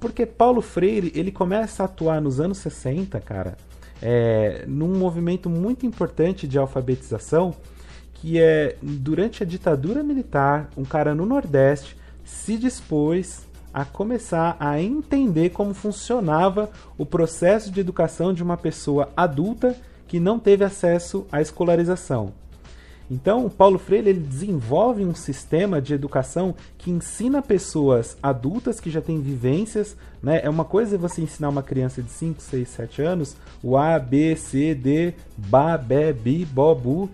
Porque 0.01 0.27
Paulo 0.27 0.61
Freire, 0.61 1.13
ele 1.15 1.31
começa 1.31 1.83
a 1.83 1.87
atuar 1.87 2.21
nos 2.21 2.41
anos 2.41 2.59
60, 2.59 3.21
cara, 3.21 3.57
é, 4.01 4.65
num 4.67 4.99
movimento 4.99 5.49
muito 5.49 5.87
importante 5.87 6.49
de 6.49 6.59
alfabetização, 6.59 7.55
que 8.15 8.41
é 8.41 8.77
durante 8.83 9.43
a 9.43 9.47
ditadura 9.47 10.03
militar, 10.03 10.71
um 10.77 10.85
cara 10.85 11.15
no 11.15 11.25
Nordeste 11.25 11.97
se 12.25 12.57
dispôs 12.57 13.47
a 13.73 13.85
começar 13.85 14.57
a 14.61 14.81
entender 14.81 15.51
como 15.51 15.73
funcionava 15.73 16.71
o 16.99 17.07
processo 17.07 17.71
de 17.71 17.81
educação 17.81 18.35
de 18.35 18.43
uma 18.43 18.57
pessoa 18.57 19.11
adulta 19.17 19.77
que 20.13 20.21
não 20.21 20.39
teve 20.39 20.63
acesso 20.63 21.27
à 21.33 21.41
escolarização. 21.41 22.35
Então, 23.11 23.49
Paulo 23.49 23.79
Freire 23.79 24.11
ele 24.11 24.21
desenvolve 24.21 25.03
um 25.07 25.15
sistema 25.15 25.81
de 25.81 25.95
educação 25.95 26.55
que 26.77 26.91
ensina 26.91 27.41
pessoas 27.41 28.15
adultas 28.23 28.79
que 28.79 28.91
já 28.91 29.01
têm 29.01 29.23
vivências. 29.23 29.97
Né? 30.23 30.43
É 30.45 30.51
uma 30.51 30.67
coisa 30.67 30.99
você 30.99 31.23
ensinar 31.23 31.49
uma 31.49 31.63
criança 31.63 32.03
de 32.03 32.11
5, 32.11 32.43
6, 32.43 32.69
7 32.69 33.01
anos 33.01 33.37
o 33.63 33.75
A, 33.75 33.99
B, 33.99 34.37
C, 34.37 34.75
D, 34.75 35.15
Ba, 35.35 35.79
Bé, 35.79 36.13
Bi, 36.13 36.45
Bo, 36.45 36.75
Bu, 36.75 37.11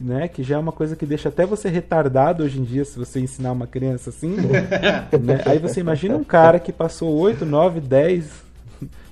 né? 0.00 0.26
que 0.26 0.42
já 0.42 0.56
é 0.56 0.58
uma 0.58 0.72
coisa 0.72 0.96
que 0.96 1.06
deixa 1.06 1.28
até 1.28 1.46
você 1.46 1.68
retardado 1.68 2.42
hoje 2.42 2.58
em 2.58 2.64
dia 2.64 2.84
se 2.84 2.98
você 2.98 3.20
ensinar 3.20 3.52
uma 3.52 3.68
criança 3.68 4.10
assim. 4.10 4.34
né? 4.34 5.40
Aí 5.46 5.60
você 5.60 5.78
imagina 5.78 6.16
um 6.16 6.24
cara 6.24 6.58
que 6.58 6.72
passou 6.72 7.16
8, 7.16 7.46
9, 7.46 7.78
10, 7.78 8.47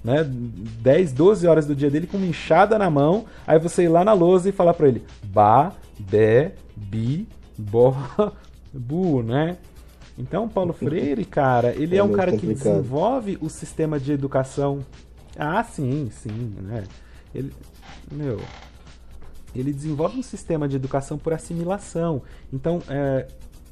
né, 0.05 0.25
10, 0.25 1.13
12 1.13 1.47
horas 1.47 1.67
do 1.67 1.75
dia 1.75 1.91
dele 1.91 2.07
com 2.07 2.17
uma 2.17 2.27
enxada 2.27 2.79
na 2.79 2.89
mão, 2.91 3.25
aí 3.47 3.59
você 3.59 3.85
ir 3.85 3.89
lá 3.89 4.05
na 4.05 4.13
lousa 4.13 4.49
e 4.49 4.53
falar 4.53 4.75
para 4.75 4.89
ele 4.89 5.03
ba, 5.25 5.73
be, 5.99 6.53
bi, 6.77 7.29
bo, 7.59 7.97
bu, 8.73 9.23
né? 9.23 9.57
Então, 10.19 10.49
Paulo 10.49 10.73
Freire, 10.75 11.25
cara, 11.25 11.75
ele 11.75 11.97
é, 11.97 11.99
é 11.99 12.03
um 12.03 12.13
cara 12.13 12.33
complicado. 12.33 12.59
que 12.59 12.69
desenvolve 12.69 13.39
o 13.41 13.49
sistema 13.49 13.99
de 13.99 14.13
educação. 14.13 14.81
Ah, 15.39 15.63
sim, 15.63 16.09
sim, 16.11 16.55
né? 16.63 16.85
Ele, 17.35 17.53
meu, 18.11 18.41
ele 19.55 19.73
desenvolve 19.73 20.19
um 20.19 20.23
sistema 20.23 20.69
de 20.69 20.77
educação 20.77 21.19
por 21.19 21.33
assimilação. 21.33 22.23
Então, 22.53 22.83
é, 22.89 23.27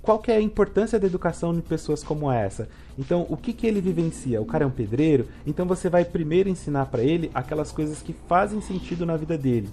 qual 0.04 0.18
que 0.18 0.30
é 0.30 0.36
a 0.36 0.40
importância 0.40 1.00
da 1.00 1.06
educação 1.06 1.54
em 1.54 1.62
pessoas 1.62 2.04
como 2.04 2.30
essa? 2.30 2.68
Então, 2.98 3.26
o 3.30 3.38
que, 3.38 3.54
que 3.54 3.66
ele 3.66 3.80
vivencia? 3.80 4.40
O 4.40 4.44
cara 4.44 4.64
é 4.64 4.66
um 4.66 4.70
pedreiro, 4.70 5.26
então 5.46 5.64
você 5.64 5.88
vai 5.88 6.04
primeiro 6.04 6.50
ensinar 6.50 6.86
para 6.86 7.02
ele 7.02 7.30
aquelas 7.34 7.72
coisas 7.72 8.02
que 8.02 8.12
fazem 8.28 8.60
sentido 8.60 9.06
na 9.06 9.16
vida 9.16 9.38
dele. 9.38 9.70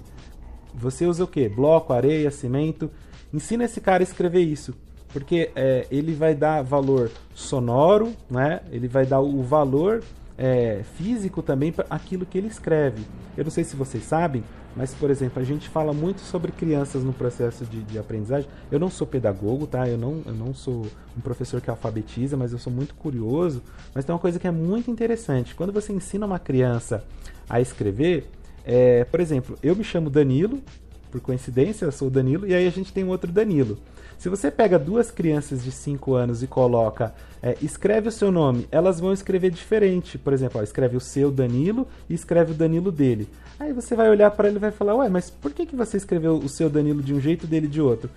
Você 0.74 1.04
usa 1.04 1.24
o 1.24 1.28
que? 1.28 1.50
Bloco, 1.50 1.92
areia, 1.92 2.30
cimento. 2.30 2.90
Ensina 3.32 3.64
esse 3.64 3.78
cara 3.78 4.02
a 4.02 4.04
escrever 4.04 4.40
isso, 4.40 4.74
porque 5.12 5.50
é, 5.54 5.86
ele 5.90 6.14
vai 6.14 6.34
dar 6.34 6.62
valor 6.62 7.10
sonoro, 7.34 8.14
né? 8.30 8.62
Ele 8.70 8.88
vai 8.88 9.04
dar 9.04 9.20
o 9.20 9.42
valor 9.42 10.02
é, 10.42 10.82
físico 10.96 11.40
também 11.40 11.70
para 11.70 11.86
aquilo 11.88 12.26
que 12.26 12.36
ele 12.36 12.48
escreve. 12.48 13.04
Eu 13.36 13.44
não 13.44 13.50
sei 13.52 13.62
se 13.62 13.76
vocês 13.76 14.02
sabem, 14.02 14.42
mas, 14.74 14.92
por 14.92 15.08
exemplo, 15.08 15.40
a 15.40 15.44
gente 15.44 15.68
fala 15.68 15.92
muito 15.92 16.20
sobre 16.20 16.50
crianças 16.50 17.04
no 17.04 17.12
processo 17.12 17.64
de, 17.64 17.80
de, 17.84 17.96
aprendizagem. 17.96 18.50
Eu 18.68 18.80
não 18.80 18.90
sou 18.90 19.06
pedagogo, 19.06 19.68
tá? 19.68 19.88
Eu 19.88 19.96
não, 19.96 20.20
eu 20.26 20.34
não 20.34 20.52
sou 20.52 20.84
um 21.16 21.20
professor 21.20 21.60
que 21.60 21.70
alfabetiza, 21.70 22.36
mas 22.36 22.50
eu 22.50 22.58
sou 22.58 22.72
muito 22.72 22.92
curioso. 22.96 23.62
Mas 23.94 24.04
tem 24.04 24.12
uma 24.12 24.18
coisa 24.18 24.40
que 24.40 24.48
é 24.48 24.50
muito 24.50 24.90
interessante. 24.90 25.54
Quando 25.54 25.72
você 25.72 25.92
ensina 25.92 26.26
uma 26.26 26.40
criança 26.40 27.04
a 27.48 27.60
escrever, 27.60 28.28
é, 28.64 29.04
por 29.04 29.20
exemplo, 29.20 29.56
eu 29.62 29.76
me 29.76 29.84
chamo 29.84 30.10
Danilo, 30.10 30.60
por 31.08 31.20
coincidência, 31.20 31.84
eu 31.84 31.92
sou 31.92 32.08
o 32.08 32.10
Danilo, 32.10 32.48
e 32.48 32.54
aí 32.54 32.66
a 32.66 32.70
gente 32.70 32.92
tem 32.92 33.04
um 33.04 33.10
outro 33.10 33.30
Danilo. 33.30 33.78
Se 34.22 34.28
você 34.28 34.52
pega 34.52 34.78
duas 34.78 35.10
crianças 35.10 35.64
de 35.64 35.72
5 35.72 36.14
anos 36.14 36.44
e 36.44 36.46
coloca, 36.46 37.12
é, 37.42 37.56
escreve 37.60 38.06
o 38.06 38.12
seu 38.12 38.30
nome, 38.30 38.68
elas 38.70 39.00
vão 39.00 39.12
escrever 39.12 39.50
diferente. 39.50 40.16
Por 40.16 40.32
exemplo, 40.32 40.60
ó, 40.60 40.62
escreve 40.62 40.96
o 40.96 41.00
seu 41.00 41.28
Danilo 41.28 41.88
e 42.08 42.14
escreve 42.14 42.52
o 42.52 42.54
Danilo 42.54 42.92
dele. 42.92 43.28
Aí 43.58 43.72
você 43.72 43.96
vai 43.96 44.08
olhar 44.08 44.30
para 44.30 44.46
ele 44.46 44.58
e 44.58 44.60
vai 44.60 44.70
falar, 44.70 44.94
ué, 44.94 45.08
mas 45.08 45.28
por 45.28 45.52
que, 45.52 45.66
que 45.66 45.74
você 45.74 45.96
escreveu 45.96 46.36
o 46.36 46.48
seu 46.48 46.70
Danilo 46.70 47.02
de 47.02 47.12
um 47.12 47.18
jeito 47.18 47.48
dele 47.48 47.66
de 47.66 47.80
outro? 47.80 48.08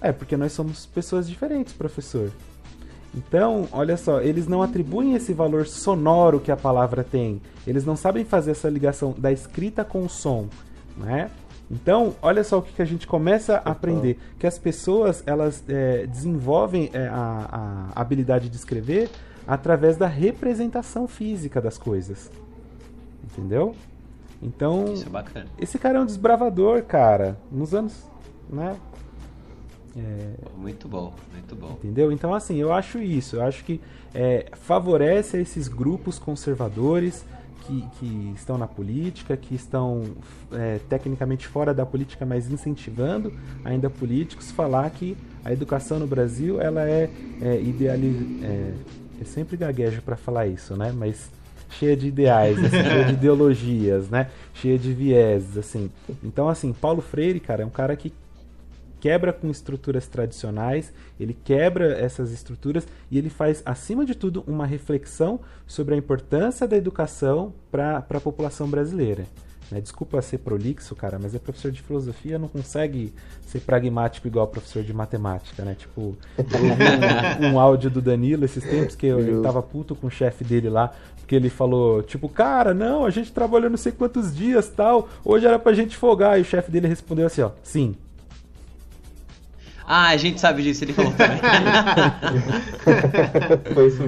É, 0.00 0.10
porque 0.10 0.36
nós 0.36 0.50
somos 0.50 0.86
pessoas 0.86 1.28
diferentes, 1.28 1.72
professor. 1.72 2.32
Então, 3.14 3.68
olha 3.70 3.96
só, 3.96 4.20
eles 4.20 4.48
não 4.48 4.60
atribuem 4.60 5.14
esse 5.14 5.32
valor 5.32 5.68
sonoro 5.68 6.40
que 6.40 6.50
a 6.50 6.56
palavra 6.56 7.04
tem. 7.04 7.40
Eles 7.64 7.84
não 7.84 7.94
sabem 7.94 8.24
fazer 8.24 8.50
essa 8.50 8.68
ligação 8.68 9.14
da 9.16 9.30
escrita 9.30 9.84
com 9.84 10.04
o 10.04 10.08
som, 10.08 10.48
né? 10.96 11.30
Então, 11.70 12.14
olha 12.20 12.44
só 12.44 12.58
o 12.58 12.62
que, 12.62 12.80
a 12.80 12.84
gente 12.84 13.06
começa 13.06 13.56
a 13.64 13.70
aprender, 13.70 14.18
que 14.38 14.46
as 14.46 14.58
pessoas 14.58 15.22
elas 15.26 15.64
é, 15.68 16.06
desenvolvem 16.06 16.90
é, 16.92 17.08
a, 17.08 17.90
a 17.94 18.00
habilidade 18.00 18.48
de 18.48 18.56
escrever 18.56 19.10
através 19.46 19.96
da 19.96 20.06
representação 20.06 21.08
física 21.08 21.60
das 21.60 21.78
coisas, 21.78 22.30
entendeu? 23.22 23.74
Então, 24.42 24.92
Isso 24.92 25.06
é 25.06 25.10
bacana. 25.10 25.46
esse 25.58 25.78
cara 25.78 25.98
é 25.98 26.02
um 26.02 26.06
desbravador, 26.06 26.82
cara, 26.82 27.38
nos 27.50 27.74
anos, 27.74 28.04
né? 28.48 28.76
É... 29.96 30.34
Muito 30.56 30.88
bom, 30.88 31.14
muito 31.32 31.54
bom. 31.54 31.78
Entendeu? 31.82 32.10
Então, 32.12 32.34
assim, 32.34 32.56
eu 32.56 32.72
acho 32.72 32.98
isso. 32.98 33.36
Eu 33.36 33.42
acho 33.42 33.64
que 33.64 33.80
é, 34.12 34.50
favorece 34.52 35.38
esses 35.38 35.68
grupos 35.68 36.18
conservadores 36.18 37.24
que, 37.62 37.84
que 37.98 38.32
estão 38.34 38.58
na 38.58 38.66
política, 38.66 39.36
que 39.36 39.54
estão 39.54 40.02
é, 40.52 40.78
tecnicamente 40.88 41.46
fora 41.46 41.72
da 41.72 41.86
política, 41.86 42.26
mas 42.26 42.50
incentivando 42.50 43.32
ainda 43.64 43.88
políticos 43.88 44.50
falar 44.50 44.88
que 44.90 45.16
a 45.44 45.52
educação 45.52 45.98
no 45.98 46.06
Brasil 46.06 46.60
ela 46.60 46.88
é, 46.88 47.10
é 47.40 47.60
idealizada. 47.60 48.46
É, 48.46 48.72
eu 49.20 49.26
sempre 49.26 49.56
gaguejo 49.56 50.02
para 50.02 50.16
falar 50.16 50.46
isso, 50.46 50.76
né? 50.76 50.92
Mas 50.92 51.30
cheia 51.70 51.96
de 51.96 52.08
ideais, 52.08 52.58
assim, 52.58 52.70
cheia 52.82 53.04
de 53.04 53.12
ideologias, 53.12 54.10
né? 54.10 54.28
Cheia 54.54 54.78
de 54.78 54.92
vieses, 54.92 55.56
assim. 55.56 55.90
Então, 56.22 56.48
assim, 56.48 56.72
Paulo 56.72 57.00
Freire, 57.00 57.40
cara, 57.40 57.62
é 57.62 57.66
um 57.66 57.70
cara 57.70 57.96
que 57.96 58.12
quebra 59.04 59.34
com 59.34 59.50
estruturas 59.50 60.06
tradicionais, 60.06 60.90
ele 61.20 61.36
quebra 61.44 61.92
essas 61.98 62.32
estruturas 62.32 62.88
e 63.10 63.18
ele 63.18 63.28
faz, 63.28 63.62
acima 63.66 64.02
de 64.02 64.14
tudo, 64.14 64.42
uma 64.46 64.64
reflexão 64.64 65.40
sobre 65.66 65.94
a 65.94 65.98
importância 65.98 66.66
da 66.66 66.74
educação 66.74 67.52
para 67.70 67.98
a 67.98 68.20
população 68.20 68.66
brasileira. 68.66 69.26
Né? 69.70 69.78
Desculpa 69.78 70.22
ser 70.22 70.38
prolixo, 70.38 70.96
cara, 70.96 71.18
mas 71.20 71.34
é 71.34 71.38
professor 71.38 71.70
de 71.70 71.82
filosofia 71.82 72.38
não 72.38 72.48
consegue 72.48 73.12
ser 73.46 73.60
pragmático 73.60 74.26
igual 74.26 74.48
professor 74.48 74.82
de 74.82 74.94
matemática, 74.94 75.62
né? 75.66 75.74
Tipo, 75.74 76.16
eu 76.38 77.50
um, 77.50 77.52
um 77.52 77.60
áudio 77.60 77.90
do 77.90 78.00
Danilo 78.00 78.46
esses 78.46 78.64
tempos 78.64 78.94
que 78.94 79.06
eu, 79.06 79.20
eu 79.20 79.42
tava 79.42 79.62
puto 79.62 79.94
com 79.94 80.06
o 80.06 80.10
chefe 80.10 80.42
dele 80.44 80.70
lá, 80.70 80.94
porque 81.18 81.34
ele 81.34 81.50
falou, 81.50 82.02
tipo, 82.02 82.26
cara, 82.26 82.72
não, 82.72 83.04
a 83.04 83.10
gente 83.10 83.30
trabalhou 83.30 83.68
não 83.68 83.76
sei 83.76 83.92
quantos 83.92 84.34
dias 84.34 84.70
tal, 84.70 85.10
hoje 85.22 85.46
era 85.46 85.58
pra 85.58 85.74
gente 85.74 85.94
folgar. 85.94 86.38
E 86.38 86.40
o 86.40 86.44
chefe 86.44 86.70
dele 86.70 86.88
respondeu 86.88 87.26
assim, 87.26 87.42
ó, 87.42 87.50
sim, 87.62 87.94
ah, 89.86 90.08
a 90.08 90.16
gente 90.16 90.40
sabe 90.40 90.62
disso, 90.62 90.84
ele 90.84 90.92
falou 90.92 91.12
também. 91.12 91.38
foi 93.74 93.86
isso. 93.86 94.02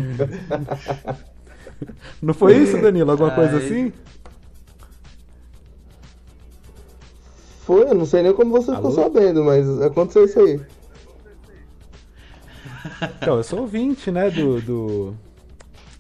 Não 2.23 2.35
foi 2.35 2.57
isso, 2.57 2.81
Danilo? 2.81 3.11
Alguma 3.11 3.31
Ai. 3.31 3.35
coisa 3.35 3.59
assim? 3.59 3.93
Foi, 7.61 7.83
eu 7.83 7.95
não 7.95 8.07
sei 8.07 8.23
nem 8.23 8.33
como 8.33 8.53
você 8.53 8.71
Alô? 8.71 8.91
ficou 8.91 9.05
sabendo, 9.05 9.45
mas 9.45 9.69
aconteceu 9.83 10.25
isso 10.25 10.41
aí. 10.41 10.61
Então, 13.21 13.37
eu 13.37 13.43
sou 13.43 13.61
ouvinte, 13.61 14.11
né, 14.11 14.31
do, 14.31 14.63
do, 14.63 15.15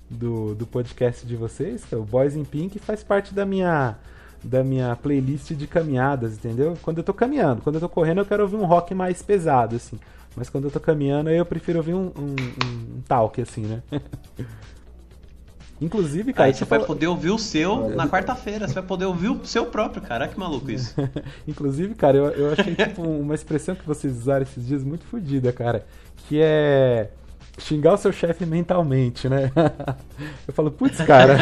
do, 0.08 0.54
do 0.54 0.66
podcast 0.66 1.26
de 1.26 1.36
vocês, 1.36 1.84
que 1.84 1.94
é 1.94 1.98
o 1.98 2.04
Boys 2.04 2.36
in 2.36 2.44
Pink, 2.44 2.78
faz 2.78 3.02
parte 3.02 3.34
da 3.34 3.44
minha 3.44 3.96
da 4.46 4.62
minha 4.62 4.94
playlist 4.96 5.52
de 5.52 5.66
caminhadas, 5.66 6.34
entendeu? 6.34 6.78
Quando 6.82 6.98
eu 6.98 7.04
tô 7.04 7.12
caminhando, 7.12 7.62
quando 7.62 7.76
eu 7.76 7.80
tô 7.80 7.88
correndo, 7.88 8.18
eu 8.18 8.26
quero 8.26 8.44
ouvir 8.44 8.56
um 8.56 8.64
rock 8.64 8.94
mais 8.94 9.20
pesado, 9.22 9.76
assim. 9.76 9.98
Mas 10.36 10.48
quando 10.48 10.64
eu 10.64 10.70
tô 10.70 10.78
caminhando, 10.78 11.30
aí 11.30 11.36
eu 11.36 11.46
prefiro 11.46 11.78
ouvir 11.78 11.94
um, 11.94 12.12
um, 12.16 12.36
um, 12.64 12.96
um 12.96 13.00
talk, 13.08 13.40
assim, 13.40 13.62
né? 13.62 13.82
Inclusive, 15.80 16.32
cara. 16.32 16.48
Aí 16.48 16.54
você 16.54 16.64
vai 16.64 16.84
poder 16.84 17.06
ouvir 17.06 17.30
o 17.30 17.38
seu 17.38 17.90
na 17.90 18.08
quarta-feira. 18.08 18.66
Você 18.66 18.74
vai 18.74 18.82
poder 18.82 19.04
ouvir 19.04 19.28
o 19.28 19.44
seu 19.44 19.66
próprio, 19.66 20.00
cara. 20.00 20.26
Que 20.26 20.38
maluco 20.38 20.70
isso. 20.70 20.94
Inclusive, 21.46 21.94
cara, 21.94 22.16
eu, 22.16 22.26
eu 22.28 22.52
achei 22.52 22.74
tipo, 22.74 23.02
uma 23.04 23.34
expressão 23.34 23.74
que 23.74 23.86
vocês 23.86 24.14
usaram 24.16 24.42
esses 24.42 24.66
dias 24.66 24.82
muito 24.82 25.04
fodida, 25.04 25.52
cara. 25.52 25.84
Que 26.16 26.40
é 26.40 27.10
xingar 27.58 27.94
o 27.94 27.98
seu 27.98 28.12
chefe 28.12 28.46
mentalmente, 28.46 29.28
né? 29.28 29.50
Eu 30.46 30.54
falo, 30.54 30.70
putz, 30.70 30.98
cara. 31.02 31.36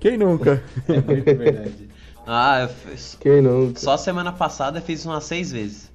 Quem 0.00 0.16
nunca? 0.16 0.62
É 0.88 1.00
muito 1.00 1.24
verdade. 1.24 1.88
Ah, 2.26 2.62
eu 2.62 2.68
fiz... 2.68 3.16
Quem 3.20 3.42
nunca? 3.42 3.80
Só 3.80 3.96
semana 3.96 4.32
passada 4.32 4.78
eu 4.78 4.82
fiz 4.82 5.04
umas 5.04 5.24
seis 5.24 5.52
vezes. 5.52 5.92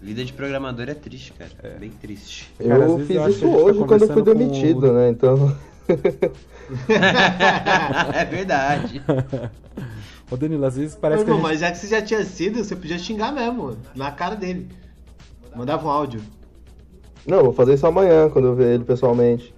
Vida 0.00 0.24
de 0.24 0.32
programador 0.34 0.88
é 0.88 0.94
triste, 0.94 1.32
cara. 1.32 1.50
É 1.62 1.78
bem 1.78 1.90
triste. 1.90 2.52
Eu 2.60 2.68
cara, 2.68 3.06
fiz 3.06 3.16
eu 3.16 3.28
isso 3.28 3.48
hoje 3.48 3.80
tá 3.80 3.86
quando 3.86 4.02
eu 4.02 4.12
fui 4.12 4.22
demitido, 4.22 4.92
né? 4.92 5.08
Então. 5.08 5.56
é 8.14 8.24
verdade. 8.26 9.02
Ô 10.30 10.36
Danilo, 10.36 10.66
às 10.66 10.76
vezes 10.76 10.94
parece 10.94 11.24
que. 11.24 11.30
Gente... 11.30 11.40
Mas 11.40 11.60
já 11.60 11.70
que 11.70 11.78
você 11.78 11.88
já 11.88 12.02
tinha 12.02 12.22
sido, 12.22 12.62
você 12.62 12.76
podia 12.76 12.98
xingar 12.98 13.32
mesmo, 13.32 13.78
na 13.94 14.10
cara 14.10 14.34
dele. 14.34 14.68
Mandava 15.56 15.86
um 15.86 15.90
áudio. 15.90 16.20
Não, 17.26 17.42
vou 17.42 17.54
fazer 17.54 17.74
isso 17.74 17.86
amanhã, 17.86 18.28
quando 18.28 18.48
eu 18.48 18.54
ver 18.54 18.74
ele 18.74 18.84
pessoalmente. 18.84 19.54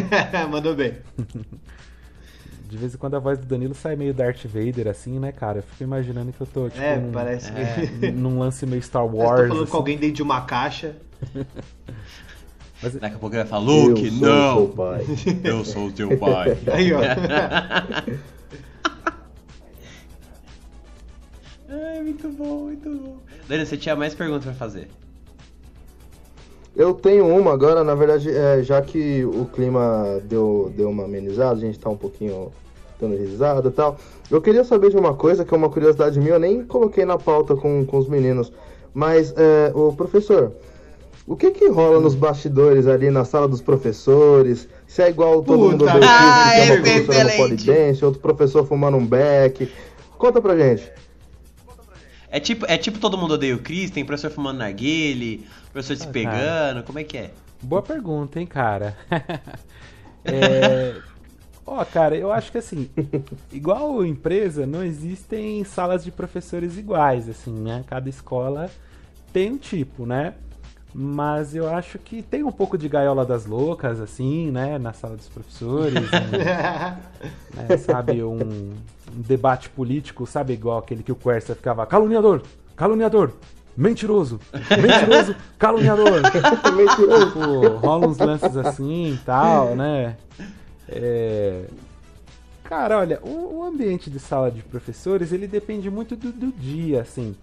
Mandou 0.50 0.74
bem. 0.74 0.94
De 2.68 2.76
vez 2.76 2.94
em 2.94 2.98
quando 2.98 3.14
a 3.14 3.20
voz 3.20 3.38
do 3.38 3.46
Danilo 3.46 3.74
sai 3.74 3.94
meio 3.94 4.12
Darth 4.12 4.44
Vader, 4.44 4.88
assim, 4.88 5.20
né, 5.20 5.30
cara? 5.30 5.58
Eu 5.58 5.62
fico 5.62 5.84
imaginando 5.84 6.32
que 6.32 6.40
eu 6.40 6.46
tô, 6.46 6.68
tipo, 6.68 6.82
é, 6.82 6.96
num, 6.98 7.12
parece 7.12 7.52
é, 7.52 8.10
num 8.10 8.40
lance 8.40 8.66
meio 8.66 8.82
Star 8.82 9.06
Wars. 9.06 9.42
Eu 9.42 9.46
tô 9.46 9.48
falando 9.48 9.62
assim. 9.62 9.70
com 9.70 9.76
alguém 9.76 9.96
dentro 9.96 10.16
de 10.16 10.22
uma 10.22 10.40
caixa. 10.40 10.96
Mas... 12.82 12.94
Daqui 12.94 13.14
a 13.14 13.18
pouco 13.18 13.34
ele 13.36 13.42
vai 13.44 13.50
falar, 13.50 13.64
Luke, 13.64 14.04
eu 14.04 14.12
não! 14.12 14.74
Eu 15.44 15.64
sou 15.64 15.86
o 15.86 15.92
teu 15.92 16.18
pai. 16.18 16.58
Aí, 16.72 16.92
ó. 16.92 17.00
Ai, 21.68 22.02
muito 22.02 22.28
bom, 22.30 22.64
muito 22.64 22.90
bom. 22.90 23.18
Danilo, 23.48 23.66
você 23.66 23.76
tinha 23.76 23.94
mais 23.94 24.14
perguntas 24.14 24.44
pra 24.44 24.54
fazer? 24.54 24.88
Eu 26.76 26.92
tenho 26.92 27.26
uma 27.26 27.54
agora, 27.54 27.82
na 27.82 27.94
verdade, 27.94 28.30
é, 28.30 28.62
já 28.62 28.82
que 28.82 29.24
o 29.24 29.46
clima 29.46 30.20
deu, 30.24 30.70
deu 30.76 30.90
uma 30.90 31.04
amenizada, 31.04 31.54
a 31.54 31.60
gente 31.60 31.78
tá 31.78 31.88
um 31.88 31.96
pouquinho 31.96 32.52
dando 33.00 33.16
risada 33.16 33.68
e 33.68 33.72
tal. 33.72 33.96
Eu 34.30 34.42
queria 34.42 34.62
saber 34.62 34.90
de 34.90 34.96
uma 34.96 35.14
coisa, 35.14 35.42
que 35.42 35.54
é 35.54 35.56
uma 35.56 35.70
curiosidade 35.70 36.20
minha, 36.20 36.34
eu 36.34 36.38
nem 36.38 36.62
coloquei 36.64 37.06
na 37.06 37.16
pauta 37.16 37.56
com, 37.56 37.86
com 37.86 37.96
os 37.96 38.08
meninos. 38.08 38.52
Mas, 38.92 39.32
é, 39.38 39.72
o 39.74 39.90
professor, 39.94 40.52
o 41.26 41.34
que 41.34 41.50
que 41.50 41.66
rola 41.68 41.98
nos 41.98 42.14
bastidores 42.14 42.86
ali 42.86 43.10
na 43.10 43.24
sala 43.24 43.48
dos 43.48 43.62
professores? 43.62 44.68
Se 44.86 45.02
é 45.02 45.08
igual 45.08 45.42
todo 45.42 45.58
Puta. 45.58 45.70
mundo 45.70 45.84
do 45.84 45.88
ah, 45.88 46.50
que 46.54 46.60
é 46.60 46.72
uma 46.72 46.82
professora 46.82 47.24
no 47.24 47.36
polidense, 47.36 48.04
outro 48.04 48.20
professor 48.20 48.66
fumando 48.66 48.98
um 48.98 49.06
beck. 49.06 49.72
Conta 50.18 50.42
pra 50.42 50.56
gente. 50.56 50.92
É 52.30 52.38
tipo, 52.38 52.66
é 52.68 52.76
tipo 52.76 52.98
todo 52.98 53.16
mundo 53.16 53.34
odeia 53.34 53.54
o 53.54 53.58
Chris, 53.58 53.90
tem 53.90 54.04
professor 54.04 54.30
fumando 54.30 54.58
narguile, 54.58 55.46
professor 55.76 55.96
se 55.96 56.08
ah, 56.08 56.10
pegando, 56.10 56.36
cara. 56.36 56.82
como 56.82 56.98
é 56.98 57.04
que 57.04 57.18
é? 57.18 57.30
Boa 57.60 57.82
pergunta, 57.82 58.40
hein, 58.40 58.46
cara. 58.46 58.96
é... 60.24 60.96
Ó, 61.66 61.82
oh, 61.82 61.84
cara, 61.84 62.16
eu 62.16 62.32
acho 62.32 62.50
que 62.52 62.58
assim, 62.58 62.88
igual 63.52 64.04
empresa, 64.04 64.64
não 64.64 64.84
existem 64.84 65.64
salas 65.64 66.04
de 66.04 66.12
professores 66.12 66.78
iguais, 66.78 67.28
assim, 67.28 67.52
né? 67.52 67.84
Cada 67.88 68.08
escola 68.08 68.70
tem 69.32 69.52
um 69.52 69.58
tipo, 69.58 70.06
né? 70.06 70.34
Mas 70.94 71.54
eu 71.54 71.68
acho 71.68 71.98
que 71.98 72.22
tem 72.22 72.42
um 72.42 72.52
pouco 72.52 72.78
de 72.78 72.88
gaiola 72.88 73.26
das 73.26 73.44
loucas, 73.44 74.00
assim, 74.00 74.50
né? 74.50 74.78
Na 74.78 74.92
sala 74.92 75.16
dos 75.16 75.28
professores. 75.28 76.08
né, 76.30 77.02
né, 77.68 77.76
sabe, 77.76 78.22
um, 78.22 78.38
um, 78.40 78.74
debate 79.08 79.68
político, 79.68 80.24
sabe, 80.24 80.52
igual 80.54 80.78
aquele 80.78 81.02
que 81.02 81.12
o 81.12 81.16
Quercia 81.16 81.54
ficava 81.54 81.84
caluniador, 81.84 82.42
caluniador, 82.76 83.32
mentiroso, 83.76 84.40
mentiroso, 84.70 85.36
caluniador. 85.58 86.22
mentiroso. 86.74 87.26
Tipo, 87.26 87.68
rola 87.76 88.06
uns 88.06 88.18
lances 88.18 88.56
assim 88.56 89.12
e 89.12 89.18
tal, 89.18 89.74
né? 89.74 90.16
É... 90.88 91.64
Cara, 92.64 92.98
olha, 92.98 93.20
o, 93.22 93.58
o, 93.58 93.64
ambiente 93.64 94.10
de 94.10 94.18
sala 94.18 94.50
de 94.50 94.62
professores, 94.62 95.32
ele 95.32 95.46
depende 95.46 95.88
muito 95.88 96.16
do, 96.16 96.32
do, 96.32 96.50
dia, 96.50 97.02
assim. 97.02 97.36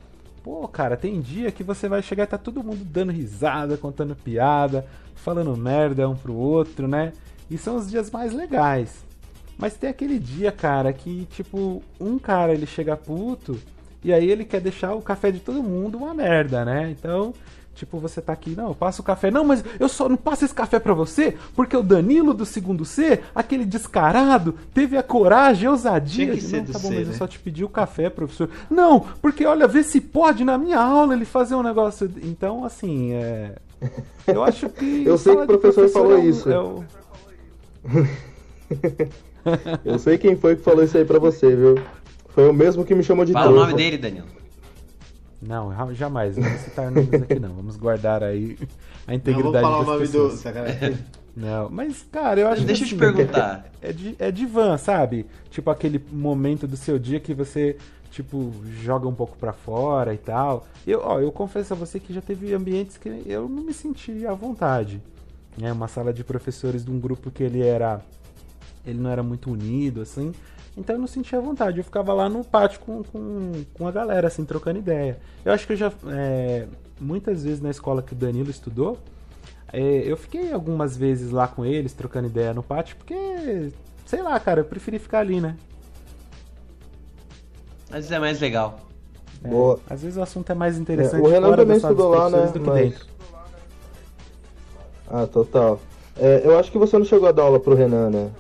Pô, 0.43 0.67
cara, 0.67 0.97
tem 0.97 1.21
dia 1.21 1.49
que 1.49 1.63
você 1.63 1.87
vai 1.87 2.01
chegar 2.01 2.23
e 2.23 2.27
tá 2.27 2.37
todo 2.37 2.63
mundo 2.63 2.83
dando 2.83 3.13
risada, 3.13 3.77
contando 3.77 4.15
piada, 4.15 4.85
falando 5.15 5.55
merda 5.55 6.09
um 6.09 6.15
pro 6.15 6.33
outro, 6.33 6.89
né? 6.89 7.13
E 7.49 7.57
são 7.57 7.77
os 7.77 7.89
dias 7.89 8.11
mais 8.11 8.33
legais. 8.33 9.05
Mas 9.57 9.75
tem 9.75 9.89
aquele 9.89 10.19
dia, 10.19 10.51
cara, 10.51 10.91
que, 10.91 11.25
tipo, 11.31 11.81
um 11.99 12.19
cara 12.19 12.53
ele 12.53 12.65
chega 12.65 12.97
puto 12.97 13.57
e 14.03 14.13
aí 14.13 14.29
ele 14.29 14.45
quer 14.45 14.61
deixar 14.61 14.93
o 14.93 15.01
café 15.01 15.31
de 15.31 15.39
todo 15.39 15.63
mundo 15.63 15.97
uma 15.97 16.13
merda, 16.13 16.65
né? 16.65 16.91
Então, 16.91 17.33
Tipo, 17.75 17.97
você 17.97 18.21
tá 18.21 18.33
aqui, 18.33 18.55
não, 18.55 18.67
eu 18.67 18.75
passo 18.75 19.01
o 19.01 19.05
café. 19.05 19.31
Não, 19.31 19.43
mas 19.43 19.65
eu 19.79 19.89
só 19.89 20.07
não 20.07 20.15
passo 20.15 20.45
esse 20.45 20.53
café 20.53 20.79
para 20.79 20.93
você 20.93 21.35
porque 21.55 21.75
o 21.75 21.81
Danilo 21.81 22.31
do 22.33 22.45
segundo 22.45 22.85
C, 22.85 23.21
aquele 23.33 23.65
descarado, 23.65 24.53
teve 24.73 24.95
a 24.95 25.01
coragem, 25.01 25.67
a 25.67 25.71
ousadia. 25.71 26.39
Ser 26.39 26.57
não, 26.57 26.65
tá 26.65 26.73
bom, 26.73 26.89
C, 26.89 26.95
mas 26.95 27.07
né? 27.07 27.13
eu 27.13 27.17
só 27.17 27.25
te 27.25 27.39
pedi 27.39 27.63
o 27.63 27.69
café, 27.69 28.11
professor. 28.11 28.47
Não, 28.69 28.99
porque 29.21 29.43
olha, 29.45 29.67
vê 29.67 29.83
se 29.83 29.99
pode 29.99 30.45
na 30.45 30.55
minha 30.55 30.79
aula 30.79 31.15
ele 31.15 31.25
fazer 31.25 31.55
um 31.55 31.63
negócio. 31.63 32.09
Então, 32.21 32.63
assim, 32.63 33.13
é. 33.13 33.55
Eu 34.27 34.43
acho 34.43 34.69
que. 34.69 35.01
eu 35.05 35.17
sei 35.17 35.35
que 35.35 35.41
o 35.41 35.47
professor, 35.47 35.73
professor 35.73 35.89
falou 35.89 36.17
é 36.17 36.21
o, 36.21 36.29
isso. 36.29 36.51
É 36.51 36.59
o... 36.59 36.83
eu 39.83 39.97
sei 39.97 40.19
quem 40.19 40.35
foi 40.35 40.55
que 40.55 40.61
falou 40.61 40.83
isso 40.83 40.95
aí 40.95 41.05
pra 41.05 41.17
você, 41.17 41.55
viu? 41.55 41.75
Foi 42.33 42.49
o 42.49 42.53
mesmo 42.53 42.83
que 42.83 42.95
me 42.95 43.03
chamou 43.03 43.25
de 43.25 43.31
Fala 43.31 43.51
o 43.51 43.55
nome 43.55 43.73
dele, 43.73 43.97
Danilo. 43.97 44.27
Não, 45.41 45.93
jamais. 45.93 46.37
Não 46.37 46.43
vamos 46.43 46.61
citar 46.61 46.89
nomes 46.91 47.21
aqui, 47.21 47.39
não. 47.39 47.53
Vamos 47.53 47.75
guardar 47.75 48.23
aí 48.23 48.57
a 49.05 49.13
integridade 49.13 49.53
Não, 49.53 49.61
vou 49.61 49.61
falar 49.61 49.79
o 49.79 49.85
nome 49.85 49.99
pessoas. 49.99 50.41
do. 50.41 51.13
Não, 51.35 51.67
mas, 51.67 52.05
cara, 52.11 52.39
eu 52.39 52.47
acho 52.47 52.63
Deixa 52.63 52.85
que, 52.85 52.93
eu 52.93 52.99
te 52.99 53.05
assim, 53.05 53.15
perguntar. 53.15 53.71
É 53.81 53.91
de, 53.91 54.15
é 54.19 54.31
de 54.31 54.45
van, 54.45 54.77
sabe? 54.77 55.25
Tipo 55.49 55.71
aquele 55.71 55.99
momento 56.11 56.67
do 56.67 56.77
seu 56.77 56.99
dia 56.99 57.19
que 57.19 57.33
você, 57.33 57.75
tipo, 58.11 58.53
joga 58.83 59.07
um 59.07 59.15
pouco 59.15 59.35
pra 59.35 59.51
fora 59.51 60.13
e 60.13 60.17
tal. 60.19 60.67
Eu, 60.85 61.01
ó, 61.03 61.19
eu 61.19 61.31
confesso 61.31 61.73
a 61.73 61.75
você 61.75 61.99
que 61.99 62.13
já 62.13 62.21
teve 62.21 62.53
ambientes 62.53 62.97
que 62.97 63.09
eu 63.25 63.49
não 63.49 63.63
me 63.63 63.73
senti 63.73 64.27
à 64.27 64.33
vontade. 64.35 65.01
É 65.59 65.71
uma 65.71 65.87
sala 65.87 66.13
de 66.13 66.23
professores 66.23 66.85
de 66.85 66.91
um 66.91 66.99
grupo 66.99 67.31
que 67.31 67.41
ele 67.41 67.63
era. 67.63 67.99
Ele 68.85 68.99
não 68.99 69.09
era 69.09 69.23
muito 69.23 69.49
unido, 69.51 70.01
assim. 70.01 70.33
Então 70.75 70.95
eu 70.95 70.99
não 70.99 71.07
sentia 71.07 71.39
vontade. 71.39 71.77
Eu 71.77 71.83
ficava 71.83 72.13
lá 72.13 72.27
no 72.27 72.43
pátio 72.43 72.79
com, 72.79 73.03
com, 73.03 73.51
com 73.73 73.87
a 73.87 73.91
galera, 73.91 74.27
assim, 74.27 74.43
trocando 74.43 74.79
ideia. 74.79 75.19
Eu 75.45 75.53
acho 75.53 75.67
que 75.67 75.73
eu 75.73 75.77
já. 75.77 75.91
É, 76.07 76.65
muitas 76.99 77.43
vezes 77.43 77.61
na 77.61 77.69
escola 77.69 78.01
que 78.01 78.13
o 78.13 78.15
Danilo 78.15 78.49
estudou, 78.49 78.97
é, 79.71 79.81
eu 80.05 80.17
fiquei 80.17 80.51
algumas 80.51 80.97
vezes 80.97 81.31
lá 81.31 81.47
com 81.47 81.63
eles, 81.65 81.93
trocando 81.93 82.27
ideia 82.27 82.53
no 82.53 82.63
pátio, 82.63 82.95
porque. 82.97 83.71
Sei 84.05 84.21
lá, 84.21 84.39
cara, 84.39 84.61
eu 84.61 84.65
preferi 84.65 84.99
ficar 84.99 85.19
ali, 85.19 85.39
né? 85.39 85.55
Mas 87.89 88.11
é 88.11 88.19
mais 88.19 88.39
legal. 88.39 88.79
É, 89.43 89.47
Boa. 89.47 89.79
Às 89.89 90.01
vezes 90.01 90.17
o 90.17 90.21
assunto 90.21 90.51
é 90.51 90.55
mais 90.55 90.77
interessante 90.77 91.23
É, 91.23 91.27
o 91.27 91.29
Renan 91.29 91.55
também 91.55 91.77
estudou 91.77 92.09
lá, 92.09 92.29
né? 92.29 92.47
do 92.47 92.59
que 92.59 92.69
Mas- 92.69 92.89
dentro. 92.89 93.07
Ah, 95.09 95.27
total. 95.27 95.79
É, 96.17 96.41
eu 96.43 96.57
acho 96.57 96.71
que 96.71 96.77
você 96.77 96.97
não 96.97 97.05
chegou 97.05 97.27
a 97.27 97.31
dar 97.31 97.43
aula 97.43 97.59
pro 97.59 97.75
Renan, 97.75 98.09
né? 98.09 98.31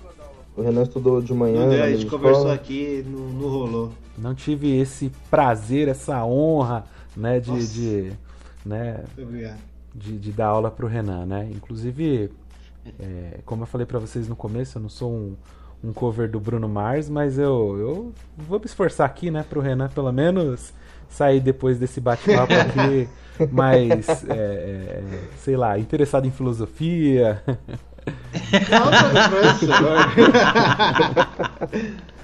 O 0.55 0.61
Renan 0.61 0.83
estudou 0.83 1.21
de 1.21 1.33
manhã. 1.33 1.61
Não 1.61 1.69
deu, 1.69 1.79
na 1.79 1.85
a 1.85 1.89
gente 1.89 2.03
mesma 2.03 2.11
conversou 2.11 2.41
escola. 2.41 2.53
aqui, 2.55 3.03
não, 3.07 3.19
não 3.19 3.49
rolou. 3.49 3.91
Não 4.17 4.35
tive 4.35 4.77
esse 4.79 5.11
prazer, 5.29 5.87
essa 5.87 6.23
honra, 6.23 6.85
né, 7.17 7.39
de, 7.39 7.49
Nossa. 7.51 7.73
de, 7.73 8.11
né, 8.65 9.03
Muito 9.15 9.29
obrigado. 9.29 9.59
de, 9.95 10.17
de 10.19 10.31
dar 10.31 10.47
aula 10.47 10.69
pro 10.69 10.85
Renan, 10.87 11.25
né? 11.25 11.49
Inclusive, 11.51 12.29
é, 12.99 13.39
como 13.45 13.63
eu 13.63 13.67
falei 13.67 13.87
pra 13.87 13.97
vocês 13.99 14.27
no 14.27 14.35
começo, 14.35 14.77
eu 14.77 14.81
não 14.81 14.89
sou 14.89 15.11
um, 15.11 15.35
um 15.83 15.91
cover 15.91 16.29
do 16.29 16.39
Bruno 16.39 16.69
Mars, 16.69 17.09
mas 17.09 17.39
eu, 17.39 17.77
eu 17.79 18.13
vou 18.37 18.59
me 18.59 18.65
esforçar 18.65 19.07
aqui, 19.07 19.31
né, 19.31 19.43
pro 19.47 19.59
Renan 19.61 19.89
pelo 19.89 20.11
menos 20.11 20.71
sair 21.09 21.39
depois 21.39 21.77
desse 21.79 21.99
bate-papo 21.99 22.53
aqui 22.53 23.07
mais, 23.51 24.23
é, 24.29 24.33
é, 24.33 25.03
sei 25.37 25.55
lá, 25.57 25.77
interessado 25.79 26.27
em 26.27 26.31
filosofia. 26.31 27.41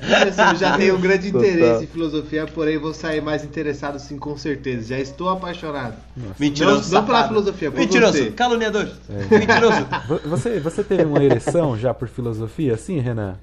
Assim, 0.02 0.42
eu 0.52 0.56
já 0.56 0.78
tenho 0.78 0.96
um 0.96 1.02
grande 1.02 1.32
Total. 1.32 1.48
interesse 1.50 1.84
em 1.84 1.88
filosofia, 1.88 2.48
porém 2.48 2.78
vou 2.78 2.94
sair 2.94 3.22
mais 3.22 3.44
interessado 3.44 4.00
sim, 4.00 4.18
com 4.18 4.38
certeza. 4.38 4.88
Já 4.90 5.00
estou 5.00 5.30
apaixonado. 5.30 5.96
Mentiroso. 6.40 6.92
Não- 6.94 7.02
não 7.02 7.06
pela 7.08 7.28
filosofia, 7.28 7.70
por 7.72 7.80
Mentiroso, 7.80 8.14
você. 8.18 8.32
caluniador. 8.32 8.88
Mentiroso. 9.30 9.86
Vo- 10.08 10.20
Você, 10.30 10.60
você 10.60 10.84
teve 10.84 11.04
uma 11.04 11.24
ereção 11.24 11.78
já 11.78 11.94
por 11.94 12.08
filosofia, 12.08 12.74
assim, 12.76 13.00
Renan? 13.00 13.36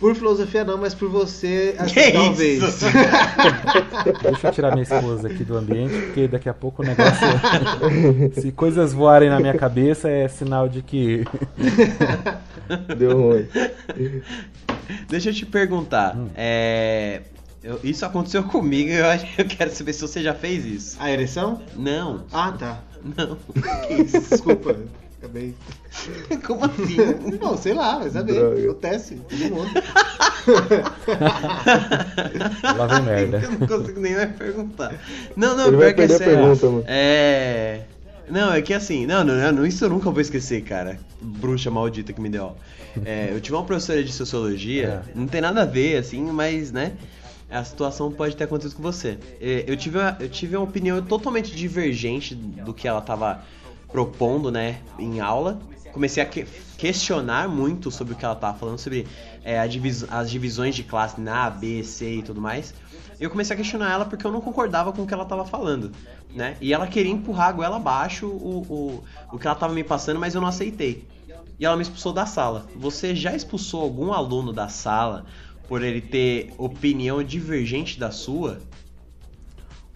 Por 0.00 0.14
filosofia 0.14 0.64
não, 0.64 0.76
mas 0.76 0.92
por 0.94 1.08
você, 1.08 1.74
assim, 1.78 1.94
Que 1.94 2.10
talvez. 2.12 2.62
isso? 2.62 2.84
Deixa 4.22 4.48
eu 4.48 4.52
tirar 4.52 4.72
minha 4.72 4.82
esposa 4.82 5.28
aqui 5.28 5.44
do 5.44 5.56
ambiente, 5.56 5.94
porque 6.06 6.28
daqui 6.28 6.48
a 6.48 6.54
pouco 6.54 6.82
o 6.82 6.84
negócio. 6.86 7.26
Se 8.40 8.50
coisas 8.52 8.92
voarem 8.92 9.30
na 9.30 9.38
minha 9.40 9.54
cabeça, 9.54 10.08
é 10.10 10.26
sinal 10.28 10.68
de 10.68 10.82
que. 10.82 11.24
Deu 12.98 13.16
ruim. 13.18 13.46
Deixa 15.08 15.30
eu 15.30 15.34
te 15.34 15.46
perguntar. 15.46 16.16
Hum. 16.16 16.28
é, 16.36 17.22
eu- 17.62 17.80
isso 17.84 18.04
aconteceu 18.04 18.42
comigo 18.44 18.90
e 18.90 18.94
eu, 18.94 19.06
eu 19.38 19.44
quero 19.46 19.70
saber 19.74 19.92
se 19.92 20.02
você 20.02 20.22
já 20.22 20.34
fez 20.34 20.64
isso. 20.66 20.96
A 21.00 21.10
ereção? 21.10 21.62
Não, 21.76 22.24
Ah, 22.32 22.52
tá. 22.52 22.80
não. 23.16 23.36
Que 23.86 23.94
isso, 24.02 24.20
desculpa. 24.20 24.76
Acabei. 25.24 25.54
Como 26.46 26.64
assim? 26.66 26.96
Não, 27.40 27.56
sei 27.56 27.72
lá, 27.72 27.98
vai 27.98 28.10
saber. 28.10 28.34
Droga. 28.34 28.60
Acontece, 28.62 29.14
todo 29.16 29.54
mundo. 29.54 29.70
Lá 32.76 32.86
vem 32.86 33.02
merda. 33.02 33.38
Eu 33.38 33.52
não 33.52 33.66
consigo 33.66 34.00
nem 34.00 34.14
mais 34.14 34.36
perguntar. 34.36 34.94
Não, 35.34 35.56
não, 35.56 35.68
Ele 35.68 35.76
vai 35.76 35.94
pior 35.94 36.06
que 36.06 36.12
é 36.12 36.18
sério. 36.18 36.42
mano. 36.42 36.84
É. 36.86 37.80
Não, 38.28 38.52
é 38.52 38.62
que 38.62 38.72
assim, 38.72 39.04
não, 39.06 39.22
não, 39.22 39.52
não, 39.52 39.66
isso 39.66 39.84
eu 39.84 39.90
nunca 39.90 40.10
vou 40.10 40.20
esquecer, 40.20 40.62
cara. 40.62 40.98
Bruxa 41.20 41.70
maldita 41.70 42.12
que 42.12 42.20
me 42.20 42.28
deu. 42.30 42.56
É, 43.04 43.28
eu 43.32 43.40
tive 43.40 43.56
uma 43.56 43.64
professora 43.64 44.02
de 44.04 44.12
sociologia, 44.12 45.02
É. 45.08 45.18
não 45.18 45.26
tem 45.26 45.40
nada 45.40 45.62
a 45.62 45.66
ver, 45.66 45.96
assim, 45.98 46.22
mas, 46.30 46.70
né? 46.72 46.92
A 47.50 47.62
situação 47.62 48.10
pode 48.10 48.34
ter 48.36 48.44
acontecido 48.44 48.76
com 48.76 48.82
você. 48.82 49.18
É, 49.40 49.64
Eu 49.66 49.76
tive, 49.76 49.98
uma, 49.98 50.16
eu 50.20 50.28
tive 50.28 50.56
uma 50.56 50.64
opinião 50.64 51.00
totalmente 51.02 51.54
divergente 51.54 52.34
do 52.34 52.72
que 52.72 52.88
ela 52.88 53.00
tava 53.00 53.42
propondo, 53.94 54.50
né, 54.50 54.80
em 54.98 55.20
aula. 55.20 55.60
Comecei 55.92 56.20
a 56.20 56.26
que- 56.26 56.44
questionar 56.76 57.48
muito 57.48 57.92
sobre 57.92 58.12
o 58.12 58.16
que 58.16 58.24
ela 58.24 58.34
tava 58.34 58.58
falando, 58.58 58.76
sobre 58.76 59.06
é, 59.44 59.64
divis- 59.68 60.04
as 60.10 60.28
divisões 60.28 60.74
de 60.74 60.82
classe 60.82 61.20
na 61.20 61.44
A, 61.44 61.50
B, 61.50 61.84
C 61.84 62.16
e 62.16 62.22
tudo 62.24 62.40
mais. 62.40 62.74
Eu 63.20 63.30
comecei 63.30 63.54
a 63.54 63.56
questionar 63.56 63.92
ela 63.92 64.04
porque 64.04 64.26
eu 64.26 64.32
não 64.32 64.40
concordava 64.40 64.92
com 64.92 65.02
o 65.02 65.06
que 65.06 65.14
ela 65.14 65.24
tava 65.24 65.44
falando, 65.44 65.92
né? 66.34 66.56
E 66.60 66.72
ela 66.74 66.88
queria 66.88 67.12
empurrar 67.12 67.50
a 67.50 67.52
goela 67.52 67.76
abaixo 67.76 68.26
o, 68.26 68.66
o, 68.68 69.04
o 69.30 69.38
que 69.38 69.46
ela 69.46 69.54
tava 69.54 69.72
me 69.72 69.84
passando, 69.84 70.18
mas 70.18 70.34
eu 70.34 70.40
não 70.40 70.48
aceitei. 70.48 71.06
E 71.56 71.64
ela 71.64 71.76
me 71.76 71.82
expulsou 71.82 72.12
da 72.12 72.26
sala. 72.26 72.66
Você 72.74 73.14
já 73.14 73.32
expulsou 73.32 73.80
algum 73.80 74.12
aluno 74.12 74.52
da 74.52 74.66
sala 74.68 75.24
por 75.68 75.82
ele 75.84 76.00
ter 76.00 76.52
opinião 76.58 77.22
divergente 77.22 78.00
da 78.00 78.10
sua? 78.10 78.58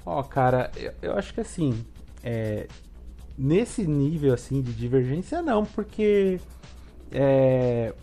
Ó, 0.06 0.22
cara, 0.22 0.70
eu, 0.76 0.92
eu 1.02 1.16
acho 1.18 1.34
que 1.34 1.40
assim, 1.40 1.84
é, 2.22 2.68
nesse 3.38 3.86
nível 3.86 4.34
assim 4.34 4.60
de 4.60 4.72
divergência 4.72 5.40
não, 5.40 5.64
porque 5.64 6.40
é, 7.12 7.94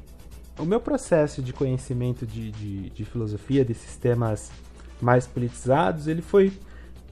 o 0.57 0.65
meu 0.65 0.79
processo 0.79 1.41
de 1.41 1.51
conhecimento 1.51 2.25
de, 2.25 2.51
de, 2.51 2.89
de 2.89 3.05
filosofia, 3.05 3.65
desses 3.65 3.97
temas 3.97 4.51
mais 5.01 5.27
politizados, 5.27 6.07
ele 6.07 6.21
foi 6.21 6.53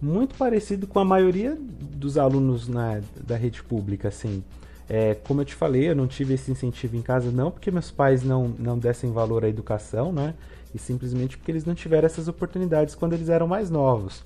muito 0.01 0.35
parecido 0.35 0.87
com 0.87 0.99
a 0.99 1.05
maioria 1.05 1.57
dos 1.59 2.17
alunos 2.17 2.67
na, 2.67 3.01
da 3.25 3.35
rede 3.35 3.61
pública, 3.63 4.07
assim. 4.07 4.43
É, 4.89 5.15
como 5.15 5.41
eu 5.41 5.45
te 5.45 5.55
falei, 5.55 5.89
eu 5.89 5.95
não 5.95 6.07
tive 6.07 6.33
esse 6.33 6.51
incentivo 6.51 6.95
em 6.95 7.01
casa, 7.01 7.31
não 7.31 7.49
porque 7.49 7.71
meus 7.71 7.89
pais 7.89 8.23
não, 8.23 8.49
não 8.59 8.77
dessem 8.77 9.11
valor 9.11 9.45
à 9.45 9.49
educação, 9.49 10.11
né? 10.11 10.33
E 10.73 10.79
simplesmente 10.79 11.37
porque 11.37 11.51
eles 11.51 11.65
não 11.65 11.73
tiveram 11.73 12.05
essas 12.05 12.27
oportunidades 12.27 12.95
quando 12.95 13.13
eles 13.13 13.29
eram 13.29 13.47
mais 13.47 13.69
novos. 13.69 14.25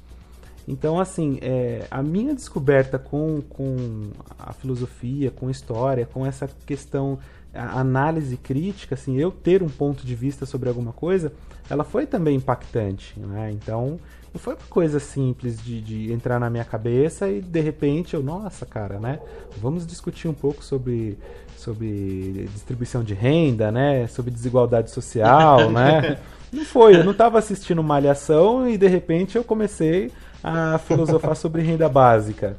Então, 0.68 1.00
assim, 1.00 1.40
é, 1.42 1.88
a 1.90 2.04
minha 2.04 2.36
descoberta 2.36 3.00
com, 3.00 3.42
com 3.42 4.10
a 4.38 4.52
filosofia, 4.52 5.32
com 5.32 5.48
a 5.48 5.52
história, 5.52 6.06
com 6.06 6.26
essa 6.26 6.50
questão, 6.66 7.18
a 7.54 7.80
análise 7.80 8.36
crítica, 8.36 8.96
assim, 8.96 9.18
eu 9.18 9.32
ter 9.32 9.64
um 9.64 9.70
ponto 9.70 10.06
de 10.06 10.14
vista 10.14 10.46
sobre 10.46 10.68
alguma 10.68 10.92
coisa, 10.92 11.32
ela 11.70 11.86
foi 11.86 12.06
também 12.06 12.36
impactante, 12.36 13.18
né? 13.18 13.52
Então, 13.52 13.98
não 14.34 14.40
foi 14.40 14.54
uma 14.54 14.68
coisa 14.70 15.00
simples 15.00 15.64
de, 15.64 15.82
de 15.82 16.12
entrar 16.12 16.40
na 16.40 16.50
minha 16.50 16.66
cabeça 16.66 17.30
e 17.30 17.42
de 17.42 17.62
repente 17.62 18.14
eu, 18.14 18.22
nossa, 18.22 18.66
cara, 18.66 19.00
né? 19.00 19.20
Vamos 19.58 19.88
discutir 19.88 20.28
um 20.28 20.34
pouco 20.34 20.64
sobre, 20.64 21.18
sobre 21.56 22.48
distribuição 22.54 23.04
de 23.04 23.14
renda, 23.14 23.72
né? 23.72 24.06
Sobre 24.08 24.32
desigualdade 24.32 24.92
social, 24.92 25.72
né? 25.72 26.20
Não 26.52 26.64
foi, 26.64 26.96
eu 26.96 27.04
não 27.04 27.12
estava 27.12 27.40
assistindo 27.40 27.82
Malhação 27.82 28.70
e 28.70 28.78
de 28.78 28.88
repente 28.88 29.38
eu 29.38 29.44
comecei 29.44 30.12
a 30.44 30.78
filosofar 30.78 31.36
sobre 31.36 31.62
renda 31.62 31.90
básica, 31.90 32.56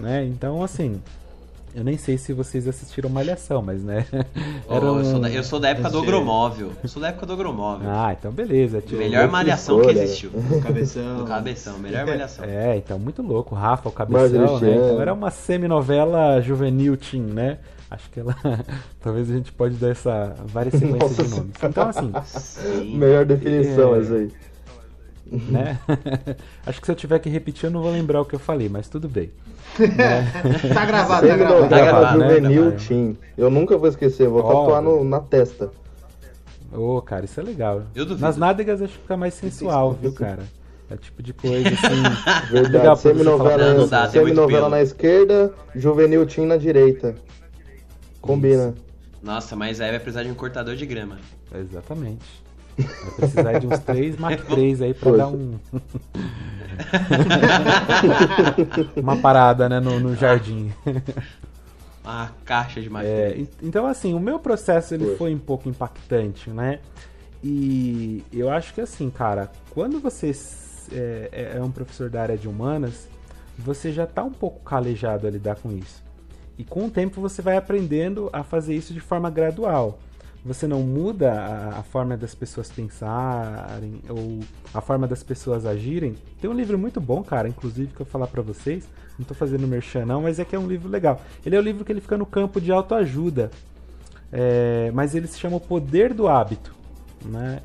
né? 0.00 0.24
Então, 0.24 0.62
assim, 0.62 1.00
eu 1.76 1.84
nem 1.84 1.98
sei 1.98 2.16
se 2.16 2.32
vocês 2.32 2.66
assistiram 2.66 3.10
Malhação, 3.10 3.60
mas 3.60 3.84
né. 3.84 4.06
Oh, 4.66 4.78
um... 4.78 4.98
eu, 4.98 5.04
sou 5.04 5.20
da, 5.20 5.30
eu, 5.30 5.44
sou 5.44 5.60
da, 5.60 5.68
época 5.68 5.90
do 5.90 5.98
Agromóvel. 5.98 6.72
Eu 6.82 6.88
sou 6.88 7.02
da 7.02 7.08
época 7.08 7.26
do 7.26 7.34
Agromóvel. 7.34 7.86
Ah, 7.90 8.16
então 8.18 8.32
beleza. 8.32 8.80
Tio. 8.80 8.96
Melhor 8.96 9.28
malhação 9.28 9.82
que 9.82 9.90
existiu. 9.90 10.30
O 10.50 10.62
cabeção. 10.62 11.22
O 11.22 11.26
cabeção, 11.26 11.78
melhor 11.78 12.06
malhação. 12.08 12.46
É, 12.46 12.78
então 12.78 12.98
muito 12.98 13.20
louco. 13.20 13.54
Rafa, 13.54 13.90
o 13.90 13.92
cabeção, 13.92 14.58
né? 14.58 14.74
Então 14.74 15.02
era 15.02 15.12
uma 15.12 15.30
seminovela 15.30 16.40
juvenil 16.40 16.96
teen, 16.96 17.20
né? 17.20 17.58
Acho 17.90 18.08
que 18.10 18.20
ela. 18.20 18.34
Talvez 19.00 19.30
a 19.30 19.34
gente 19.34 19.52
pode 19.52 19.74
dar 19.74 19.90
essa 19.90 20.34
várias 20.46 20.74
sequências 20.74 21.18
Nossa, 21.18 21.24
de 21.24 21.30
nomes. 21.30 21.52
Então, 21.62 21.88
assim. 21.88 22.12
Sim. 22.24 22.96
Melhor 22.96 23.26
definição 23.26 23.94
é... 23.94 24.00
essa 24.00 24.14
aí. 24.14 24.32
Né? 25.30 25.78
Acho 26.64 26.80
que 26.80 26.86
se 26.86 26.92
eu 26.92 26.96
tiver 26.96 27.18
que 27.18 27.28
repetir, 27.28 27.64
eu 27.64 27.70
não 27.70 27.82
vou 27.82 27.90
lembrar 27.90 28.20
o 28.20 28.24
que 28.24 28.34
eu 28.34 28.38
falei, 28.38 28.68
mas 28.68 28.88
tudo 28.88 29.08
bem. 29.08 29.30
Né? 29.78 30.30
tá 30.72 30.84
gravado, 30.84 31.26
tá 31.26 31.36
gravado. 31.36 31.68
Tá 31.68 31.78
gravado, 31.78 32.18
né? 32.18 32.28
Juvenil 32.28 32.72
tá 32.72 32.78
Team. 32.78 33.16
Eu 33.36 33.50
nunca 33.50 33.76
vou 33.76 33.88
esquecer, 33.88 34.28
vou 34.28 34.44
oh, 34.44 34.48
tatuar 34.48 34.82
no, 34.82 35.04
na 35.04 35.20
testa. 35.20 35.70
Ô, 36.72 36.96
oh, 36.96 37.02
cara, 37.02 37.24
isso 37.24 37.40
é 37.40 37.42
legal. 37.42 37.82
Nas 38.18 38.36
nádegas 38.36 38.80
acho 38.82 38.92
que 38.92 39.00
fica 39.00 39.16
mais 39.16 39.34
sensual, 39.34 39.92
viu, 39.92 40.12
cara? 40.12 40.42
É 40.88 40.94
o 40.94 40.98
tipo 40.98 41.22
de 41.22 41.32
coisa 41.32 41.68
assim. 41.68 42.50
Verdade, 42.52 43.00
seminovela, 43.00 44.08
seminovela 44.08 44.68
na 44.68 44.80
esquerda, 44.80 45.52
juvenil 45.74 46.24
team 46.26 46.46
na 46.46 46.56
direita. 46.56 47.16
Combina. 48.20 48.74
Isso. 48.76 48.86
Nossa, 49.22 49.56
mas 49.56 49.80
aí 49.80 49.90
vai 49.90 49.98
precisar 49.98 50.22
de 50.22 50.30
um 50.30 50.34
cortador 50.34 50.76
de 50.76 50.86
grama. 50.86 51.18
Exatamente. 51.52 52.45
Vai 52.78 53.10
precisar 53.16 53.58
de 53.58 53.66
uns 53.66 53.78
3 53.80 54.16
Mark 54.18 54.44
3 54.46 54.82
aí 54.82 54.94
pra 54.94 55.10
Poxa. 55.10 55.16
dar 55.18 55.28
um. 55.28 55.58
Uma 59.00 59.16
parada, 59.16 59.68
né, 59.68 59.80
no, 59.80 59.98
no 59.98 60.14
jardim. 60.14 60.72
Uma 62.04 62.30
caixa 62.44 62.80
de 62.80 62.90
magia. 62.90 63.08
É, 63.10 63.46
então, 63.62 63.86
assim, 63.86 64.12
o 64.14 64.20
meu 64.20 64.38
processo 64.38 64.94
ele 64.94 65.04
Poxa. 65.04 65.16
foi 65.18 65.34
um 65.34 65.38
pouco 65.38 65.68
impactante, 65.68 66.50
né? 66.50 66.80
E 67.42 68.24
eu 68.32 68.50
acho 68.50 68.74
que 68.74 68.80
assim, 68.80 69.08
cara, 69.08 69.50
quando 69.70 70.00
você 70.00 70.32
é, 70.92 71.28
é, 71.32 71.56
é 71.56 71.62
um 71.62 71.70
professor 71.70 72.10
da 72.10 72.22
área 72.22 72.36
de 72.36 72.48
humanas, 72.48 73.08
você 73.58 73.92
já 73.92 74.06
tá 74.06 74.22
um 74.22 74.32
pouco 74.32 74.60
calejado 74.60 75.26
a 75.26 75.30
lidar 75.30 75.56
com 75.56 75.72
isso. 75.72 76.02
E 76.58 76.64
com 76.64 76.86
o 76.86 76.90
tempo 76.90 77.20
você 77.20 77.42
vai 77.42 77.56
aprendendo 77.56 78.30
a 78.32 78.42
fazer 78.42 78.74
isso 78.74 78.92
de 78.94 79.00
forma 79.00 79.30
gradual. 79.30 79.98
Você 80.46 80.66
não 80.68 80.80
muda 80.80 81.32
a, 81.32 81.80
a, 81.80 81.82
forma 81.82 82.16
das 82.16 82.32
pessoas 82.34 82.70
pensarem 82.70 84.00
ou 84.08 84.38
a 84.72 84.80
forma 84.80 85.06
das 85.06 85.22
pessoas 85.22 85.66
agirem. 85.66 86.14
Tem 86.40 86.48
um 86.48 86.54
livro 86.54 86.78
muito 86.78 87.00
bom, 87.00 87.22
cara, 87.22 87.48
inclusive, 87.48 87.88
que 87.88 88.00
eu 88.00 88.06
vou 88.06 88.12
falar 88.12 88.28
para 88.28 88.42
vocês. 88.42 88.88
Não 89.18 89.26
tô 89.26 89.34
fazendo 89.34 89.66
merchan 89.66 90.06
não, 90.06 90.22
mas 90.22 90.38
é 90.38 90.44
que 90.44 90.54
é 90.54 90.58
um 90.58 90.68
livro 90.68 90.88
legal. 90.88 91.20
Ele 91.44 91.56
é 91.56 91.58
o 91.58 91.62
um 91.62 91.64
livro 91.64 91.84
que 91.84 91.90
ele 91.90 92.00
fica 92.00 92.16
no 92.16 92.24
campo 92.24 92.60
de 92.60 92.70
autoajuda. 92.70 93.50
É, 94.30 94.92
mas 94.94 95.16
ele 95.16 95.26
se 95.26 95.38
chama 95.38 95.56
O 95.56 95.60
Poder 95.60 96.14
do 96.14 96.28
Hábito. 96.28 96.72
Né? 97.24 97.60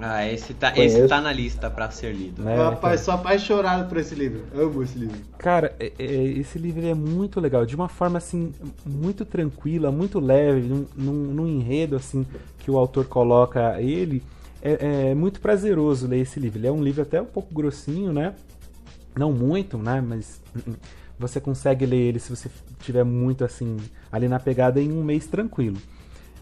Ah, 0.00 0.26
esse 0.26 0.54
tá, 0.54 0.72
esse 0.76 1.06
tá 1.06 1.20
na 1.20 1.32
lista 1.32 1.70
para 1.70 1.90
ser 1.90 2.14
lido. 2.14 2.48
É, 2.48 2.56
Rapaz, 2.56 3.02
sou 3.02 3.12
apaixonado 3.12 3.88
por 3.88 3.98
esse 3.98 4.14
livro. 4.14 4.44
Amo 4.54 4.82
esse 4.82 4.98
livro. 4.98 5.16
Cara, 5.38 5.74
é, 5.78 5.92
é, 5.98 6.04
esse 6.04 6.58
livro 6.58 6.86
é 6.86 6.94
muito 6.94 7.38
legal, 7.38 7.66
de 7.66 7.76
uma 7.76 7.88
forma 7.88 8.18
assim, 8.18 8.52
muito 8.86 9.24
tranquila, 9.24 9.92
muito 9.92 10.18
leve, 10.18 10.62
num, 10.62 10.86
num, 10.96 11.12
num 11.12 11.46
enredo 11.46 11.96
assim 11.96 12.26
que 12.58 12.70
o 12.70 12.78
autor 12.78 13.06
coloca 13.06 13.80
ele. 13.80 14.22
É, 14.62 15.10
é, 15.10 15.14
muito 15.14 15.40
prazeroso 15.40 16.06
ler 16.06 16.20
esse 16.20 16.40
livro. 16.40 16.58
Ele 16.58 16.66
é 16.66 16.72
um 16.72 16.82
livro 16.82 17.02
até 17.02 17.20
um 17.20 17.26
pouco 17.26 17.52
grossinho, 17.52 18.12
né? 18.12 18.34
Não 19.16 19.32
muito, 19.32 19.76
né? 19.76 20.00
Mas 20.00 20.40
você 21.18 21.40
consegue 21.40 21.84
ler 21.84 21.96
ele 21.96 22.18
se 22.18 22.34
você 22.34 22.50
tiver 22.80 23.04
muito 23.04 23.44
assim 23.44 23.76
ali 24.10 24.28
na 24.28 24.40
pegada 24.40 24.80
em 24.80 24.90
um 24.92 25.04
mês 25.04 25.26
tranquilo. 25.26 25.76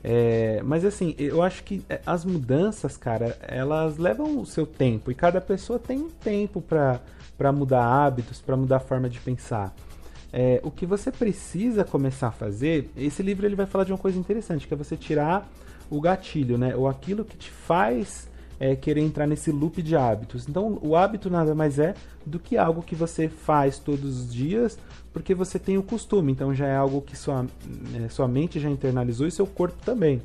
É, 0.03 0.61
mas 0.65 0.85
assim, 0.85 1.15
eu 1.19 1.43
acho 1.43 1.65
que 1.65 1.83
é, 1.89 2.01
as 2.07 2.25
mudanças, 2.25 2.97
cara, 2.97 3.37
elas 3.43 3.99
levam 3.99 4.41
o 4.41 4.47
seu 4.47 4.67
tempo 4.67 5.11
e 5.11 5.15
cada 5.15 5.41
pessoa 5.41 5.79
tem 5.79 5.99
um 5.99 6.11
tempo 6.11 6.61
para 6.61 7.53
mudar 7.53 7.85
hábitos, 7.85 8.41
para 8.41 8.57
mudar 8.57 8.77
a 8.77 8.81
forma 8.81 9.09
de 9.09 9.19
pensar. 9.19 9.75
É, 10.33 10.61
o 10.63 10.71
que 10.71 10.85
você 10.85 11.11
precisa 11.11 11.85
começar 11.85 12.29
a 12.29 12.33
fazer, 12.33 12.91
esse 12.97 13.23
livro 13.23 13.47
ele 13.47 13.57
vai 13.57 13.67
falar 13.67 13.85
de 13.85 13.93
uma 13.93 13.99
coisa 13.99 14.19
interessante, 14.19 14.69
que 14.69 14.75
é 14.75 14.77
você 14.77 14.97
tirar 14.97 15.51
o 15.91 16.01
gatilho, 16.01 16.59
né? 16.59 16.77
Ou 16.77 16.87
aquilo 16.87 17.25
que 17.25 17.37
te 17.37 17.51
faz 17.51 18.29
é, 18.61 18.75
querer 18.75 19.01
entrar 19.01 19.27
nesse 19.27 19.51
loop 19.51 19.83
de 19.83 19.97
hábitos. 19.97 20.49
Então, 20.49 20.79
o 20.83 20.97
hábito 20.97 21.31
nada 21.31 21.55
mais 21.55 21.79
é 21.79 21.95
do 22.27 22.39
que 22.39 22.57
algo 22.57 22.83
que 22.83 22.95
você 22.95 23.29
faz 23.29 23.79
todos 23.79 24.21
os 24.21 24.33
dias 24.33 24.79
porque 25.13 25.35
você 25.35 25.59
tem 25.59 25.77
o 25.79 25.83
costume. 25.83 26.33
Então, 26.33 26.55
já 26.55 26.67
é 26.67 26.77
algo 26.77 27.01
que 27.01 27.17
sua, 27.17 27.47
é, 27.95 28.09
sua 28.09 28.29
mente 28.29 28.61
já 28.61 28.71
internalizou 28.71 29.27
e 29.27 29.31
seu 29.31 29.47
corpo 29.47 29.77
também. 29.85 30.23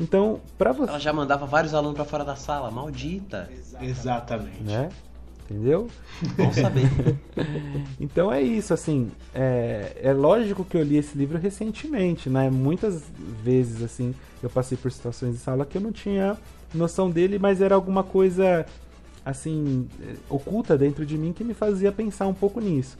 Então, 0.00 0.40
para 0.58 0.72
você. 0.72 0.90
Ela 0.90 1.00
já 1.00 1.12
mandava 1.12 1.46
vários 1.46 1.72
alunos 1.72 1.96
para 1.96 2.04
fora 2.04 2.24
da 2.24 2.36
sala, 2.36 2.70
maldita. 2.70 3.48
Exatamente. 3.80 4.62
Né? 4.62 4.90
Entendeu? 5.48 5.88
Bom 6.36 6.52
saber. 6.52 6.90
então 8.00 8.32
é 8.32 8.42
isso, 8.42 8.74
assim. 8.74 9.10
É, 9.34 9.96
é 10.02 10.12
lógico 10.12 10.64
que 10.64 10.76
eu 10.76 10.82
li 10.82 10.96
esse 10.96 11.16
livro 11.16 11.38
recentemente, 11.38 12.28
né? 12.28 12.50
Muitas 12.50 13.04
vezes, 13.42 13.82
assim, 13.82 14.14
eu 14.42 14.50
passei 14.50 14.76
por 14.76 14.90
situações 14.90 15.34
de 15.34 15.38
sala 15.38 15.64
que 15.64 15.78
eu 15.78 15.82
não 15.82 15.92
tinha 15.92 16.36
noção 16.74 17.10
dele, 17.10 17.38
mas 17.38 17.60
era 17.60 17.74
alguma 17.74 18.02
coisa 18.02 18.66
assim 19.24 19.88
oculta 20.30 20.78
dentro 20.78 21.04
de 21.04 21.18
mim 21.18 21.32
que 21.32 21.42
me 21.42 21.52
fazia 21.52 21.90
pensar 21.90 22.26
um 22.26 22.34
pouco 22.34 22.60
nisso. 22.60 22.96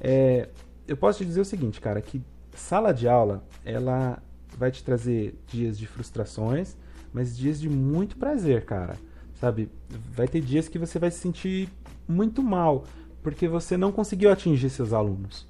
É, 0.00 0.48
eu 0.86 0.96
posso 0.96 1.18
te 1.18 1.24
dizer 1.24 1.40
o 1.40 1.44
seguinte, 1.44 1.80
cara, 1.80 2.00
que 2.00 2.22
sala 2.54 2.92
de 2.92 3.08
aula 3.08 3.42
ela 3.64 4.22
vai 4.56 4.70
te 4.70 4.84
trazer 4.84 5.34
dias 5.48 5.76
de 5.76 5.86
frustrações, 5.86 6.76
mas 7.12 7.36
dias 7.36 7.60
de 7.60 7.68
muito 7.68 8.16
prazer, 8.16 8.64
cara. 8.64 8.96
Sabe? 9.40 9.68
Vai 10.12 10.28
ter 10.28 10.40
dias 10.40 10.68
que 10.68 10.78
você 10.78 10.98
vai 10.98 11.10
se 11.10 11.18
sentir 11.18 11.68
muito 12.06 12.42
mal 12.42 12.84
porque 13.22 13.48
você 13.48 13.76
não 13.76 13.90
conseguiu 13.90 14.30
atingir 14.30 14.70
seus 14.70 14.92
alunos. 14.92 15.46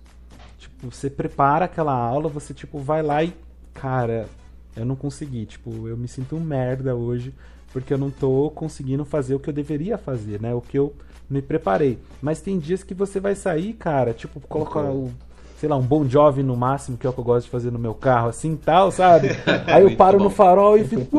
Tipo, 0.59 0.91
você 0.91 1.11
prepara 1.11 1.67
aquela 1.67 1.93
aula, 1.93 2.29
você 2.29 2.55
tipo 2.55 2.79
vai 2.79 3.03
lá 3.03 3.23
e 3.23 3.35
cara, 3.75 4.29
eu 4.77 4.87
não 4.87 4.97
consegui, 4.97 5.45
tipo, 5.45 5.89
eu 5.89 5.97
me 5.97 6.09
sinto 6.09 6.37
um 6.37 6.41
merda 6.41 6.95
hoje 6.95 7.35
porque 7.75 7.93
eu 7.93 7.99
não 7.99 8.09
tô 8.09 8.53
conseguindo 8.55 9.05
fazer 9.05 9.35
o 9.35 9.41
que 9.41 9.51
eu 9.51 9.53
deveria 9.53 9.99
fazer, 9.99 10.41
né? 10.41 10.55
O 10.55 10.61
que 10.61 10.79
eu 10.79 10.95
me 11.29 11.43
preparei. 11.43 11.99
Mas 12.23 12.41
tem 12.41 12.57
dias 12.57 12.85
que 12.85 12.95
você 12.95 13.19
vai 13.19 13.35
sair, 13.35 13.73
cara, 13.73 14.15
tipo, 14.15 14.41
colocar 14.41 14.85
o 14.93 15.11
sei 15.57 15.69
lá, 15.69 15.77
um 15.77 15.83
bom 15.83 16.05
job 16.05 16.43
no 16.43 16.57
máximo, 16.57 16.97
que 16.97 17.07
é 17.07 17.11
o 17.11 17.13
que 17.13 17.19
eu 17.19 17.25
gosto 17.25 17.47
de 17.47 17.51
fazer 17.51 17.73
no 17.73 17.79
meu 17.79 17.95
carro, 17.95 18.29
assim 18.29 18.55
tal, 18.55 18.93
sabe? 18.93 19.31
Aí 19.67 19.83
eu 19.83 19.97
paro 19.97 20.19
no 20.19 20.31
farol 20.31 20.77
e 20.77 20.85
fico. 20.85 21.19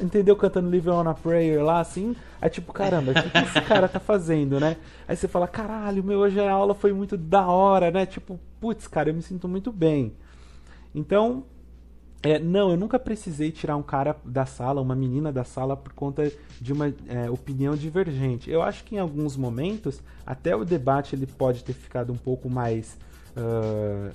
Entendeu? 0.00 0.34
Cantando 0.34 0.70
Live 0.70 0.90
on 0.90 1.08
a 1.08 1.14
Prayer 1.14 1.62
lá, 1.62 1.78
assim. 1.78 2.16
Aí 2.40 2.50
tipo, 2.50 2.72
caramba, 2.72 3.12
o 3.12 3.14
que, 3.14 3.30
que 3.30 3.38
esse 3.38 3.60
cara 3.60 3.86
tá 3.86 4.00
fazendo, 4.00 4.58
né? 4.58 4.76
Aí 5.06 5.14
você 5.14 5.28
fala, 5.28 5.46
caralho, 5.46 6.02
meu, 6.02 6.18
hoje 6.18 6.40
a 6.40 6.50
aula 6.50 6.74
foi 6.74 6.92
muito 6.92 7.16
da 7.16 7.46
hora, 7.46 7.92
né? 7.92 8.06
Tipo, 8.06 8.40
putz, 8.60 8.88
cara, 8.88 9.10
eu 9.10 9.14
me 9.14 9.22
sinto 9.22 9.46
muito 9.46 9.70
bem. 9.70 10.14
Então, 10.92 11.44
é, 12.24 12.38
não, 12.38 12.70
eu 12.70 12.76
nunca 12.78 12.98
precisei 12.98 13.52
tirar 13.52 13.76
um 13.76 13.82
cara 13.82 14.16
da 14.24 14.46
sala, 14.46 14.80
uma 14.80 14.96
menina 14.96 15.30
da 15.30 15.44
sala, 15.44 15.76
por 15.76 15.92
conta 15.92 16.32
de 16.58 16.72
uma 16.72 16.86
é, 17.06 17.28
opinião 17.28 17.76
divergente. 17.76 18.50
Eu 18.50 18.62
acho 18.62 18.82
que 18.82 18.96
em 18.96 18.98
alguns 18.98 19.36
momentos, 19.36 20.00
até 20.24 20.56
o 20.56 20.64
debate 20.64 21.14
ele 21.14 21.26
pode 21.26 21.62
ter 21.62 21.74
ficado 21.74 22.14
um 22.14 22.16
pouco 22.16 22.48
mais. 22.48 22.96
Uh, 23.36 24.10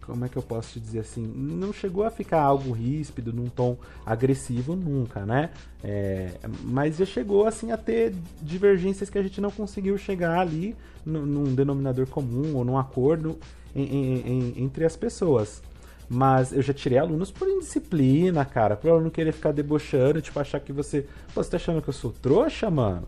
como 0.00 0.24
é 0.24 0.28
que 0.30 0.38
eu 0.38 0.42
posso 0.42 0.72
te 0.72 0.80
dizer 0.80 1.00
assim? 1.00 1.22
Não 1.22 1.70
chegou 1.70 2.02
a 2.02 2.10
ficar 2.10 2.40
algo 2.40 2.72
ríspido, 2.72 3.30
num 3.30 3.48
tom 3.50 3.76
agressivo, 4.06 4.74
nunca, 4.74 5.26
né? 5.26 5.50
É, 5.84 6.30
mas 6.62 6.96
já 6.96 7.04
chegou 7.04 7.46
assim 7.46 7.72
a 7.72 7.76
ter 7.76 8.14
divergências 8.40 9.10
que 9.10 9.18
a 9.18 9.22
gente 9.22 9.38
não 9.38 9.50
conseguiu 9.50 9.98
chegar 9.98 10.38
ali 10.38 10.74
num 11.04 11.54
denominador 11.54 12.06
comum 12.06 12.56
ou 12.56 12.64
num 12.64 12.78
acordo 12.78 13.38
em, 13.74 13.82
em, 13.82 14.20
em, 14.26 14.64
entre 14.64 14.86
as 14.86 14.96
pessoas. 14.96 15.62
Mas 16.08 16.52
eu 16.52 16.62
já 16.62 16.72
tirei 16.72 16.98
alunos 16.98 17.30
por 17.30 17.46
indisciplina, 17.48 18.44
cara. 18.44 18.76
Por 18.76 18.90
aluno 18.90 19.10
querer 19.10 19.32
ficar 19.32 19.52
debochando, 19.52 20.22
tipo, 20.22 20.40
achar 20.40 20.58
que 20.58 20.72
você. 20.72 21.06
Pô, 21.34 21.42
você 21.42 21.50
tá 21.50 21.56
achando 21.56 21.82
que 21.82 21.88
eu 21.88 21.94
sou 21.94 22.12
trouxa, 22.12 22.70
mano? 22.70 23.06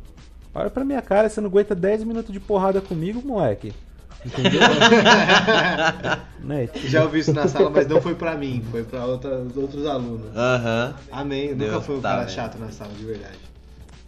Olha 0.54 0.68
pra 0.68 0.84
minha 0.84 1.00
cara, 1.00 1.28
você 1.28 1.40
não 1.40 1.48
aguenta 1.48 1.74
10 1.74 2.04
minutos 2.04 2.32
de 2.32 2.40
porrada 2.40 2.80
comigo, 2.80 3.22
moleque. 3.24 3.72
Entendeu? 4.24 4.60
né? 6.40 6.68
Já 6.74 7.04
ouvi 7.04 7.20
isso 7.20 7.32
na 7.32 7.48
sala, 7.48 7.70
mas 7.70 7.86
não 7.86 8.02
foi 8.02 8.14
pra 8.14 8.36
mim, 8.36 8.62
foi 8.70 8.82
pra 8.82 9.06
outra, 9.06 9.42
outros 9.56 9.86
alunos. 9.86 10.36
Aham. 10.36 10.94
Amém. 11.10 11.54
Nunca 11.54 11.80
foi 11.80 11.96
um 11.96 12.00
tá 12.00 12.10
cara 12.10 12.28
chato 12.28 12.58
na 12.58 12.70
sala, 12.70 12.92
de 12.92 13.04
verdade. 13.04 13.38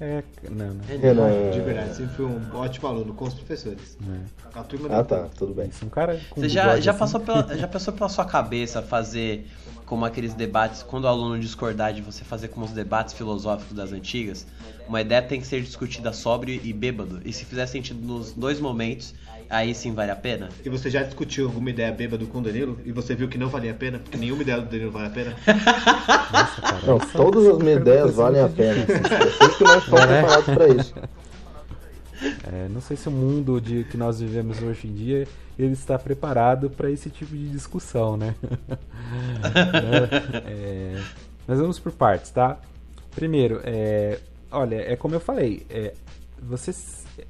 É, 0.03 0.25
não, 0.51 0.75
não. 0.75 0.85
Renan. 0.85 1.51
De 1.53 1.61
verdade, 1.61 1.95
sempre 1.95 2.17
fui 2.17 2.25
um 2.25 2.41
ótimo 2.57 2.89
aluno 2.89 3.15
com 3.15 3.25
os 3.25 3.35
professores. 3.35 3.97
É. 4.03 4.59
A 4.59 4.65
turma 4.65 4.89
Ah, 4.91 5.05
tá, 5.05 5.29
tudo 5.39 5.55
bem. 5.55 5.69
Isso, 5.69 5.85
um 5.87 5.89
cara 5.89 6.21
com 6.29 6.41
Você 6.41 6.49
já, 6.49 6.81
já, 6.81 6.91
assim. 6.91 6.99
passou 6.99 7.21
pela, 7.21 7.43
já 7.57 7.69
passou 7.69 7.95
pela 7.95 8.09
sua 8.09 8.25
cabeça 8.25 8.83
fazer 8.83 9.47
como 9.87 10.05
aqueles 10.05 10.35
debates, 10.35 10.83
quando 10.83 11.05
o 11.05 11.07
aluno 11.07 11.39
discordar 11.39 11.93
de 11.93 12.03
você 12.03 12.25
fazer 12.25 12.49
como 12.49 12.67
os 12.67 12.73
debates 12.73 13.15
filosóficos 13.15 13.77
das 13.77 13.93
antigas? 13.93 14.45
Uma 14.89 15.01
ideia 15.01 15.23
tem 15.23 15.41
que 15.41 15.47
ser 15.47 15.63
discutida 15.63 16.13
sóbrio 16.13 16.61
e 16.61 16.73
bêbado. 16.73 17.21
E 17.25 17.33
se 17.33 17.45
fizer 17.45 17.67
sentido 17.67 18.05
nos 18.05 18.33
dois 18.33 18.59
momentos, 18.59 19.15
aí 19.53 19.75
sim 19.75 19.93
vale 19.95 20.11
a 20.11 20.17
pena? 20.17 20.49
E 20.65 20.69
você 20.69 20.89
já 20.91 21.03
discutiu 21.03 21.47
alguma 21.47 21.71
ideia 21.71 21.93
bêbado 21.93 22.27
com 22.27 22.39
o 22.39 22.43
Danilo 22.43 22.79
e 22.85 22.91
você 22.91 23.15
viu 23.15 23.29
que 23.29 23.39
não 23.39 23.49
valia 23.49 23.71
a 23.73 23.75
pena? 23.75 23.99
Porque 23.99 24.17
nenhuma 24.17 24.43
ideia 24.43 24.61
do 24.61 24.69
Danilo 24.69 24.91
vale 24.91 25.07
a 25.07 25.11
pena? 25.11 25.37
Nossa, 26.33 26.61
cara, 26.63 26.87
Não, 26.87 26.97
isso 26.97 27.07
é 27.09 27.13
todas 27.13 27.47
as 27.47 27.59
minhas 27.59 27.81
ideias 27.81 28.15
valem 28.15 28.41
a 28.43 28.49
pena. 28.49 28.85
É 28.89 29.31
sempre 29.31 29.57
que 29.57 29.65
nós 29.65 29.85
estamos 29.85 30.01
Né? 30.07 30.21
preparados 30.21 30.45
pra 30.55 30.69
isso. 30.69 30.95
É, 32.53 32.69
não 32.69 32.81
sei 32.81 32.97
se 32.97 33.09
o 33.09 33.13
mundo 33.13 33.61
de 33.61 33.85
que 33.85 33.97
nós 33.97 34.21
vivemos 34.21 34.63
hoje 34.63 34.87
em 34.87 34.95
dia 34.95 35.27
ele 35.59 35.73
está 35.73 35.99
preparado 35.99 36.71
para 36.71 36.91
esse 36.91 37.11
tipo 37.11 37.37
de 37.37 37.49
discussão, 37.51 38.17
né? 38.17 38.35
É, 40.47 41.01
mas 41.47 41.59
vamos 41.59 41.79
por 41.79 41.93
partes, 41.93 42.31
tá? 42.31 42.59
Primeiro, 43.15 43.61
é, 43.65 44.19
olha, 44.51 44.77
é 44.77 44.97
como 44.97 45.15
eu 45.15 45.21
falei, 45.21 45.67
é, 45.69 45.93
você 46.41 46.73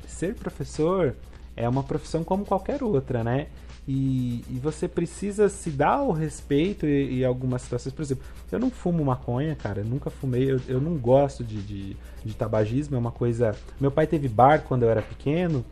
ser 0.06 0.34
professor 0.34 1.14
é 1.56 1.68
uma 1.68 1.82
profissão 1.82 2.24
como 2.24 2.44
qualquer 2.44 2.82
outra, 2.82 3.22
né? 3.22 3.48
E, 3.86 4.44
e 4.48 4.60
você 4.62 4.86
precisa 4.86 5.48
se 5.48 5.70
dar 5.70 6.02
o 6.02 6.12
respeito 6.12 6.86
e, 6.86 7.18
e 7.18 7.24
algumas 7.24 7.62
situações. 7.62 7.92
Por 7.92 8.02
exemplo, 8.02 8.24
eu 8.50 8.58
não 8.58 8.70
fumo 8.70 9.04
maconha, 9.04 9.56
cara. 9.56 9.82
Nunca 9.82 10.08
fumei. 10.08 10.50
Eu, 10.50 10.60
eu 10.68 10.80
não 10.80 10.96
gosto 10.96 11.42
de, 11.42 11.60
de, 11.62 11.96
de 12.24 12.34
tabagismo. 12.34 12.94
É 12.94 12.98
uma 12.98 13.10
coisa. 13.10 13.56
Meu 13.80 13.90
pai 13.90 14.06
teve 14.06 14.28
bar 14.28 14.62
quando 14.62 14.84
eu 14.84 14.90
era 14.90 15.02
pequeno. 15.02 15.64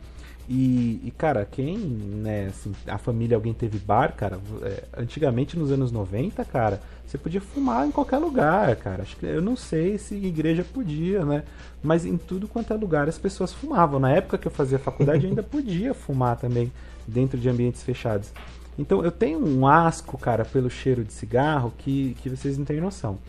E, 0.53 0.99
e, 1.05 1.11
cara, 1.11 1.47
quem, 1.49 1.77
né, 1.77 2.47
assim, 2.47 2.73
a 2.85 2.97
família, 2.97 3.37
alguém 3.37 3.53
teve 3.53 3.79
bar, 3.79 4.13
cara, 4.13 4.37
é, 4.63 4.83
antigamente 4.97 5.57
nos 5.57 5.71
anos 5.71 5.93
90, 5.93 6.43
cara, 6.43 6.81
você 7.07 7.17
podia 7.17 7.39
fumar 7.39 7.87
em 7.87 7.91
qualquer 7.91 8.17
lugar, 8.17 8.75
cara. 8.75 9.03
Acho 9.03 9.15
que 9.15 9.25
eu 9.25 9.41
não 9.41 9.55
sei 9.55 9.97
se 9.97 10.13
igreja 10.13 10.61
podia, 10.61 11.23
né? 11.23 11.45
Mas 11.81 12.05
em 12.05 12.17
tudo 12.17 12.49
quanto 12.49 12.73
é 12.73 12.75
lugar 12.75 13.07
as 13.07 13.17
pessoas 13.17 13.53
fumavam. 13.53 13.97
Na 13.97 14.11
época 14.11 14.37
que 14.37 14.45
eu 14.45 14.51
fazia 14.51 14.77
faculdade, 14.77 15.23
eu 15.23 15.29
ainda 15.29 15.41
podia 15.41 15.93
fumar 15.93 16.35
também 16.35 16.69
dentro 17.07 17.39
de 17.39 17.47
ambientes 17.47 17.81
fechados. 17.81 18.33
Então 18.77 19.05
eu 19.05 19.11
tenho 19.11 19.39
um 19.39 19.65
asco, 19.65 20.17
cara, 20.17 20.43
pelo 20.43 20.69
cheiro 20.69 21.05
de 21.05 21.13
cigarro 21.13 21.71
que, 21.77 22.13
que 22.21 22.29
vocês 22.29 22.57
não 22.57 22.65
têm 22.65 22.81
noção. 22.81 23.19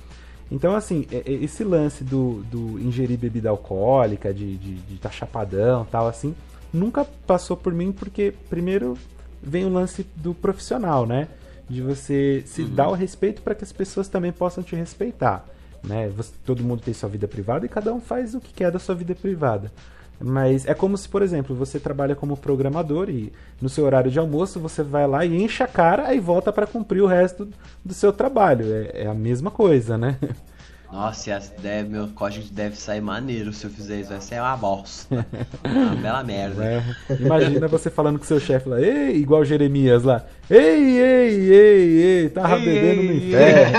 Então, 0.50 0.74
assim, 0.74 1.06
é- 1.12 1.22
é- 1.24 1.44
esse 1.44 1.62
lance 1.62 2.02
do, 2.02 2.42
do 2.50 2.80
ingerir 2.80 3.16
bebida 3.16 3.48
alcoólica, 3.48 4.34
de 4.34 4.54
estar 4.54 4.82
de, 4.88 4.96
tá 4.98 5.10
chapadão 5.10 5.86
tal, 5.88 6.08
assim, 6.08 6.34
nunca 6.72 7.04
passou 7.26 7.56
por 7.56 7.72
mim, 7.72 7.92
porque 7.92 8.32
primeiro 8.48 8.96
vem 9.42 9.64
o 9.64 9.68
lance 9.68 10.06
do 10.16 10.34
profissional, 10.34 11.06
né? 11.06 11.28
De 11.68 11.80
você 11.80 12.42
se 12.46 12.64
dar 12.64 12.88
o 12.88 12.92
respeito 12.94 13.42
para 13.42 13.54
que 13.54 13.64
as 13.64 13.72
pessoas 13.72 14.08
também 14.08 14.32
possam 14.32 14.62
te 14.62 14.74
respeitar. 14.76 15.44
Né? 15.82 16.08
Você- 16.16 16.32
todo 16.44 16.62
mundo 16.62 16.80
tem 16.82 16.94
sua 16.94 17.08
vida 17.08 17.26
privada 17.26 17.66
e 17.66 17.68
cada 17.68 17.92
um 17.92 18.00
faz 18.00 18.34
o 18.34 18.40
que 18.40 18.52
quer 18.52 18.70
da 18.70 18.78
sua 18.78 18.94
vida 18.94 19.14
privada. 19.14 19.72
Mas 20.20 20.64
é 20.66 20.74
como 20.74 20.96
se, 20.96 21.08
por 21.08 21.20
exemplo, 21.22 21.56
você 21.56 21.80
trabalha 21.80 22.14
como 22.14 22.36
programador 22.36 23.10
e 23.10 23.32
no 23.60 23.68
seu 23.68 23.84
horário 23.84 24.08
de 24.10 24.18
almoço 24.20 24.60
você 24.60 24.80
vai 24.82 25.06
lá 25.08 25.24
e 25.26 25.42
enche 25.42 25.62
a 25.64 25.66
cara 25.66 26.14
e 26.14 26.20
volta 26.20 26.52
para 26.52 26.66
cumprir 26.66 27.00
o 27.02 27.06
resto 27.08 27.48
do 27.84 27.92
seu 27.92 28.12
trabalho. 28.12 28.66
É, 28.72 29.02
é 29.02 29.06
a 29.08 29.14
mesma 29.14 29.50
coisa, 29.50 29.98
né? 29.98 30.16
Nossa, 30.92 31.30
e 31.30 31.58
ideia, 31.58 31.82
meu 31.84 32.08
código 32.08 32.44
deve 32.52 32.76
sair 32.76 33.00
maneiro 33.00 33.50
se 33.50 33.64
eu 33.64 33.70
fizer 33.70 34.00
isso. 34.00 34.10
Vai 34.10 34.20
ser 34.20 34.40
uma 34.40 34.54
bosta. 34.56 35.26
uma 35.64 35.94
bela 35.96 36.22
merda. 36.22 36.62
É, 36.62 36.82
Imagina 37.18 37.66
você 37.66 37.90
falando 37.90 38.18
com 38.18 38.26
seu 38.26 38.38
chefe 38.38 38.68
lá, 38.68 38.78
ei, 38.78 39.16
igual 39.16 39.42
Jeremias 39.42 40.02
lá, 40.02 40.22
ei, 40.50 40.98
ei, 40.98 41.50
ei, 41.50 42.02
ei, 42.02 42.28
tava 42.28 42.58
Ei, 42.58 42.64
bebendo 42.64 43.02
no 43.04 43.12
inferno. 43.14 43.72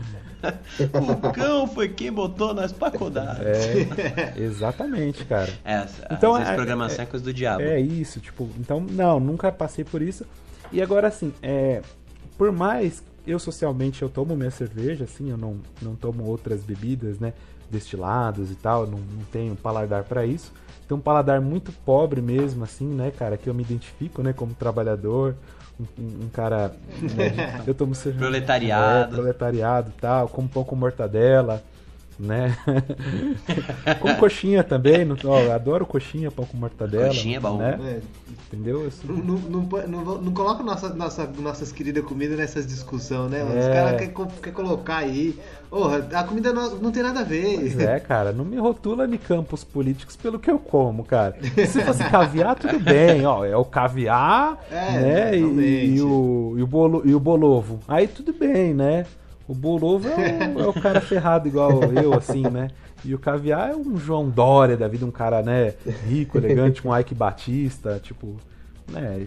O 0.42 1.32
cão 1.32 1.66
foi 1.66 1.90
quem 1.90 2.10
botou 2.10 2.54
nós 2.54 2.72
pra 2.72 2.90
codar. 2.90 3.38
É, 3.42 4.32
exatamente, 4.40 5.22
cara. 5.26 5.52
É, 5.62 5.82
Então, 5.82 6.16
então, 6.16 6.32
às 6.32 6.38
vezes 6.38 6.52
é- 6.52 6.56
programação 6.56 7.02
é, 7.02 7.06
coisa 7.06 7.22
do 7.22 7.32
diabo. 7.34 7.60
É 7.62 7.78
isso, 7.78 8.20
tipo, 8.20 8.48
então, 8.58 8.80
não, 8.80 9.20
nunca 9.20 9.52
passei 9.52 9.84
por 9.84 10.00
isso. 10.00 10.24
E 10.72 10.80
agora, 10.80 11.08
assim, 11.08 11.34
é, 11.42 11.82
por 12.38 12.50
mais 12.50 13.02
eu 13.26 13.38
socialmente 13.38 14.02
eu 14.02 14.08
tomo 14.08 14.36
minha 14.36 14.50
cerveja, 14.50 15.04
assim, 15.04 15.30
eu 15.30 15.36
não, 15.36 15.56
não 15.82 15.94
tomo 15.94 16.24
outras 16.24 16.62
bebidas, 16.62 17.18
né, 17.18 17.32
destilados 17.70 18.50
e 18.50 18.54
tal, 18.54 18.86
não, 18.86 18.98
não 18.98 19.24
tenho 19.30 19.54
paladar 19.56 20.04
pra 20.04 20.24
isso. 20.26 20.52
Tenho 20.88 20.98
um 20.98 21.02
paladar 21.02 21.40
muito 21.40 21.70
pobre 21.84 22.20
mesmo, 22.20 22.64
assim, 22.64 22.86
né, 22.86 23.10
cara, 23.16 23.36
que 23.36 23.48
eu 23.48 23.54
me 23.54 23.62
identifico, 23.62 24.22
né, 24.22 24.32
como 24.32 24.54
trabalhador, 24.54 25.36
um, 25.78 25.84
um- 26.24 26.28
cara, 26.32 26.74
né, 27.16 27.62
eu 27.66 27.74
tomo 27.74 27.94
cerveja... 27.94 28.24
Proletariado. 28.24 29.12
É, 29.14 29.16
proletariado 29.16 29.92
e 29.96 30.00
tal, 30.00 30.28
como 30.28 30.48
pão 30.48 30.64
com 30.64 30.74
mortadela, 30.74 31.62
né? 32.20 32.56
como 34.00 34.16
coxinha 34.16 34.62
também, 34.62 35.04
não, 35.04 35.16
ó, 35.24 35.52
adoro 35.52 35.86
coxinha, 35.86 36.30
pão 36.30 36.44
com 36.44 36.56
mortadela. 36.56 37.06
Coxinha 37.08 37.36
é 37.38 37.40
bom. 37.40 37.56
Né? 37.58 37.78
É, 37.82 38.00
Entendeu? 38.52 38.86
Assim, 38.86 39.06
Não, 39.06 39.16
não, 39.16 39.36
não, 39.38 39.86
não, 39.88 40.04
vou- 40.04 40.20
não 40.20 40.32
coloca 40.32 40.62
nossa, 40.62 40.88
nossa, 40.92 41.26
nossas 41.38 41.70
queridas 41.70 42.04
comidas 42.04 42.36
nessas 42.36 42.66
discussões, 42.66 43.30
né? 43.30 43.42
mano? 43.44 43.58
Os 43.60 43.64
É. 43.66 43.72
caras 43.72 43.92
querem 44.00 44.14
quer 44.42 44.52
colocar 44.52 44.96
aí. 44.98 45.38
Porra, 45.68 46.04
a 46.12 46.24
comida 46.24 46.52
não, 46.52 46.76
não 46.76 46.90
tem 46.90 47.02
nada 47.02 47.20
a 47.20 47.24
ver. 47.24 47.58
Pois 47.60 47.78
é, 47.78 48.00
cara, 48.00 48.32
não 48.32 48.44
me 48.44 48.56
rotula 48.56 49.06
de 49.06 49.18
campos 49.18 49.62
políticos 49.62 50.16
pelo 50.16 50.38
que 50.38 50.50
eu 50.50 50.58
como, 50.58 51.04
cara. 51.04 51.36
Se 51.42 51.80
fosse 51.84 52.02
caviar, 52.10 52.56
tudo 52.56 52.80
bem, 52.80 53.24
ó, 53.24 53.44
é 53.44 53.56
o 53.56 53.64
caviar, 53.64 54.58
É, 54.70 54.90
né, 55.00 55.36
e, 55.38 55.94
e 55.96 56.02
o, 56.02 56.54
e, 56.58 56.62
o 56.62 56.66
bolo, 56.66 57.02
e 57.04 57.14
o 57.14 57.20
bolovo. 57.20 57.78
Aí 57.86 58.08
tudo 58.08 58.32
bem, 58.32 58.74
né? 58.74 59.06
O 59.50 59.54
bolovo 59.54 60.06
é 60.08 60.14
o, 60.54 60.60
é 60.60 60.66
o 60.68 60.72
cara 60.72 61.00
ferrado 61.00 61.48
igual 61.48 61.82
eu, 61.92 62.14
assim, 62.14 62.42
né? 62.42 62.68
E 63.04 63.12
o 63.12 63.18
caviar 63.18 63.72
é 63.72 63.74
um 63.74 63.96
João 63.96 64.30
Dória 64.30 64.76
da 64.76 64.86
vida, 64.86 65.04
um 65.04 65.10
cara, 65.10 65.42
né, 65.42 65.74
rico, 66.06 66.38
elegante, 66.38 66.86
um 66.86 66.96
Ike 66.96 67.16
Batista, 67.16 67.98
tipo, 68.00 68.36
né? 68.88 69.26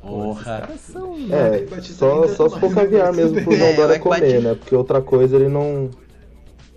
Porra. 0.00 0.60
caras 0.60 0.80
são, 0.80 1.18
né? 1.18 1.64
É, 1.66 1.80
só, 1.80 2.28
só 2.28 2.48
se 2.48 2.60
for 2.60 2.70
mais, 2.70 2.74
caviar 2.74 3.12
mesmo 3.12 3.42
pro. 3.42 3.56
João 3.56 3.70
É, 3.70 3.74
Dória 3.74 3.94
que 3.96 4.02
comer, 4.04 4.20
Batista- 4.20 4.40
né? 4.40 4.54
Porque 4.54 4.76
outra 4.76 5.02
coisa 5.02 5.34
ele 5.34 5.48
não, 5.48 5.90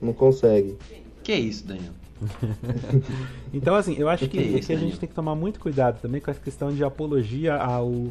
não 0.01 0.11
consegue. 0.13 0.75
Que 1.21 1.35
isso, 1.35 1.63
Daniel? 1.67 1.93
Então, 3.53 3.75
assim, 3.75 3.95
eu 3.99 4.09
acho 4.09 4.27
que, 4.27 4.37
Que 4.37 4.43
isso, 4.57 4.67
que 4.67 4.73
a 4.73 4.77
gente 4.77 4.99
tem 4.99 5.07
que 5.07 5.13
tomar 5.13 5.35
muito 5.35 5.59
cuidado 5.59 6.01
também 6.01 6.19
com 6.19 6.31
a 6.31 6.33
questão 6.33 6.71
de 6.73 6.83
apologia 6.83 7.55
ao, 7.55 8.07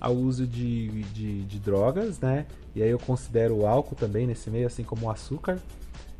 ao 0.00 0.14
uso 0.14 0.46
de, 0.46 0.88
de, 1.04 1.42
de 1.42 1.58
drogas, 1.58 2.18
né? 2.20 2.46
E 2.74 2.82
aí 2.82 2.90
eu 2.90 2.98
considero 2.98 3.56
o 3.56 3.66
álcool 3.66 3.94
também 3.94 4.26
nesse 4.26 4.50
meio, 4.50 4.66
assim 4.66 4.82
como 4.84 5.06
o 5.06 5.10
açúcar. 5.10 5.58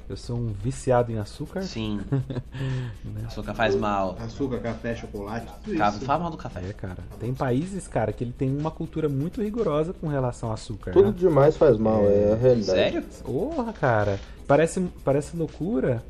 Eu 0.07 0.19
sou 0.19 0.37
um 0.37 0.49
viciado 0.53 1.11
em 1.11 1.19
açúcar. 1.19 1.63
Sim. 1.63 1.99
Açúcar 3.27 3.55
faz 3.55 3.75
mal. 3.75 4.17
Açúcar, 4.21 4.59
café, 4.59 4.95
chocolate, 4.95 5.47
tudo 5.65 5.79
Ca- 5.79 5.89
isso. 5.89 6.01
Fala 6.01 6.25
mal 6.25 6.31
do 6.31 6.37
café. 6.37 6.61
É, 6.69 6.73
cara. 6.75 6.99
Tem 7.19 7.33
países, 7.33 7.89
cara, 7.89 8.13
que 8.13 8.23
ele 8.23 8.33
tem 8.33 8.55
uma 8.55 8.71
cultura 8.71 9.09
muito 9.09 9.43
rigorosa 9.43 9.95
com 9.95 10.07
relação 10.07 10.51
ao 10.51 10.55
açúcar. 10.55 10.93
Tudo 10.93 11.07
né? 11.07 11.15
demais 11.17 11.57
faz 11.57 11.79
mal, 11.79 12.05
é 12.05 12.33
a 12.33 12.37
realidade. 12.37 12.79
Sério? 12.79 13.03
Porra, 13.25 13.73
cara. 13.73 14.21
Parece, 14.47 14.81
parece 15.03 15.35
loucura. 15.37 16.03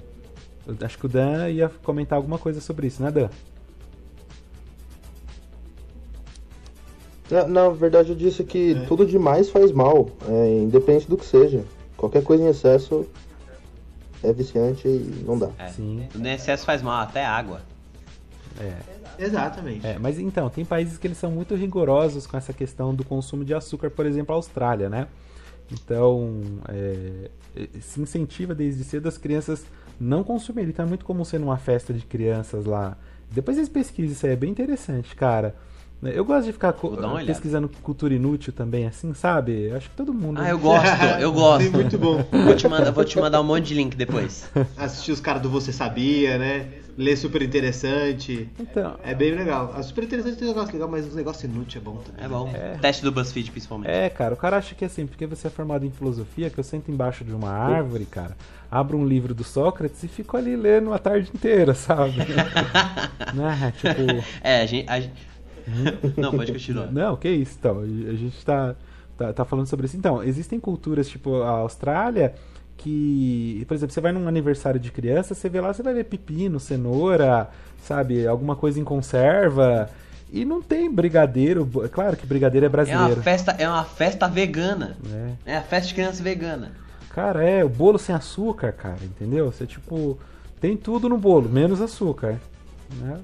Eu 0.66 0.76
acho 0.80 0.98
que 0.98 1.06
o 1.06 1.08
Dan 1.08 1.48
ia 1.50 1.68
comentar 1.84 2.16
alguma 2.16 2.38
coisa 2.38 2.60
sobre 2.60 2.88
isso, 2.88 3.00
né, 3.00 3.12
Dan? 3.12 3.28
Na, 7.30 7.46
na 7.46 7.68
verdade, 7.70 8.10
eu 8.10 8.16
disse 8.16 8.44
que 8.44 8.84
tudo 8.86 9.06
demais 9.06 9.50
faz 9.50 9.72
mal, 9.72 10.10
é, 10.28 10.62
independente 10.62 11.08
do 11.08 11.16
que 11.16 11.24
seja. 11.24 11.64
Qualquer 11.96 12.22
coisa 12.22 12.42
em 12.42 12.48
excesso 12.48 13.06
é 14.22 14.32
viciante 14.32 14.86
e 14.86 15.24
não 15.26 15.38
dá. 15.38 15.50
É. 15.58 15.68
Sim. 15.68 16.08
No 16.14 16.28
excesso 16.28 16.64
faz 16.64 16.82
mal, 16.82 17.00
até 17.00 17.24
água. 17.24 17.62
É. 18.60 18.94
Exatamente. 19.18 19.86
É, 19.86 19.98
mas 19.98 20.18
então, 20.18 20.50
tem 20.50 20.64
países 20.64 20.98
que 20.98 21.06
eles 21.06 21.18
são 21.18 21.30
muito 21.30 21.54
rigorosos 21.54 22.26
com 22.26 22.36
essa 22.36 22.52
questão 22.52 22.94
do 22.94 23.04
consumo 23.04 23.44
de 23.44 23.54
açúcar, 23.54 23.90
por 23.90 24.06
exemplo, 24.06 24.34
a 24.34 24.36
Austrália, 24.36 24.88
né? 24.88 25.06
Então, 25.72 26.42
é, 26.68 27.30
se 27.80 28.00
incentiva 28.00 28.54
desde 28.54 28.84
cedo 28.84 29.08
as 29.08 29.16
crianças 29.16 29.64
não 30.00 30.24
consumirem. 30.24 30.70
Então 30.70 30.84
é 30.84 30.88
muito 30.88 31.04
comum 31.04 31.24
ser 31.24 31.38
numa 31.38 31.56
festa 31.56 31.92
de 31.92 32.04
crianças 32.04 32.64
lá. 32.64 32.96
Depois 33.30 33.56
eles 33.56 33.68
pesquisam 33.68 34.12
isso 34.12 34.26
aí, 34.26 34.32
é 34.32 34.36
bem 34.36 34.50
interessante, 34.50 35.14
cara. 35.14 35.54
Eu 36.10 36.24
gosto 36.24 36.46
de 36.46 36.52
ficar 36.52 36.74
pesquisando 37.26 37.68
cultura 37.82 38.14
inútil 38.14 38.52
também, 38.52 38.86
assim, 38.86 39.14
sabe? 39.14 39.70
Acho 39.72 39.88
que 39.90 39.96
todo 39.96 40.12
mundo. 40.12 40.40
Ah, 40.40 40.50
eu 40.50 40.58
gosto, 40.58 41.04
eu 41.20 41.32
gosto. 41.32 41.70
muito 41.72 41.98
bom. 41.98 42.24
Vou 42.44 42.56
te, 42.56 42.68
mandar, 42.68 42.90
vou 42.90 43.04
te 43.04 43.18
mandar 43.18 43.40
um 43.40 43.44
monte 43.44 43.66
de 43.66 43.74
link 43.74 43.96
depois. 43.96 44.50
Assistir 44.76 45.12
os 45.12 45.20
caras 45.20 45.42
do 45.42 45.50
Você 45.50 45.72
Sabia, 45.72 46.38
né? 46.38 46.68
Ler 46.96 47.16
super 47.16 47.42
interessante. 47.42 48.48
Então. 48.58 48.96
É 49.02 49.14
bem 49.14 49.32
legal. 49.34 49.72
A 49.76 49.82
super 49.82 50.04
interessante 50.04 50.36
tem 50.36 50.46
um 50.46 50.50
negócio 50.52 50.72
legal, 50.72 50.88
mas 50.88 51.06
os 51.06 51.14
negócios 51.14 51.42
inúteis 51.42 51.76
é 51.76 51.80
bom 51.80 51.96
também. 51.96 52.24
É 52.24 52.28
bom. 52.28 52.50
É. 52.54 52.78
Teste 52.78 53.02
do 53.02 53.10
BuzzFeed, 53.10 53.50
principalmente. 53.50 53.90
É, 53.90 54.08
cara, 54.08 54.34
o 54.34 54.36
cara 54.36 54.58
acha 54.58 54.74
que 54.74 54.84
assim, 54.84 55.06
porque 55.06 55.26
você 55.26 55.48
é 55.48 55.50
formado 55.50 55.84
em 55.84 55.90
filosofia, 55.90 56.50
que 56.50 56.58
eu 56.58 56.64
sento 56.64 56.90
embaixo 56.90 57.24
de 57.24 57.32
uma 57.32 57.50
árvore, 57.50 58.04
cara, 58.04 58.36
abro 58.70 58.96
um 58.96 59.06
livro 59.06 59.34
do 59.34 59.42
Sócrates 59.42 60.02
e 60.04 60.08
fico 60.08 60.36
ali 60.36 60.54
lendo 60.54 60.92
a 60.92 60.98
tarde 60.98 61.30
inteira, 61.34 61.74
sabe? 61.74 62.14
né? 63.34 63.72
Tipo. 63.76 64.24
É, 64.40 64.62
a 64.62 64.66
gente. 64.66 64.88
A... 64.88 65.33
Não, 66.16 66.30
pode 66.32 66.52
continuar. 66.52 66.90
Não, 66.92 67.16
que 67.16 67.28
isso, 67.28 67.56
então. 67.58 67.80
A 67.80 68.14
gente 68.14 68.44
tá, 68.44 68.74
tá, 69.16 69.32
tá 69.32 69.44
falando 69.44 69.66
sobre 69.66 69.86
isso. 69.86 69.96
Então, 69.96 70.22
existem 70.22 70.60
culturas, 70.60 71.08
tipo 71.08 71.42
a 71.42 71.50
Austrália 71.50 72.34
que, 72.76 73.64
por 73.66 73.74
exemplo, 73.74 73.94
você 73.94 74.00
vai 74.00 74.12
num 74.12 74.28
aniversário 74.28 74.78
de 74.80 74.90
criança, 74.90 75.34
você 75.34 75.48
vê 75.48 75.60
lá, 75.60 75.72
você 75.72 75.82
vai 75.82 75.94
ver 75.94 76.04
pepino, 76.04 76.58
cenoura, 76.58 77.48
sabe, 77.82 78.26
alguma 78.26 78.56
coisa 78.56 78.80
em 78.80 78.84
conserva. 78.84 79.88
E 80.32 80.44
não 80.44 80.60
tem 80.60 80.92
brigadeiro. 80.92 81.70
É 81.84 81.88
claro 81.88 82.16
que 82.16 82.26
brigadeiro 82.26 82.66
é 82.66 82.68
brasileiro. 82.68 83.12
É 83.12 83.14
uma 83.14 83.22
festa, 83.22 83.52
é 83.52 83.68
uma 83.68 83.84
festa 83.84 84.28
vegana. 84.28 84.96
É. 85.46 85.52
é 85.52 85.56
a 85.56 85.62
festa 85.62 85.88
de 85.88 85.94
criança 85.94 86.22
vegana. 86.22 86.72
Cara, 87.10 87.44
é 87.48 87.64
o 87.64 87.68
bolo 87.68 87.98
sem 87.98 88.12
açúcar, 88.14 88.72
cara, 88.72 88.98
entendeu? 89.04 89.52
Você 89.52 89.66
tipo 89.66 90.18
tem 90.60 90.76
tudo 90.76 91.08
no 91.08 91.16
bolo, 91.16 91.48
menos 91.48 91.80
açúcar, 91.80 92.40
né? 92.96 93.20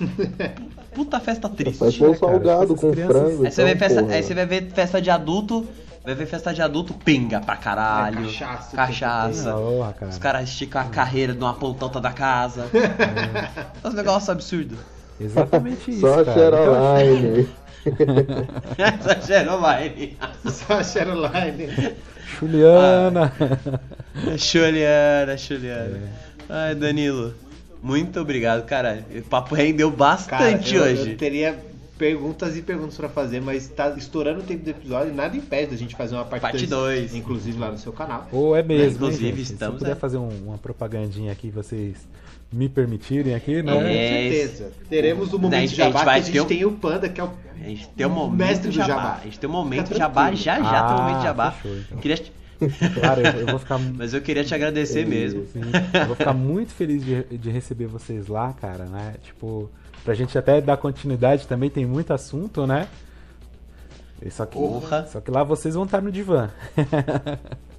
Puta 0.94 1.20
festa 1.20 1.48
triste. 1.48 1.78
Vai 1.78 1.92
pôr 1.92 2.16
salgado 2.16 2.74
com 2.74 2.92
frango. 2.92 3.44
Aí 3.44 3.50
você, 3.50 3.62
então, 3.62 3.78
festa, 3.78 4.06
aí 4.12 4.22
você 4.22 4.34
vai 4.34 4.46
ver 4.46 4.70
festa 4.72 5.00
de 5.00 5.10
adulto, 5.10 5.66
Vai 6.04 6.16
ver 6.16 6.26
festa 6.26 6.52
de 6.52 6.60
adulto, 6.60 6.92
pinga 6.94 7.40
pra 7.40 7.56
caralho. 7.56 8.20
É, 8.20 8.22
cachaça. 8.24 8.76
Cachaça. 8.76 9.52
Porra, 9.52 9.92
cara. 9.92 10.10
Os 10.10 10.18
caras 10.18 10.48
esticam 10.48 10.82
a 10.82 10.84
carreira 10.86 11.32
de 11.32 11.38
uma 11.38 11.54
pontota 11.54 12.00
da 12.00 12.10
casa. 12.10 12.66
É. 12.74 13.86
Os 13.86 13.94
negócios 13.94 14.28
absurdos. 14.28 14.78
Exatamente 15.20 15.90
isso. 15.92 16.00
Só 16.02 16.24
cara. 16.24 16.34
Cheroline. 16.34 17.48
Só 19.00 19.20
Cheroline. 19.20 20.18
Só 20.46 20.82
Cheroline. 20.82 21.94
Juliana. 22.40 23.32
Ah, 23.38 24.36
Juliana, 24.36 25.36
Juliana. 25.36 25.98
É. 25.98 26.32
Ai, 26.48 26.74
Danilo. 26.74 27.32
Muito 27.82 28.20
obrigado, 28.20 28.64
cara. 28.64 29.04
O 29.14 29.22
papo 29.22 29.54
rendeu 29.54 29.90
bastante 29.90 30.74
cara, 30.74 30.88
eu, 30.88 30.92
hoje. 30.92 31.10
Eu 31.10 31.16
teria 31.16 31.58
perguntas 31.98 32.56
e 32.56 32.62
perguntas 32.62 32.96
para 32.96 33.08
fazer, 33.08 33.40
mas 33.40 33.68
tá 33.68 33.90
estourando 33.96 34.40
o 34.40 34.42
tempo 34.42 34.64
do 34.64 34.70
episódio 34.70 35.12
e 35.12 35.14
nada 35.14 35.36
impede 35.36 35.72
da 35.72 35.76
gente 35.76 35.94
fazer 35.94 36.14
uma 36.14 36.24
parte 36.24 36.66
2, 36.66 37.14
inclusive 37.14 37.58
lá 37.58 37.70
no 37.70 37.78
seu 37.78 37.92
canal. 37.92 38.28
Ou 38.32 38.56
é 38.56 38.62
mesmo, 38.62 38.96
inclusive 38.96 39.28
hein, 39.28 39.42
estamos. 39.42 39.74
Se 39.74 39.78
puder 39.80 39.92
é. 39.92 39.96
fazer 39.96 40.18
um, 40.18 40.28
uma 40.46 40.58
propagandinha 40.58 41.32
aqui, 41.32 41.50
vocês 41.50 41.96
me 42.52 42.68
permitirem 42.68 43.34
aqui, 43.34 43.62
né? 43.62 43.72
É, 43.72 43.74
Com 43.76 44.32
certeza. 44.32 44.72
Teremos 44.88 45.32
o 45.32 45.38
momento 45.38 45.70
de 45.70 45.76
jabá, 45.76 46.02
a 46.02 46.18
gente, 46.18 46.32
que 46.32 46.38
a 46.38 46.40
gente 46.40 46.48
tem 46.48 46.64
o 46.64 46.72
Panda, 46.72 47.08
que 47.08 47.20
é 47.20 47.24
o 47.24 47.30
a 47.64 47.68
gente 47.68 47.88
tem 47.90 48.06
o 48.06 48.10
momento 48.10 48.38
mestre 48.38 48.68
do 48.68 48.74
jabá. 48.74 48.94
jabá. 48.94 49.18
A 49.20 49.24
gente 49.24 49.38
tem 49.38 49.48
o 49.48 49.52
momento 49.52 49.96
jabá, 49.96 50.32
já 50.32 50.60
já 50.60 50.80
ah, 50.80 50.82
tem 50.82 50.96
o 50.96 51.00
momento 51.00 51.18
de 51.18 51.22
jabá. 51.22 51.50
Fechou, 51.52 51.78
então. 51.78 51.98
Queria 51.98 52.16
Claro, 52.94 53.20
eu, 53.22 53.40
eu, 53.40 53.46
vou 53.46 53.58
ficar. 53.58 53.78
Mas 53.96 54.14
eu 54.14 54.20
queria 54.20 54.44
te 54.44 54.54
agradecer 54.54 55.06
mesmo. 55.06 55.46
Sim. 55.52 55.60
Eu 55.92 56.06
vou 56.06 56.16
ficar 56.16 56.32
muito 56.32 56.72
feliz 56.72 57.04
de, 57.04 57.22
de 57.38 57.50
receber 57.50 57.86
vocês 57.86 58.28
lá, 58.28 58.52
cara, 58.52 58.84
né? 58.84 59.14
Tipo, 59.22 59.70
Pra 60.04 60.14
gente 60.14 60.36
até 60.36 60.60
dar 60.60 60.76
continuidade 60.76 61.46
também, 61.46 61.70
tem 61.70 61.86
muito 61.86 62.12
assunto, 62.12 62.66
né? 62.66 62.88
Só 64.30 64.46
que, 64.46 64.58
Porra. 64.58 65.06
só 65.06 65.20
que 65.20 65.30
lá 65.30 65.44
vocês 65.44 65.74
vão 65.74 65.84
estar 65.84 66.00
no 66.00 66.10
divã. 66.10 66.50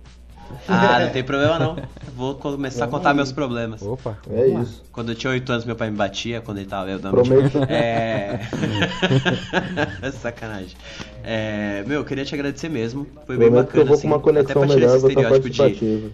Ah, 0.68 1.00
não 1.00 1.10
tem 1.10 1.24
problema 1.24 1.60
não. 1.60 1.76
Vou 2.16 2.36
começar 2.36 2.86
a 2.86 2.88
contar 2.88 3.14
meus 3.14 3.32
problemas. 3.32 3.82
Opa, 3.82 4.18
é 4.30 4.48
isso. 4.48 4.84
Quando 4.92 5.12
eu 5.12 5.16
tinha 5.16 5.32
8 5.32 5.52
anos, 5.52 5.66
meu 5.66 5.76
pai 5.76 5.90
me 5.90 5.98
batia 5.98 6.42
quando 6.42 6.60
ele 6.60 6.68
tava 6.68 6.90
eu 6.90 7.00
dando 7.00 7.14
Prometo. 7.14 7.60
É. 7.70 8.40
Sacanagem. 10.12 10.76
É... 11.24 11.84
Meu, 11.88 12.02
eu 12.02 12.06
queria 12.06 12.24
te 12.24 12.36
agradecer 12.36 12.70
mesmo. 12.70 13.08
Foi 13.26 13.36
Prometo 13.36 13.40
bem 13.40 13.52
bacana. 13.52 13.72
Que 13.72 13.80
eu 13.80 13.86
vou 13.86 14.00
com 14.00 14.08
uma 14.08 14.16
assim, 14.16 14.24
conexão 14.24 14.62
até 14.62 14.68
pra 14.68 14.76
melhor, 14.76 14.98
esse 14.98 15.08
estereótipo 15.08 15.50
de. 15.50 16.12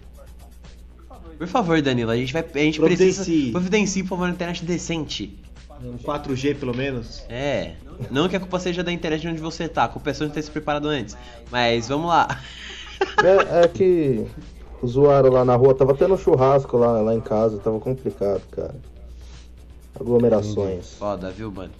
Por 1.38 1.46
favor, 1.46 1.80
Danilo, 1.80 2.10
a 2.10 2.16
gente 2.16 2.32
vai. 2.32 2.44
A 2.54 2.58
gente 2.58 2.80
precisa. 2.80 3.24
Providencie, 3.52 4.02
por 4.02 4.10
favor, 4.10 4.24
uma 4.24 4.30
internet 4.30 4.64
decente. 4.64 5.38
Um 5.82 5.96
4G 5.96 6.56
pelo 6.56 6.76
menos? 6.76 7.24
É. 7.28 7.72
Não 8.10 8.28
que 8.28 8.36
a 8.36 8.40
culpa 8.40 8.58
seja 8.58 8.82
da 8.82 8.92
internet 8.92 9.26
onde 9.26 9.40
você 9.40 9.66
tá, 9.66 9.84
a 9.84 9.88
culpa 9.88 10.10
é 10.10 10.14
só 10.14 10.26
de 10.26 10.32
ter 10.32 10.42
se 10.42 10.50
preparado 10.50 10.88
antes. 10.88 11.16
Mas 11.50 11.88
vamos 11.88 12.08
lá. 12.08 12.40
É, 13.22 13.64
é 13.64 13.68
que 13.68 14.26
zoaram 14.86 15.30
lá 15.30 15.44
na 15.44 15.56
rua, 15.56 15.74
tava 15.74 15.94
tendo 15.94 16.16
churrasco 16.16 16.76
lá, 16.76 17.00
lá 17.00 17.14
em 17.14 17.20
casa, 17.20 17.58
tava 17.58 17.78
complicado, 17.78 18.42
cara. 18.50 18.74
Aglomerações. 19.98 20.94
Foda, 20.94 21.30
viu, 21.30 21.50
mano? 21.50 21.72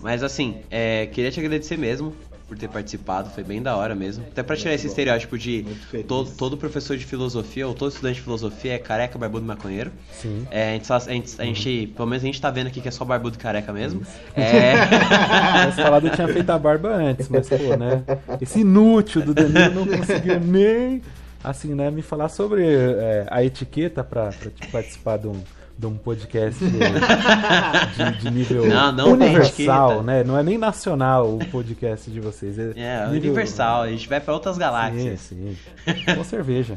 Mas 0.00 0.22
assim, 0.22 0.60
é, 0.70 1.06
queria 1.06 1.30
te 1.30 1.40
agradecer 1.40 1.76
mesmo 1.76 2.12
por 2.48 2.56
ter 2.56 2.68
participado, 2.68 3.28
foi 3.28 3.44
bem 3.44 3.60
da 3.60 3.76
hora 3.76 3.94
mesmo. 3.94 4.24
Até 4.26 4.42
pra 4.42 4.56
tirar 4.56 4.72
esse 4.72 4.86
estereótipo 4.86 5.36
de 5.36 5.66
todo, 6.08 6.30
todo, 6.30 6.56
professor 6.56 6.96
de 6.96 7.04
filosofia 7.04 7.68
ou 7.68 7.74
todo 7.74 7.90
estudante 7.90 8.16
de 8.16 8.22
filosofia 8.22 8.72
é 8.72 8.78
careca, 8.78 9.18
barbudo 9.18 9.44
maconheiro. 9.44 9.92
Sim. 10.10 10.46
É, 10.50 10.70
a, 10.70 10.72
gente, 10.72 10.92
a, 10.92 10.98
gente, 10.98 11.40
a 11.42 11.44
gente, 11.44 11.92
pelo 11.94 12.08
menos 12.08 12.24
a 12.24 12.26
gente 12.26 12.40
tá 12.40 12.50
vendo 12.50 12.68
aqui 12.68 12.80
que 12.80 12.88
é 12.88 12.90
só 12.90 13.04
barbudo 13.04 13.36
e 13.36 13.38
careca 13.38 13.70
mesmo. 13.70 14.00
É... 14.34 14.72
Esse 15.68 15.82
falado 15.82 16.08
tinha 16.08 16.26
feito 16.26 16.48
a 16.48 16.58
barba 16.58 16.88
antes, 16.88 17.28
mas 17.28 17.48
pô, 17.50 17.76
né? 17.76 18.02
Esse 18.40 18.60
inútil 18.60 19.22
do 19.22 19.34
Danilo 19.34 19.84
não 19.84 19.98
conseguiu 19.98 20.40
nem, 20.40 21.02
assim, 21.44 21.74
né, 21.74 21.90
me 21.90 22.00
falar 22.00 22.30
sobre 22.30 22.64
é, 22.66 23.26
a 23.30 23.44
etiqueta 23.44 24.02
pra, 24.02 24.30
pra 24.30 24.50
tipo, 24.50 24.72
participar 24.72 25.18
de 25.18 25.28
um 25.28 25.38
de 25.78 25.86
um 25.86 25.96
podcast 25.96 26.58
de, 26.64 28.18
de 28.20 28.30
nível 28.32 28.66
não, 28.66 28.90
não 28.90 29.12
universal, 29.12 30.02
né? 30.02 30.24
Não 30.24 30.36
é 30.36 30.42
nem 30.42 30.58
nacional 30.58 31.36
o 31.36 31.38
podcast 31.46 32.10
de 32.10 32.18
vocês. 32.18 32.58
É, 32.58 32.72
é 32.74 33.06
nível... 33.06 33.30
universal. 33.30 33.82
A 33.82 33.88
gente 33.88 34.08
vai 34.08 34.20
para 34.20 34.34
outras 34.34 34.58
galáxias. 34.58 35.20
Sim, 35.20 35.56
sim. 35.86 36.04
Com 36.16 36.24
cerveja. 36.24 36.76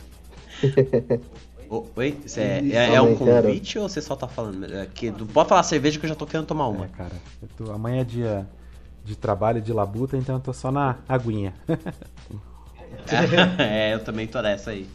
Oi? 1.96 2.18
É, 2.38 2.60
é, 2.70 2.96
é, 2.96 3.02
um 3.02 3.16
convite 3.16 3.80
ou 3.80 3.90
você 3.90 4.02
só 4.02 4.16
tá 4.16 4.28
falando? 4.28 4.66
É 4.72 4.86
que, 4.86 5.10
pode 5.12 5.50
falar 5.50 5.64
cerveja 5.64 5.98
que 5.98 6.06
eu 6.06 6.10
já 6.10 6.16
tô 6.16 6.28
querendo 6.28 6.46
tomar 6.46 6.68
uma. 6.68 6.86
É, 6.86 6.90
cara. 6.90 7.16
Tô, 7.58 7.72
amanhã 7.72 8.02
é 8.02 8.04
dia 8.04 8.46
de 9.04 9.16
trabalho 9.16 9.62
de 9.62 9.74
labuta, 9.74 10.16
então 10.16 10.36
eu 10.36 10.42
tô 10.42 10.54
só 10.54 10.72
na 10.72 10.98
aguinha. 11.08 11.54
é, 13.58 13.94
eu 13.94 14.04
também 14.04 14.28
tô 14.28 14.42
nessa 14.42 14.72
aí. 14.72 14.88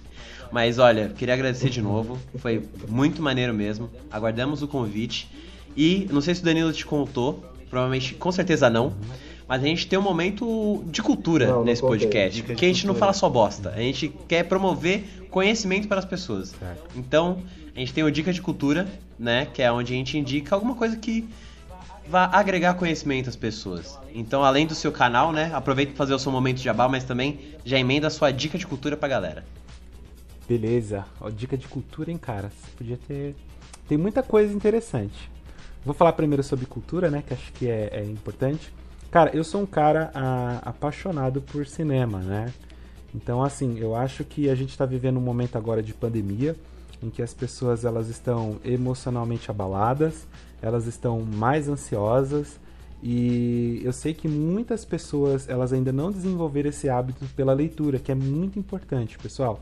Mas 0.51 0.79
olha, 0.79 1.09
queria 1.09 1.35
agradecer 1.35 1.71
de 1.71 1.83
novo. 1.83 2.19
Foi 2.37 2.63
muito 2.89 3.23
maneiro 3.23 3.53
mesmo. 3.53 3.91
Aguardamos 4.11 4.63
o 4.63 4.69
convite. 4.69 5.29
E 5.77 6.09
não 6.11 6.21
sei 6.21 6.35
se 6.35 6.41
o 6.41 6.45
Danilo 6.45 6.73
te 6.73 6.87
contou, 6.87 7.45
provavelmente, 7.69 8.15
com 8.15 8.33
certeza 8.33 8.71
não. 8.71 8.95
Mas 9.49 9.63
a 9.63 9.67
gente 9.67 9.87
tem 9.87 9.99
um 9.99 10.03
momento 10.03 10.83
de 10.87 11.03
cultura 11.03 11.47
não, 11.47 11.65
nesse 11.65 11.83
não 11.83 11.89
podcast. 11.89 12.43
Porque 12.43 12.65
a 12.65 12.69
gente 12.69 12.87
não 12.87 12.95
fala 12.95 13.13
só 13.13 13.29
bosta. 13.29 13.71
A 13.71 13.81
gente 13.81 14.13
quer 14.27 14.45
promover 14.45 15.05
conhecimento 15.31 15.87
para 15.87 15.99
as 15.99 16.05
pessoas. 16.05 16.55
Então, 16.97 17.43
a 17.75 17.79
gente 17.79 17.93
tem 17.93 18.03
o 18.03 18.11
Dica 18.11 18.33
de 18.33 18.43
Cultura, 18.43 18.89
né? 19.19 19.47
Que 19.47 19.63
é 19.63 19.71
onde 19.71 19.93
a 19.93 19.97
gente 19.97 20.19
indica 20.19 20.55
alguma 20.57 20.75
coisa 20.75 20.97
que 20.97 21.29
vá 22.09 22.29
agregar 22.33 22.75
conhecimento 22.75 23.29
às 23.29 23.37
pessoas. 23.37 23.99
Então, 24.15 24.43
além 24.43 24.67
do 24.67 24.75
seu 24.75 24.91
canal, 24.91 25.33
né? 25.33 25.51
Aproveita 25.55 25.93
para 25.93 25.99
fazer 25.99 26.15
o 26.15 26.19
seu 26.19 26.33
momento 26.33 26.57
de 26.57 26.65
jabá, 26.65 26.89
mas 26.89 27.05
também 27.05 27.39
já 27.65 27.79
emenda 27.79 28.09
a 28.09 28.11
sua 28.11 28.33
dica 28.33 28.59
de 28.59 28.67
cultura 28.67 28.97
pra 28.97 29.09
galera. 29.09 29.45
Beleza. 30.49 31.05
Ó, 31.21 31.29
dica 31.29 31.57
de 31.57 31.67
cultura, 31.67 32.11
hein, 32.11 32.19
cara? 32.19 32.51
Você 32.51 32.71
podia 32.77 32.97
ter. 32.97 33.35
Tem 33.89 33.99
muita 33.99 34.23
coisa 34.23 34.53
interessante. 34.53 35.31
Vou 35.85 35.95
falar 35.95 36.13
primeiro 36.13 36.43
sobre 36.43 36.67
cultura, 36.67 37.11
né? 37.11 37.23
Que 37.27 37.35
acho 37.35 37.53
que 37.53 37.69
é, 37.69 37.91
é 37.93 38.05
importante. 38.05 38.73
Cara, 39.11 39.31
eu 39.35 39.45
sou 39.45 39.63
um 39.63 39.67
cara 39.67 40.11
a, 40.15 40.59
apaixonado 40.71 41.41
por 41.41 41.67
cinema, 41.67 42.21
né? 42.21 42.53
Então, 43.15 43.43
assim, 43.43 43.79
eu 43.79 43.95
acho 43.95 44.25
que 44.25 44.51
a 44.51 44.55
gente 44.55 44.71
está 44.71 44.85
vivendo 44.85 45.17
um 45.17 45.23
momento 45.23 45.57
agora 45.57 45.83
de 45.83 45.95
pandemia 45.95 46.57
em 47.03 47.11
que 47.11 47.23
as 47.23 47.33
pessoas 47.33 47.85
elas 47.85 48.09
estão 48.09 48.59
emocionalmente 48.65 49.51
abaladas, 49.51 50.27
elas 50.61 50.87
estão 50.87 51.21
mais 51.21 51.69
ansiosas 51.69 52.59
e 53.03 53.81
eu 53.85 53.93
sei 53.93 54.15
que 54.15 54.27
muitas 54.27 54.85
pessoas 54.85 55.49
elas 55.49 55.73
ainda 55.73 55.93
não 55.93 56.11
desenvolveram 56.11 56.71
esse 56.71 56.89
hábito 56.89 57.25
pela 57.37 57.53
leitura, 57.53 57.99
que 57.99 58.11
é 58.11 58.15
muito 58.15 58.59
importante, 58.59 59.19
pessoal. 59.19 59.61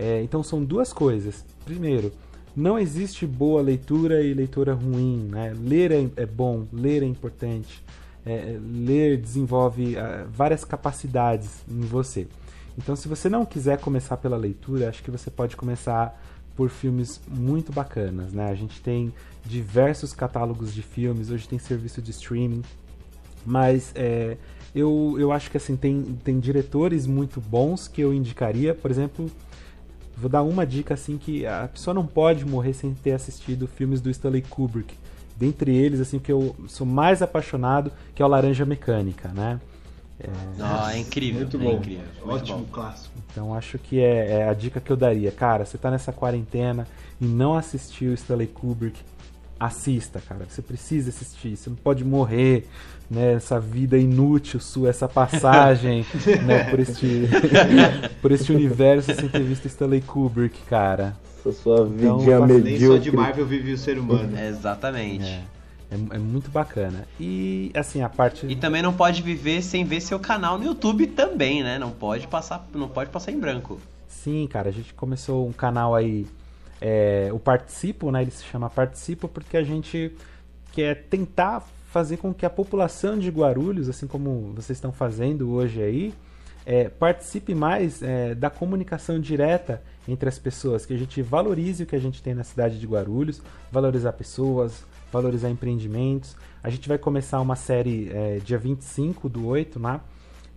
É, 0.00 0.22
então 0.22 0.42
são 0.42 0.64
duas 0.64 0.94
coisas. 0.94 1.44
Primeiro, 1.62 2.10
não 2.56 2.78
existe 2.78 3.26
boa 3.26 3.60
leitura 3.60 4.22
e 4.22 4.32
leitura 4.32 4.72
ruim. 4.72 5.28
Né? 5.30 5.54
Ler 5.62 5.92
é, 5.92 6.08
é 6.16 6.26
bom, 6.26 6.64
ler 6.72 7.02
é 7.02 7.06
importante. 7.06 7.82
É, 8.24 8.58
ler 8.58 9.18
desenvolve 9.18 9.96
uh, 9.96 10.26
várias 10.30 10.64
capacidades 10.64 11.50
em 11.68 11.80
você. 11.80 12.26
Então, 12.78 12.96
se 12.96 13.08
você 13.08 13.28
não 13.28 13.44
quiser 13.44 13.78
começar 13.78 14.16
pela 14.16 14.38
leitura, 14.38 14.88
acho 14.88 15.02
que 15.02 15.10
você 15.10 15.30
pode 15.30 15.54
começar 15.54 16.18
por 16.56 16.70
filmes 16.70 17.20
muito 17.28 17.70
bacanas. 17.70 18.32
Né? 18.32 18.50
A 18.50 18.54
gente 18.54 18.80
tem 18.80 19.12
diversos 19.44 20.14
catálogos 20.14 20.72
de 20.72 20.80
filmes, 20.80 21.30
hoje 21.30 21.46
tem 21.46 21.58
serviço 21.58 22.00
de 22.00 22.10
streaming. 22.10 22.62
Mas 23.44 23.92
é, 23.94 24.38
eu, 24.74 25.16
eu 25.18 25.30
acho 25.30 25.50
que 25.50 25.58
assim, 25.58 25.76
tem, 25.76 26.18
tem 26.24 26.38
diretores 26.38 27.06
muito 27.06 27.38
bons 27.38 27.86
que 27.86 28.00
eu 28.00 28.14
indicaria. 28.14 28.74
Por 28.74 28.90
exemplo, 28.90 29.30
vou 30.20 30.30
dar 30.30 30.42
uma 30.42 30.66
dica 30.66 30.94
assim 30.94 31.16
que 31.16 31.46
a 31.46 31.68
pessoa 31.72 31.94
não 31.94 32.06
pode 32.06 32.44
morrer 32.44 32.74
sem 32.74 32.92
ter 32.94 33.12
assistido 33.12 33.66
filmes 33.66 34.00
do 34.00 34.10
Stanley 34.10 34.42
Kubrick. 34.42 34.94
Dentre 35.36 35.74
eles, 35.74 36.00
assim, 36.00 36.18
que 36.18 36.30
eu 36.30 36.54
sou 36.68 36.86
mais 36.86 37.22
apaixonado, 37.22 37.90
que 38.14 38.22
é 38.22 38.24
o 38.24 38.28
Laranja 38.28 38.66
Mecânica, 38.66 39.28
né? 39.28 39.58
É, 40.20 40.28
oh, 40.58 40.90
é 40.90 40.98
incrível, 40.98 41.40
muito 41.40 41.56
é 41.56 41.60
bom. 41.60 41.72
incrível. 41.72 42.04
Ótimo 42.26 42.58
bom. 42.58 42.66
clássico. 42.70 43.14
Então 43.32 43.54
acho 43.54 43.78
que 43.78 44.00
é, 44.00 44.40
é, 44.40 44.48
a 44.48 44.52
dica 44.52 44.78
que 44.78 44.92
eu 44.92 44.96
daria. 44.96 45.32
Cara, 45.32 45.64
você 45.64 45.78
tá 45.78 45.90
nessa 45.90 46.12
quarentena 46.12 46.86
e 47.18 47.24
não 47.24 47.56
assistiu 47.56 48.12
Stanley 48.12 48.48
Kubrick, 48.48 49.00
assista, 49.60 50.20
cara. 50.26 50.46
Você 50.48 50.62
precisa 50.62 51.10
assistir. 51.10 51.56
Você 51.56 51.68
não 51.68 51.76
pode 51.76 52.02
morrer 52.02 52.66
né, 53.10 53.34
essa 53.34 53.60
vida 53.60 53.98
inútil 53.98 54.58
sua, 54.58 54.88
essa 54.88 55.06
passagem 55.06 56.06
né, 56.46 56.64
por, 56.70 56.80
este, 56.80 57.28
por 58.22 58.32
este 58.32 58.52
universo 58.52 59.14
sem 59.14 59.28
ter 59.28 59.42
visto 59.42 59.66
Stanley 59.66 60.00
Kubrick, 60.00 60.58
cara. 60.62 61.14
Essa 61.38 61.52
sua 61.52 61.88
então, 61.94 62.18
vidinha 62.18 62.40
medíocre. 62.40 62.70
Nem 62.70 62.80
só 62.80 62.96
de 62.96 63.12
Marvel 63.12 63.46
vive 63.46 63.72
o 63.72 63.78
ser 63.78 63.98
humano. 63.98 64.36
É, 64.36 64.48
exatamente. 64.48 65.26
É. 65.26 65.42
É, 65.90 66.14
é, 66.14 66.18
muito 66.18 66.50
bacana. 66.50 67.04
E 67.18 67.72
assim, 67.74 68.00
a 68.00 68.08
parte. 68.08 68.46
E 68.46 68.54
também 68.54 68.80
não 68.80 68.92
pode 68.92 69.22
viver 69.22 69.60
sem 69.60 69.84
ver 69.84 70.00
seu 70.00 70.20
canal 70.20 70.56
no 70.56 70.64
YouTube 70.64 71.08
também, 71.08 71.64
né? 71.64 71.78
Não 71.78 71.90
pode 71.90 72.28
passar, 72.28 72.64
não 72.72 72.88
pode 72.88 73.10
passar 73.10 73.32
em 73.32 73.40
branco. 73.40 73.80
Sim, 74.06 74.46
cara, 74.46 74.68
a 74.68 74.72
gente 74.72 74.94
começou 74.94 75.48
um 75.48 75.52
canal 75.52 75.94
aí. 75.94 76.26
É, 76.80 77.28
o 77.32 77.38
Participo, 77.38 78.10
né? 78.10 78.22
Ele 78.22 78.30
se 78.30 78.44
chama 78.44 78.70
Participo 78.70 79.28
porque 79.28 79.56
a 79.56 79.62
gente 79.62 80.16
quer 80.72 81.04
tentar 81.04 81.66
fazer 81.90 82.16
com 82.18 82.32
que 82.32 82.46
a 82.46 82.50
população 82.50 83.18
de 83.18 83.28
Guarulhos, 83.30 83.88
assim 83.88 84.06
como 84.06 84.52
vocês 84.54 84.76
estão 84.76 84.92
fazendo 84.92 85.50
hoje 85.50 85.82
aí, 85.82 86.14
é, 86.64 86.88
participe 86.88 87.54
mais 87.54 88.02
é, 88.02 88.34
da 88.34 88.48
comunicação 88.48 89.18
direta 89.18 89.82
entre 90.06 90.28
as 90.28 90.38
pessoas, 90.38 90.86
que 90.86 90.94
a 90.94 90.96
gente 90.96 91.20
valorize 91.20 91.82
o 91.82 91.86
que 91.86 91.96
a 91.96 92.00
gente 92.00 92.22
tem 92.22 92.34
na 92.34 92.44
cidade 92.44 92.78
de 92.78 92.86
Guarulhos, 92.86 93.42
valorizar 93.72 94.12
pessoas, 94.12 94.84
valorizar 95.12 95.50
empreendimentos. 95.50 96.36
A 96.62 96.70
gente 96.70 96.88
vai 96.88 96.98
começar 96.98 97.40
uma 97.40 97.56
série 97.56 98.10
é, 98.12 98.38
dia 98.38 98.58
25 98.58 99.28
do 99.28 99.46
8, 99.46 99.80
né? 99.80 100.00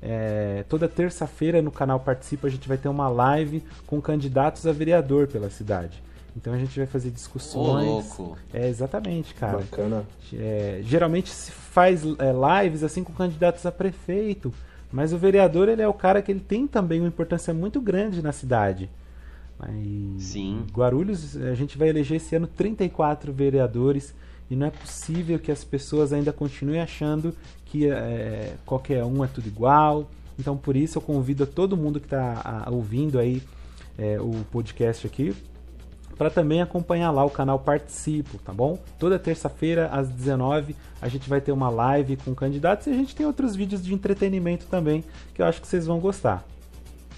É, 0.01 0.65
toda 0.67 0.87
terça-feira 0.87 1.61
no 1.61 1.71
canal 1.71 1.97
Participa 1.99 2.47
a 2.47 2.49
gente 2.49 2.67
vai 2.67 2.77
ter 2.77 2.89
uma 2.89 3.07
live 3.07 3.63
com 3.87 4.01
candidatos 4.01 4.67
a 4.67 4.71
vereador 4.71 5.27
pela 5.27 5.49
cidade. 5.49 6.03
Então 6.35 6.53
a 6.53 6.57
gente 6.57 6.77
vai 6.77 6.87
fazer 6.87 7.11
discussões. 7.11 7.87
Ô, 7.87 7.91
louco. 7.91 8.37
É, 8.53 8.67
exatamente, 8.67 9.33
cara. 9.35 9.59
Bacana. 9.59 10.03
É, 10.33 10.81
geralmente 10.83 11.29
se 11.29 11.51
faz 11.51 12.03
é, 12.03 12.63
lives 12.63 12.83
assim 12.83 13.03
com 13.03 13.13
candidatos 13.13 13.65
a 13.65 13.71
prefeito, 13.71 14.53
mas 14.91 15.13
o 15.13 15.17
vereador 15.17 15.69
ele 15.69 15.81
é 15.81 15.87
o 15.87 15.93
cara 15.93 16.21
que 16.21 16.31
ele 16.31 16.39
tem 16.39 16.67
também 16.67 16.99
uma 16.99 17.07
importância 17.07 17.53
muito 17.53 17.79
grande 17.79 18.21
na 18.21 18.31
cidade. 18.31 18.89
Mas 19.59 20.23
Sim. 20.23 20.65
Guarulhos, 20.73 21.37
a 21.37 21.53
gente 21.53 21.77
vai 21.77 21.89
eleger 21.89 22.17
esse 22.17 22.35
ano 22.35 22.47
34 22.47 23.31
vereadores 23.31 24.13
e 24.49 24.55
não 24.55 24.67
é 24.67 24.71
possível 24.71 25.37
que 25.37 25.51
as 25.51 25.63
pessoas 25.63 26.11
ainda 26.11 26.33
continuem 26.33 26.81
achando 26.81 27.33
que 27.65 27.89
é, 27.89 28.55
qualquer 28.65 29.05
um 29.05 29.23
é 29.23 29.27
tudo 29.27 29.47
igual. 29.47 30.09
Então 30.37 30.57
por 30.57 30.75
isso 30.75 30.97
eu 30.97 31.01
convido 31.01 31.43
a 31.43 31.47
todo 31.47 31.77
mundo 31.77 31.99
que 31.99 32.07
está 32.07 32.67
ouvindo 32.71 33.19
aí 33.19 33.43
é, 33.99 34.19
o 34.19 34.43
podcast 34.51 35.05
aqui 35.05 35.35
para 36.17 36.29
também 36.29 36.61
acompanhar 36.61 37.11
lá 37.11 37.23
o 37.23 37.29
canal 37.29 37.59
Participo, 37.59 38.37
tá 38.39 38.53
bom? 38.53 38.77
Toda 38.99 39.17
terça-feira 39.19 39.87
às 39.91 40.09
19 40.09 40.75
a 41.01 41.07
gente 41.07 41.29
vai 41.29 41.41
ter 41.41 41.51
uma 41.51 41.69
live 41.69 42.17
com 42.17 42.33
candidatos 42.33 42.87
e 42.87 42.91
a 42.91 42.93
gente 42.93 43.15
tem 43.15 43.25
outros 43.25 43.55
vídeos 43.55 43.83
de 43.83 43.93
entretenimento 43.93 44.65
também 44.67 45.03
que 45.33 45.41
eu 45.41 45.45
acho 45.45 45.61
que 45.61 45.67
vocês 45.67 45.85
vão 45.85 45.99
gostar. 45.99 46.45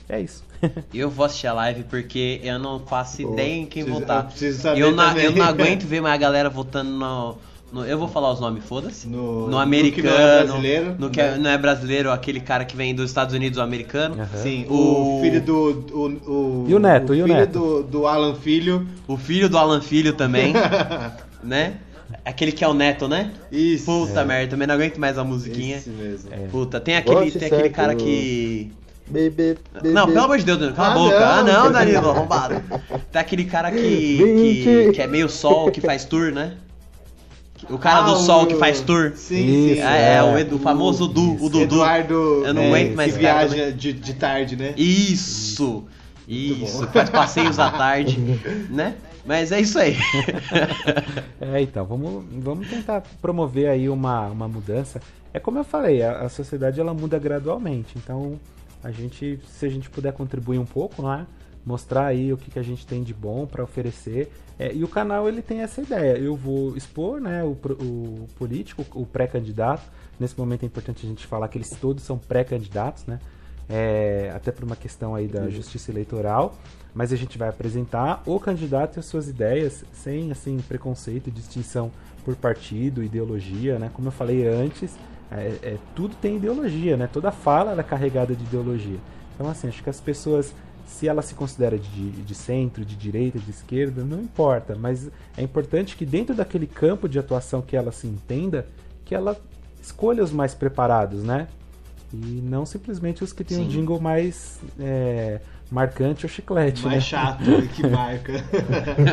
É 0.08 0.20
isso. 0.20 0.43
eu 0.93 1.10
vou 1.10 1.26
assistir 1.26 1.48
a 1.48 1.54
live 1.54 1.84
porque 1.84 2.39
eu 2.43 2.60
não 2.60 2.80
faço 2.80 3.22
ideia 3.22 3.56
em 3.56 3.66
quem 3.66 3.84
votar. 3.84 4.32
Eu, 4.39 4.78
eu, 4.78 4.91
não, 4.91 5.18
eu 5.18 5.32
não 5.32 5.46
aguento 5.46 5.84
ver 5.88 6.02
mais 6.02 6.14
a 6.14 6.18
galera 6.18 6.50
votando 6.50 6.91
no 6.91 7.38
no, 7.72 7.84
eu 7.86 7.97
vou 7.97 8.07
falar 8.07 8.32
os 8.32 8.39
nomes, 8.39 8.63
foda-se. 8.63 9.07
No, 9.07 9.47
no, 9.47 9.57
americano. 9.57 10.07
No 10.07 10.11
que 10.11 10.20
não 10.20 10.30
é 10.30 10.43
brasileiro. 10.43 10.95
No 10.97 11.09
que 11.09 11.22
é, 11.22 11.32
né? 11.32 11.38
não 11.38 11.49
é 11.49 11.57
brasileiro, 11.57 12.11
aquele 12.11 12.39
cara 12.39 12.63
que 12.63 12.76
vem 12.76 12.93
dos 12.93 13.09
Estados 13.09 13.34
Unidos, 13.34 13.57
o 13.57 13.61
americano. 13.61 14.16
Uhum. 14.16 14.41
Sim, 14.41 14.66
o, 14.70 15.18
o, 15.18 15.22
filho 15.22 15.41
do. 15.41 15.86
O, 15.91 16.32
o, 16.32 16.66
e 16.70 16.76
o 16.76 16.80
neto, 16.80 17.11
o 17.11 17.16
e 17.16 17.22
o 17.22 17.26
filho 17.26 17.38
neto. 17.38 17.59
Do, 17.59 17.84
do 17.84 18.07
Alan 18.07 18.36
Filho. 18.36 18.88
O 19.07 19.18
filho 19.18 19.49
do 19.49 19.57
Alan 19.57 19.82
Filho 19.82 20.13
também. 20.13 20.53
né? 21.43 21.78
Aquele 22.24 22.51
que 22.51 22.63
é 22.63 22.68
o 22.68 22.74
neto, 22.74 23.07
né? 23.07 23.32
Isso. 23.51 23.86
Puta 23.86 24.22
é. 24.22 24.26
merda, 24.26 24.51
também 24.51 24.68
não 24.68 24.76
aguento 24.76 24.97
mais 24.97 25.18
a 25.18 25.24
musiquinha. 25.24 25.78
Isso 25.78 25.89
mesmo. 25.89 26.34
É. 26.34 26.47
Puta, 26.47 26.80
tem 26.80 26.97
aquele, 26.97 27.32
tem 27.32 27.47
aquele 27.47 27.70
cara 27.70 27.95
que. 27.95 28.72
Bebê, 29.07 29.57
bebê. 29.74 29.89
Não, 29.91 30.07
pelo 30.07 30.24
amor 30.24 30.38
de 30.38 30.45
Deus, 30.45 30.74
cala 30.74 30.88
ah, 30.88 30.91
a 30.91 30.95
boca. 30.95 31.20
Não. 31.20 31.28
Ah, 31.28 31.43
não, 31.43 31.72
Danilo, 31.72 32.09
arrombado. 32.09 32.61
Tem 33.11 33.22
aquele 33.22 33.45
cara 33.45 33.72
que, 33.72 33.78
que, 33.78 34.91
que, 34.93 35.01
é 35.01 35.05
meio 35.05 35.30
sol, 35.30 35.70
que 35.70 35.80
faz 35.80 36.05
tour, 36.05 36.32
né? 36.32 36.53
O 37.70 37.78
cara 37.78 37.99
ah, 37.99 38.01
do 38.03 38.16
Sol 38.18 38.43
o... 38.43 38.47
que 38.47 38.55
faz 38.55 38.82
tour. 38.82 39.13
Sim, 39.16 39.76
sim. 39.76 39.80
É, 39.80 40.16
é, 40.16 40.24
o, 40.24 40.38
Edu, 40.38 40.57
o 40.57 40.59
famoso 40.59 41.07
Du, 41.07 41.34
o 41.36 41.49
Dudu. 41.49 41.61
Eduardo. 41.61 42.43
Eu 42.45 42.53
não 42.53 42.61
é, 42.63 42.68
aguento 42.68 42.95
mais 42.95 43.13
que 43.13 43.20
viaja 43.20 43.72
de, 43.72 43.93
de 43.93 44.13
tarde, 44.13 44.55
né? 44.55 44.74
Isso. 44.78 45.84
Isso. 46.28 46.88
Faz 46.88 47.09
passeios 47.09 47.59
à 47.59 47.70
tarde, 47.72 48.20
né? 48.70 48.95
Mas 49.26 49.51
é 49.51 49.59
isso 49.59 49.80
aí. 49.80 49.95
é, 51.41 51.61
então, 51.61 51.86
vamos, 51.86 52.24
vamos 52.32 52.68
tentar 52.70 53.01
promover 53.22 53.70
aí 53.70 53.89
uma, 53.89 54.28
uma 54.28 54.47
mudança. 54.47 55.01
É 55.34 55.39
como 55.39 55.57
eu 55.57 55.63
falei, 55.63 56.03
a, 56.03 56.22
a 56.22 56.30
sociedade 56.30 56.80
ela 56.80 56.93
muda 56.93 57.18
gradualmente. 57.18 57.97
Então, 57.97 58.39
a 58.84 58.91
gente, 58.91 59.39
se 59.47 59.66
a 59.66 59.70
gente 59.70 59.89
puder 59.89 60.13
contribuir 60.13 60.59
um 60.59 60.66
pouco, 60.66 61.01
não 61.01 61.11
é? 61.11 61.26
Mostrar 61.66 62.05
aí 62.05 62.32
o 62.32 62.38
que, 62.38 62.51
que 62.51 62.59
a 62.59 62.63
gente 62.63 62.86
tem 62.86 63.01
de 63.01 63.13
bom 63.13 63.47
para 63.47 63.63
oferecer 63.63 64.32
é, 64.57 64.74
e 64.74 64.84
o 64.84 64.88
canal 64.88 65.28
ele 65.28 65.41
tem 65.41 65.61
essa 65.61 65.82
ideia. 65.82 66.18
Eu 66.18 66.36
vou 66.36 66.76
expor 66.78 67.20
né, 67.20 67.43
o, 67.43 67.51
o 67.51 68.28
político, 68.38 68.86
o 68.93 69.05
pré-candidato. 69.05 69.84
Nesse 70.20 70.38
momento 70.38 70.63
é 70.63 70.66
importante 70.66 71.05
a 71.05 71.09
gente 71.09 71.28
falar 71.28 71.47
que 71.49 71.57
eles 71.57 71.72
todos 71.72 72.03
são 72.03 72.18
pré-candidatos, 72.18 73.05
né? 73.05 73.20
É, 73.68 74.32
até 74.36 74.51
por 74.51 74.63
uma 74.63 74.76
questão 74.76 75.16
aí 75.16 75.28
da 75.28 75.49
justiça 75.49 75.91
eleitoral. 75.91 76.55
Mas 76.93 77.11
a 77.11 77.18
gente 77.18 77.38
vai 77.38 77.49
apresentar 77.49 78.24
o 78.26 78.39
candidato 78.39 78.95
e 78.95 78.99
as 78.99 79.05
suas 79.05 79.28
ideias 79.28 79.84
sem 79.91 80.32
assim 80.32 80.57
preconceito, 80.59 81.30
distinção 81.30 81.91
por 82.24 82.36
partido, 82.36 83.03
ideologia, 83.03 83.78
né? 83.78 83.91
Como 83.93 84.07
eu 84.07 84.11
falei 84.11 84.47
antes, 84.47 84.95
é, 85.30 85.57
é, 85.61 85.78
tudo 85.93 86.16
tem 86.16 86.38
ideologia, 86.38 86.95
né? 86.95 87.09
Toda 87.11 87.30
fala 87.32 87.78
é 87.78 87.84
carregada 87.84 88.34
de 88.34 88.43
ideologia. 88.45 88.99
Então 89.34 89.49
assim, 89.49 89.68
acho 89.68 89.84
que 89.84 89.89
as 89.89 89.99
pessoas 89.99 90.55
se 90.86 91.07
ela 91.07 91.21
se 91.21 91.33
considera 91.33 91.77
de, 91.77 92.11
de 92.11 92.36
centro, 92.36 92.86
de 92.86 92.95
direita, 92.95 93.39
de 93.39 93.49
esquerda, 93.49 94.03
não 94.03 94.21
importa, 94.21 94.75
mas 94.75 95.09
é 95.38 95.41
importante 95.41 95.95
que 95.95 96.05
dentro 96.05 96.36
daquele 96.36 96.67
campo 96.67 97.09
de 97.09 97.17
atuação 97.17 97.61
que 97.61 97.75
ela 97.75 97.91
se 97.91 98.07
entenda, 98.07 98.67
que 99.03 99.15
ela 99.15 99.38
escolha 99.81 100.23
os 100.23 100.31
mais 100.31 100.53
preparados, 100.53 101.23
né? 101.23 101.47
E 102.13 102.41
não 102.43 102.65
simplesmente 102.65 103.23
os 103.23 103.33
que 103.33 103.43
têm 103.43 103.59
um 103.59 103.67
jingle 103.67 103.99
mais 103.99 104.59
é, 104.79 105.41
marcante 105.69 106.25
ou 106.25 106.29
chiclete. 106.29 106.83
Mais 106.83 106.95
né? 106.95 107.01
chato 107.01 107.43
que 107.73 107.88
marca. 107.88 108.33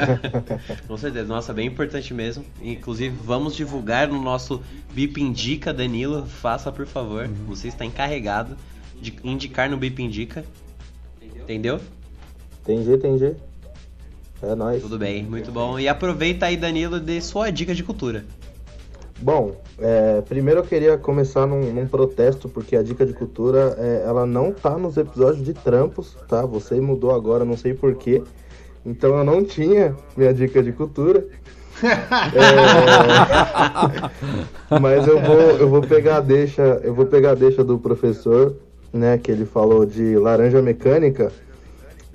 Com 0.86 0.96
certeza, 0.96 1.26
nossa, 1.26 1.52
bem 1.52 1.66
importante 1.66 2.12
mesmo. 2.12 2.44
Inclusive, 2.60 3.16
vamos 3.24 3.56
divulgar 3.56 4.08
no 4.08 4.20
nosso 4.20 4.62
Bip 4.92 5.20
Indica, 5.20 5.72
Danilo. 5.72 6.26
Faça, 6.26 6.70
por 6.70 6.86
favor. 6.86 7.26
Uhum. 7.26 7.46
Você 7.48 7.68
está 7.68 7.84
encarregado 7.84 8.56
de 9.00 9.16
indicar 9.24 9.68
no 9.68 9.76
Bip 9.76 10.00
Indica. 10.02 10.44
Entendeu? 11.42 11.80
Entendi, 12.62 12.92
entendi. 12.92 13.36
É 14.42 14.54
nóis. 14.54 14.82
Tudo 14.82 14.98
bem, 14.98 15.22
muito 15.22 15.52
bom. 15.52 15.78
E 15.78 15.88
aproveita 15.88 16.46
aí, 16.46 16.56
Danilo, 16.56 16.98
de 16.98 17.20
sua 17.20 17.50
dica 17.50 17.74
de 17.74 17.82
cultura. 17.82 18.24
Bom, 19.20 19.54
é, 19.78 20.20
primeiro 20.22 20.60
eu 20.60 20.64
queria 20.64 20.98
começar 20.98 21.46
num, 21.46 21.72
num, 21.72 21.86
protesto, 21.86 22.48
porque 22.48 22.74
a 22.74 22.82
dica 22.82 23.06
de 23.06 23.12
cultura, 23.12 23.76
é, 23.78 24.02
ela 24.04 24.26
não 24.26 24.50
tá 24.52 24.76
nos 24.76 24.96
episódios 24.96 25.44
de 25.44 25.54
trampos, 25.54 26.16
tá? 26.28 26.44
Você 26.44 26.80
mudou 26.80 27.12
agora, 27.12 27.44
não 27.44 27.56
sei 27.56 27.72
porquê. 27.72 28.20
Então 28.84 29.16
eu 29.16 29.22
não 29.22 29.44
tinha 29.44 29.94
minha 30.16 30.34
dica 30.34 30.60
de 30.60 30.72
cultura. 30.72 31.24
é, 34.70 34.78
mas 34.80 35.06
eu 35.06 35.20
vou, 35.20 35.40
eu 35.40 35.68
vou 35.68 35.82
pegar 35.82 36.16
a 36.16 36.20
deixa, 36.20 36.62
eu 36.82 36.92
vou 36.92 37.06
pegar 37.06 37.30
a 37.30 37.34
deixa 37.34 37.62
do 37.62 37.78
professor 37.78 38.56
né, 38.92 39.18
que 39.18 39.30
ele 39.30 39.46
falou 39.46 39.86
de 39.86 40.16
Laranja 40.16 40.60
Mecânica. 40.60 41.32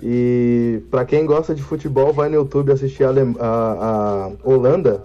E 0.02 0.82
para 0.92 1.06
quem 1.06 1.26
gosta 1.26 1.56
de 1.56 1.64
futebol, 1.64 2.14
vai 2.14 2.30
no 2.30 2.36
YouTube 2.36 2.72
assistir 2.72 3.04
a, 3.04 3.10
a, 3.40 4.26
a 4.26 4.32
Holanda 4.44 5.02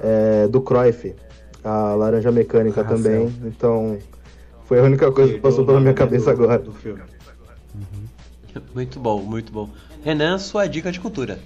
é, 0.00 0.48
do 0.48 0.60
Cruyff, 0.60 1.14
a 1.62 1.94
Laranja 1.94 2.32
Mecânica 2.32 2.80
ah, 2.80 2.84
também. 2.84 3.28
Céu. 3.28 3.32
Então, 3.44 3.98
foi 4.64 4.80
a 4.80 4.82
única 4.82 5.12
coisa 5.12 5.32
que 5.32 5.40
passou 5.40 5.64
pela 5.64 5.80
minha 5.80 5.94
cabeça 5.94 6.34
do, 6.34 6.42
agora. 6.42 6.58
Do 6.58 6.72
filme. 6.72 7.02
Uhum. 7.74 8.62
Muito 8.74 8.98
bom, 8.98 9.22
muito 9.22 9.52
bom. 9.52 9.70
Renan, 10.02 10.38
sua 10.38 10.66
dica 10.66 10.90
de 10.90 10.98
cultura. 10.98 11.38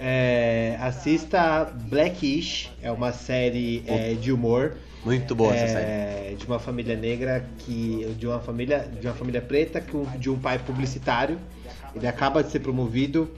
É, 0.00 0.76
assista 0.80 1.72
Blackish, 1.88 2.70
é 2.82 2.90
uma 2.90 3.12
série 3.12 3.84
é, 3.86 4.14
de 4.14 4.32
humor. 4.32 4.72
Muito 5.04 5.34
boa 5.34 5.54
essa 5.54 5.78
é, 5.78 6.22
série. 6.22 6.36
De 6.36 6.46
uma 6.46 6.58
família 6.58 6.96
negra 6.96 7.44
que. 7.58 8.14
De 8.18 8.26
uma 8.26 8.40
família, 8.40 8.88
de 9.00 9.06
uma 9.06 9.14
família 9.14 9.40
preta 9.42 9.80
que, 9.80 9.96
de 10.18 10.30
um 10.30 10.38
pai 10.38 10.58
publicitário. 10.58 11.38
Ele 11.94 12.06
acaba 12.06 12.42
de 12.42 12.50
ser 12.50 12.60
promovido. 12.60 13.30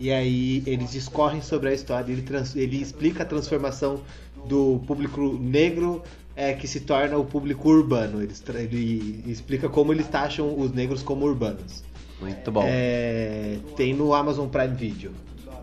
E 0.00 0.10
aí 0.10 0.62
eles 0.66 0.90
discorrem 0.90 1.40
sobre 1.40 1.68
a 1.68 1.72
história. 1.72 2.12
Ele, 2.12 2.22
trans- 2.22 2.56
ele 2.56 2.80
explica 2.80 3.22
a 3.22 3.26
transformação 3.26 4.00
do 4.46 4.80
público 4.86 5.38
negro 5.40 6.02
é, 6.34 6.52
que 6.54 6.66
se 6.66 6.80
torna 6.80 7.16
o 7.16 7.24
público 7.24 7.68
urbano. 7.68 8.20
Ele, 8.20 8.32
ele 8.58 9.24
explica 9.26 9.68
como 9.68 9.92
eles 9.92 10.08
taxam 10.08 10.58
os 10.58 10.72
negros 10.72 11.02
como 11.02 11.24
urbanos. 11.24 11.84
Muito 12.20 12.50
bom. 12.50 12.64
É, 12.66 13.58
tem 13.76 13.94
no 13.94 14.12
Amazon 14.12 14.48
Prime 14.48 14.74
Video. 14.74 15.12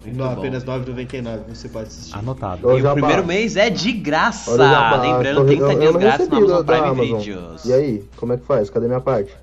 Muito 0.03 0.17
No, 0.17 0.23
bom. 0.25 0.31
apenas 0.31 0.63
R$ 0.63 0.69
9,99 0.69 1.39
você 1.49 1.67
pode 1.69 1.87
assistir. 1.87 2.15
Anotado. 2.17 2.77
E 2.77 2.81
o 2.85 2.93
primeiro 2.93 3.25
mês 3.25 3.55
é 3.57 3.69
de 3.69 3.91
graça. 3.91 4.51
Olha 4.51 4.97
Lembrando, 4.97 5.35
tô- 5.41 5.45
30 5.45 5.63
eu- 5.63 5.71
eu 5.71 5.79
dias 5.79 5.93
não 5.93 5.99
grátis 5.99 6.29
no 6.29 6.37
Amazon 6.37 6.65
Prime 6.65 6.79
Amazon. 6.87 7.19
Videos. 7.19 7.65
E 7.65 7.73
aí, 7.73 8.03
como 8.15 8.33
é 8.33 8.37
que 8.37 8.45
faz? 8.45 8.69
Cadê 8.69 8.87
minha 8.87 9.01
parte? 9.01 9.33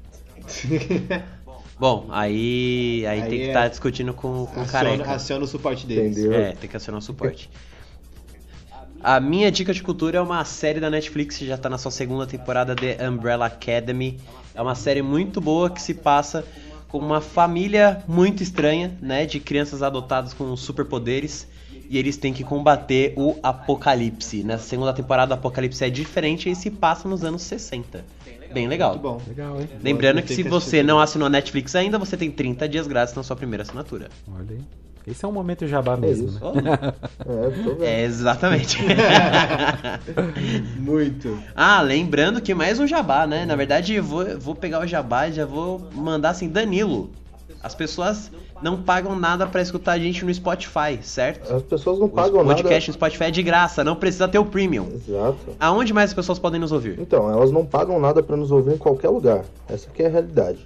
Bom, 1.78 2.06
aí, 2.08 3.04
aí, 3.06 3.20
Aí 3.22 3.28
tem 3.28 3.38
que 3.38 3.44
é- 3.44 3.48
estar 3.48 3.68
discutindo 3.68 4.14
com, 4.14 4.46
com 4.46 4.62
o 4.62 4.66
careca. 4.66 5.10
aciona 5.12 5.44
o 5.44 5.46
suporte 5.46 5.86
deles. 5.86 6.16
Entendeu? 6.16 6.32
É, 6.40 6.52
tem 6.52 6.70
que 6.70 6.76
acionar 6.76 6.98
o 7.00 7.02
suporte. 7.02 7.50
A 9.02 9.20
minha 9.20 9.52
dica 9.52 9.74
de 9.74 9.82
cultura 9.82 10.16
é 10.18 10.20
uma 10.20 10.42
série 10.44 10.80
da 10.80 10.88
Netflix 10.88 11.36
que 11.36 11.46
já 11.46 11.58
tá 11.58 11.68
na 11.68 11.76
sua 11.78 11.90
segunda 11.90 12.26
temporada 12.26 12.74
de 12.74 12.96
Umbrella 13.06 13.46
Academy. 13.46 14.18
É 14.54 14.60
uma 14.62 14.74
série 14.74 15.02
muito 15.02 15.38
boa 15.40 15.68
que 15.68 15.80
se 15.80 15.92
passa 15.92 16.44
com 16.88 16.98
uma 16.98 17.20
família 17.20 18.02
muito 18.06 18.42
estranha, 18.42 18.96
né, 19.00 19.26
de 19.26 19.40
crianças 19.40 19.82
adotadas 19.82 20.32
com 20.32 20.56
superpoderes 20.56 21.48
e 21.88 21.98
eles 21.98 22.16
têm 22.16 22.32
que 22.32 22.44
combater 22.44 23.14
o 23.16 23.36
apocalipse. 23.42 24.42
Nessa 24.42 24.64
segunda 24.64 24.92
temporada, 24.92 25.34
o 25.34 25.38
apocalipse 25.38 25.84
é 25.84 25.90
diferente 25.90 26.50
e 26.50 26.54
se 26.54 26.70
passa 26.70 27.08
nos 27.08 27.24
anos 27.24 27.42
60. 27.42 28.04
Bem 28.52 28.68
legal. 28.68 28.92
Muito 28.92 29.02
bom. 29.02 29.20
Legal, 29.26 29.60
hein? 29.60 29.68
Lembrando 29.82 30.22
que 30.22 30.34
se 30.34 30.42
você 30.42 30.82
não 30.82 30.98
assinou 30.98 31.26
a 31.26 31.30
Netflix 31.30 31.74
ainda, 31.74 31.98
você 31.98 32.16
tem 32.16 32.30
30 32.30 32.68
dias 32.68 32.86
grátis 32.86 33.14
na 33.14 33.22
sua 33.22 33.36
primeira 33.36 33.62
assinatura. 33.62 34.08
Olha 34.28 34.46
aí. 34.50 34.85
Esse 35.06 35.24
é 35.24 35.28
um 35.28 35.32
momento 35.32 35.66
jabá 35.68 35.96
mesmo, 35.96 36.26
isso. 36.28 36.40
né? 36.40 36.92
É. 37.80 37.86
É, 37.86 38.04
exatamente. 38.04 38.78
Muito. 40.78 41.38
ah, 41.54 41.80
lembrando 41.80 42.40
que 42.40 42.52
mais 42.54 42.80
um 42.80 42.86
jabá, 42.86 43.26
né? 43.26 43.46
Na 43.46 43.54
verdade, 43.54 43.94
eu 43.94 44.02
vou, 44.02 44.24
vou 44.38 44.54
pegar 44.54 44.80
o 44.80 44.86
jabá 44.86 45.28
e 45.28 45.32
já 45.32 45.46
vou 45.46 45.80
mandar 45.94 46.30
assim, 46.30 46.48
Danilo. 46.48 47.10
As 47.62 47.74
pessoas 47.74 48.30
não 48.62 48.82
pagam 48.82 49.16
nada 49.16 49.46
pra 49.46 49.60
escutar 49.60 49.92
a 49.92 49.98
gente 49.98 50.24
no 50.24 50.32
Spotify, 50.32 50.98
certo? 51.02 51.52
As 51.52 51.62
pessoas 51.62 51.98
não 51.98 52.06
O 52.06 52.10
pagam 52.10 52.44
podcast 52.44 52.72
nada. 52.72 52.86
no 52.88 52.92
Spotify 52.94 53.24
é 53.24 53.30
de 53.30 53.42
graça, 53.42 53.84
não 53.84 53.96
precisa 53.96 54.26
ter 54.26 54.38
o 54.38 54.44
premium. 54.44 54.88
Exato. 54.94 55.36
Aonde 55.58 55.92
mais 55.92 56.10
as 56.10 56.14
pessoas 56.14 56.38
podem 56.38 56.60
nos 56.60 56.72
ouvir? 56.72 56.98
Então, 56.98 57.30
elas 57.30 57.50
não 57.50 57.64
pagam 57.64 58.00
nada 58.00 58.22
pra 58.22 58.36
nos 58.36 58.50
ouvir 58.50 58.74
em 58.74 58.78
qualquer 58.78 59.08
lugar. 59.08 59.44
Essa 59.68 59.88
aqui 59.88 60.02
é 60.02 60.06
a 60.06 60.10
realidade. 60.10 60.58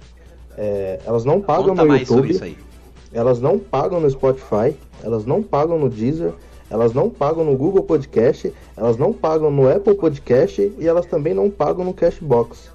É, 0.57 0.99
elas 1.05 1.25
não 1.25 1.41
pagam 1.41 1.69
Conta 1.69 1.83
no 1.83 1.87
mais 1.87 2.07
sobre 2.07 2.29
YouTube, 2.29 2.35
isso 2.35 2.43
aí. 2.43 2.70
Elas 3.13 3.39
não 3.39 3.59
pagam 3.59 3.99
no 3.99 4.09
Spotify, 4.09 4.75
elas 5.03 5.25
não 5.25 5.43
pagam 5.43 5.77
no 5.77 5.89
Deezer, 5.89 6.33
elas 6.69 6.93
não 6.93 7.09
pagam 7.09 7.43
no 7.43 7.57
Google 7.57 7.83
Podcast, 7.83 8.53
elas 8.77 8.97
não 8.97 9.11
pagam 9.11 9.51
no 9.51 9.69
Apple 9.69 9.95
Podcast 9.95 10.73
e 10.77 10.87
elas 10.87 11.05
também 11.05 11.33
não 11.33 11.49
pagam 11.49 11.83
no 11.83 11.93
Cashbox. 11.93 12.71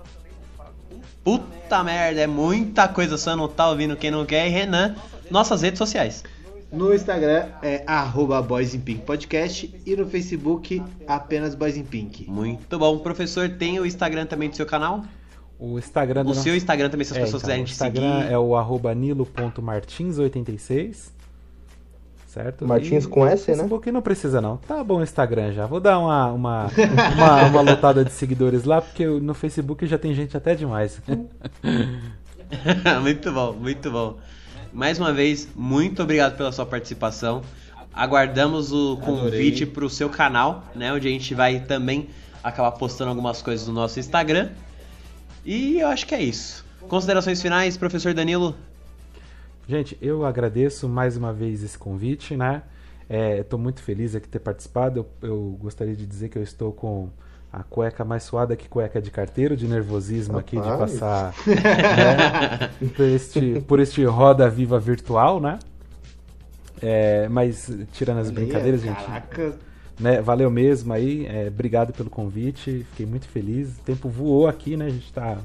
Puta 1.25 1.83
merda, 1.83 2.21
é 2.21 2.27
muita 2.27 2.87
coisa, 2.87 3.17
só 3.17 3.35
não 3.35 3.49
tá 3.49 3.69
ouvindo 3.69 3.97
quem 3.97 4.11
não 4.11 4.25
quer. 4.25 4.47
E 4.47 4.51
Renan, 4.51 4.95
nossas 5.31 5.63
redes 5.63 5.79
sociais. 5.79 6.23
No 6.71 6.93
Instagram 6.93 7.47
é 7.63 7.83
arroba 7.87 8.43
Boys 8.43 8.75
in 8.75 8.81
Pink 8.81 9.03
Podcast 9.03 9.73
e 9.87 9.97
no 9.97 10.07
Facebook 10.07 10.83
apenas 11.07 11.55
Boys 11.55 11.77
in 11.77 11.85
Pink. 11.85 12.31
Muito 12.31 12.79
bom. 12.79 12.99
Professor, 12.99 13.49
tem 13.49 13.81
o 13.81 13.87
Instagram 13.87 14.27
também 14.27 14.51
do 14.51 14.57
seu 14.57 14.67
canal? 14.67 15.03
O 15.59 15.79
Instagram 15.79 16.23
do 16.23 16.27
O 16.27 16.29
nosso- 16.35 16.43
seu 16.43 16.55
Instagram 16.55 16.91
também, 16.91 17.07
se 17.07 17.13
as 17.13 17.19
É, 17.19 17.23
pessoas 17.23 17.43
então, 17.43 17.49
quiserem 17.57 17.63
o 17.63 17.67
te 17.67 17.73
Instagram 17.73 18.21
seguir. 18.23 18.33
é 18.33 18.39
o 18.39 18.55
arroba 18.57 18.95
nilo.martins86. 18.95 21.15
Certo? 22.27 22.67
Martins 22.69 23.05
E 23.05 23.09
com 23.09 23.27
S, 23.27 23.51
né? 23.51 23.57
Facebook 23.57 23.91
não 23.91 24.03
precisa 24.03 24.43
não. 24.43 24.59
Tá 24.59 24.85
bom 24.85 24.99
o 24.99 25.03
Instagram 25.03 25.53
já. 25.53 25.65
Vou 25.65 25.81
dar 25.81 25.99
uma, 25.99 26.31
uma, 26.33 26.67
uma, 27.17 27.45
uma 27.47 27.61
lotada 27.63 28.05
de 28.05 28.13
seguidores 28.13 28.65
lá, 28.65 28.83
porque 28.83 29.07
no 29.07 29.33
Facebook 29.33 29.87
já 29.87 29.97
tem 29.97 30.13
gente 30.13 30.37
até 30.37 30.55
demais. 30.55 31.01
muito 33.03 33.33
bom, 33.33 33.53
muito 33.55 33.91
bom. 33.91 34.19
Mais 34.73 34.99
uma 34.99 35.13
vez, 35.13 35.49
muito 35.57 36.03
obrigado 36.03 36.37
pela 36.37 36.53
sua 36.53 36.67
participação. 36.67 37.41
Aguardamos 37.93 38.73
o 38.73 38.99
convite 38.99 39.65
para 39.65 39.85
o 39.87 39.89
seu 39.89 40.11
canal, 40.11 40.65
né? 40.75 40.93
Onde 40.93 41.09
a 41.09 41.11
gente 41.11 41.35
vai 41.35 41.61
também 41.61 42.09
acabar 42.45 42.73
postando 42.73 43.09
algumas 43.09 43.41
coisas 43.41 43.67
no 43.67 43.73
nosso 43.73 43.99
Instagram. 43.99 44.51
E 45.47 45.79
eu 45.79 45.87
acho 45.87 46.05
que 46.09 46.15
é 46.15 46.21
isso. 46.21 46.67
Considerações 46.89 47.41
finais, 47.41 47.77
professor 47.77 48.13
Danilo? 48.13 48.57
Gente, 49.69 49.97
eu 50.03 50.27
agradeço 50.27 50.89
mais 50.89 51.17
uma 51.17 51.33
vez 51.33 51.63
esse 51.63 51.79
convite, 51.79 52.37
né? 52.37 52.63
Estou 53.09 53.57
muito 53.57 53.81
feliz 53.81 54.17
aqui 54.17 54.27
de 54.27 54.33
ter 54.33 54.39
participado. 54.41 55.07
Eu, 55.23 55.29
eu 55.29 55.59
gostaria 55.61 55.95
de 55.95 56.05
dizer 56.05 56.31
que 56.31 56.37
eu 56.37 56.43
estou 56.43 56.73
com 56.73 57.09
a 57.53 57.63
cueca 57.63 58.05
mais 58.05 58.25
suada 58.25 58.57
que 58.57 58.69
cueca 58.69 59.01
de 59.01 59.09
carteiro, 59.09 59.57
de 59.57 59.69
nervosismo 59.69 60.37
aqui 60.37 60.61
de 60.61 60.69
Rapaz. 60.69 60.93
passar 60.93 61.35
né, 61.47 62.89
por, 62.97 63.05
este, 63.07 63.61
por 63.69 63.81
este 63.81 64.05
roda 64.05 64.51
viva 64.51 64.81
virtual, 64.81 65.41
né? 65.41 65.61
É, 66.83 67.29
mas 67.29 67.71
tirando 67.93 68.19
as 68.19 68.33
brincadeiras, 68.33 68.83
gente, 68.83 69.03
Caraca. 69.03 69.55
Né, 69.99 70.21
valeu 70.21 70.51
mesmo 70.51 70.93
aí. 70.93 71.27
é, 71.27 71.49
obrigado 71.49 71.93
pelo 71.93 72.11
convite. 72.11 72.85
Fiquei 72.91 73.07
muito 73.07 73.27
feliz. 73.29 73.77
O 73.79 73.83
tempo 73.83 74.09
voou 74.09 74.47
aqui, 74.47 74.77
né? 74.77 74.87
A 74.87 74.91
gente 74.91 75.13
tá 75.13 75.39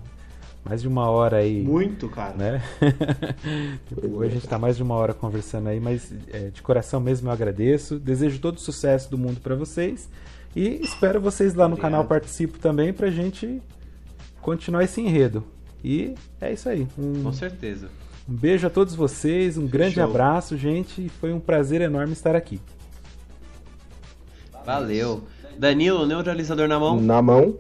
mais 0.64 0.82
de 0.82 0.88
uma 0.88 1.10
hora 1.10 1.38
aí 1.38 1.64
Muito, 1.64 2.08
cara. 2.08 2.36
né? 2.38 2.62
hoje 4.14 4.32
a 4.32 4.34
gente 4.36 4.48
tá 4.48 4.60
mais 4.60 4.78
de 4.78 4.84
uma 4.84 4.94
hora 4.96 5.14
conversando 5.14 5.68
aí, 5.70 5.80
mas 5.80 6.14
é, 6.32 6.50
de 6.50 6.62
coração 6.62 7.00
mesmo 7.00 7.28
eu 7.28 7.32
agradeço. 7.32 7.98
Desejo 7.98 8.40
todo 8.40 8.58
o 8.58 8.62
sucesso 8.62 9.10
do 9.10 9.18
mundo 9.18 9.40
pra 9.42 9.56
vocês 9.56 10.08
e 10.56 10.80
espero 10.84 11.20
vocês 11.20 11.56
lá 11.56 11.68
no 11.68 11.74
Obrigado. 11.74 11.92
canal 11.92 12.06
Participo 12.06 12.60
também 12.60 12.94
pra 12.94 13.10
gente 13.10 13.62
continuar 14.42 14.84
esse 14.84 15.02
enredo. 15.02 15.44
E 15.84 16.14
é 16.40 16.54
isso 16.54 16.70
aí. 16.70 16.88
Um, 16.98 17.24
Com 17.24 17.34
certeza. 17.34 17.90
um 18.30 18.34
beijo 18.36 18.68
a 18.68 18.70
todos 18.70 18.94
vocês, 18.94 19.58
um 19.58 19.66
grande 19.66 20.00
abraço, 20.00 20.56
gente. 20.58 21.10
Foi 21.10 21.34
um 21.34 21.40
prazer 21.40 21.82
enorme 21.82 22.14
estar 22.14 22.36
aqui. 22.36 22.60
Valeu. 24.66 25.24
Danilo, 25.58 26.06
neutralizador 26.06 26.68
na 26.68 26.80
mão. 26.80 27.00
Na 27.00 27.22
mão. 27.22 27.58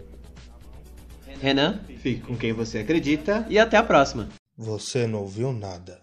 Renan. 1.41 1.79
Fique 1.97 2.21
com 2.21 2.37
quem 2.37 2.53
você 2.53 2.79
acredita. 2.79 3.45
E 3.49 3.57
até 3.57 3.77
a 3.77 3.83
próxima. 3.83 4.29
Você 4.57 5.07
não 5.07 5.21
ouviu 5.21 5.51
nada. 5.51 5.99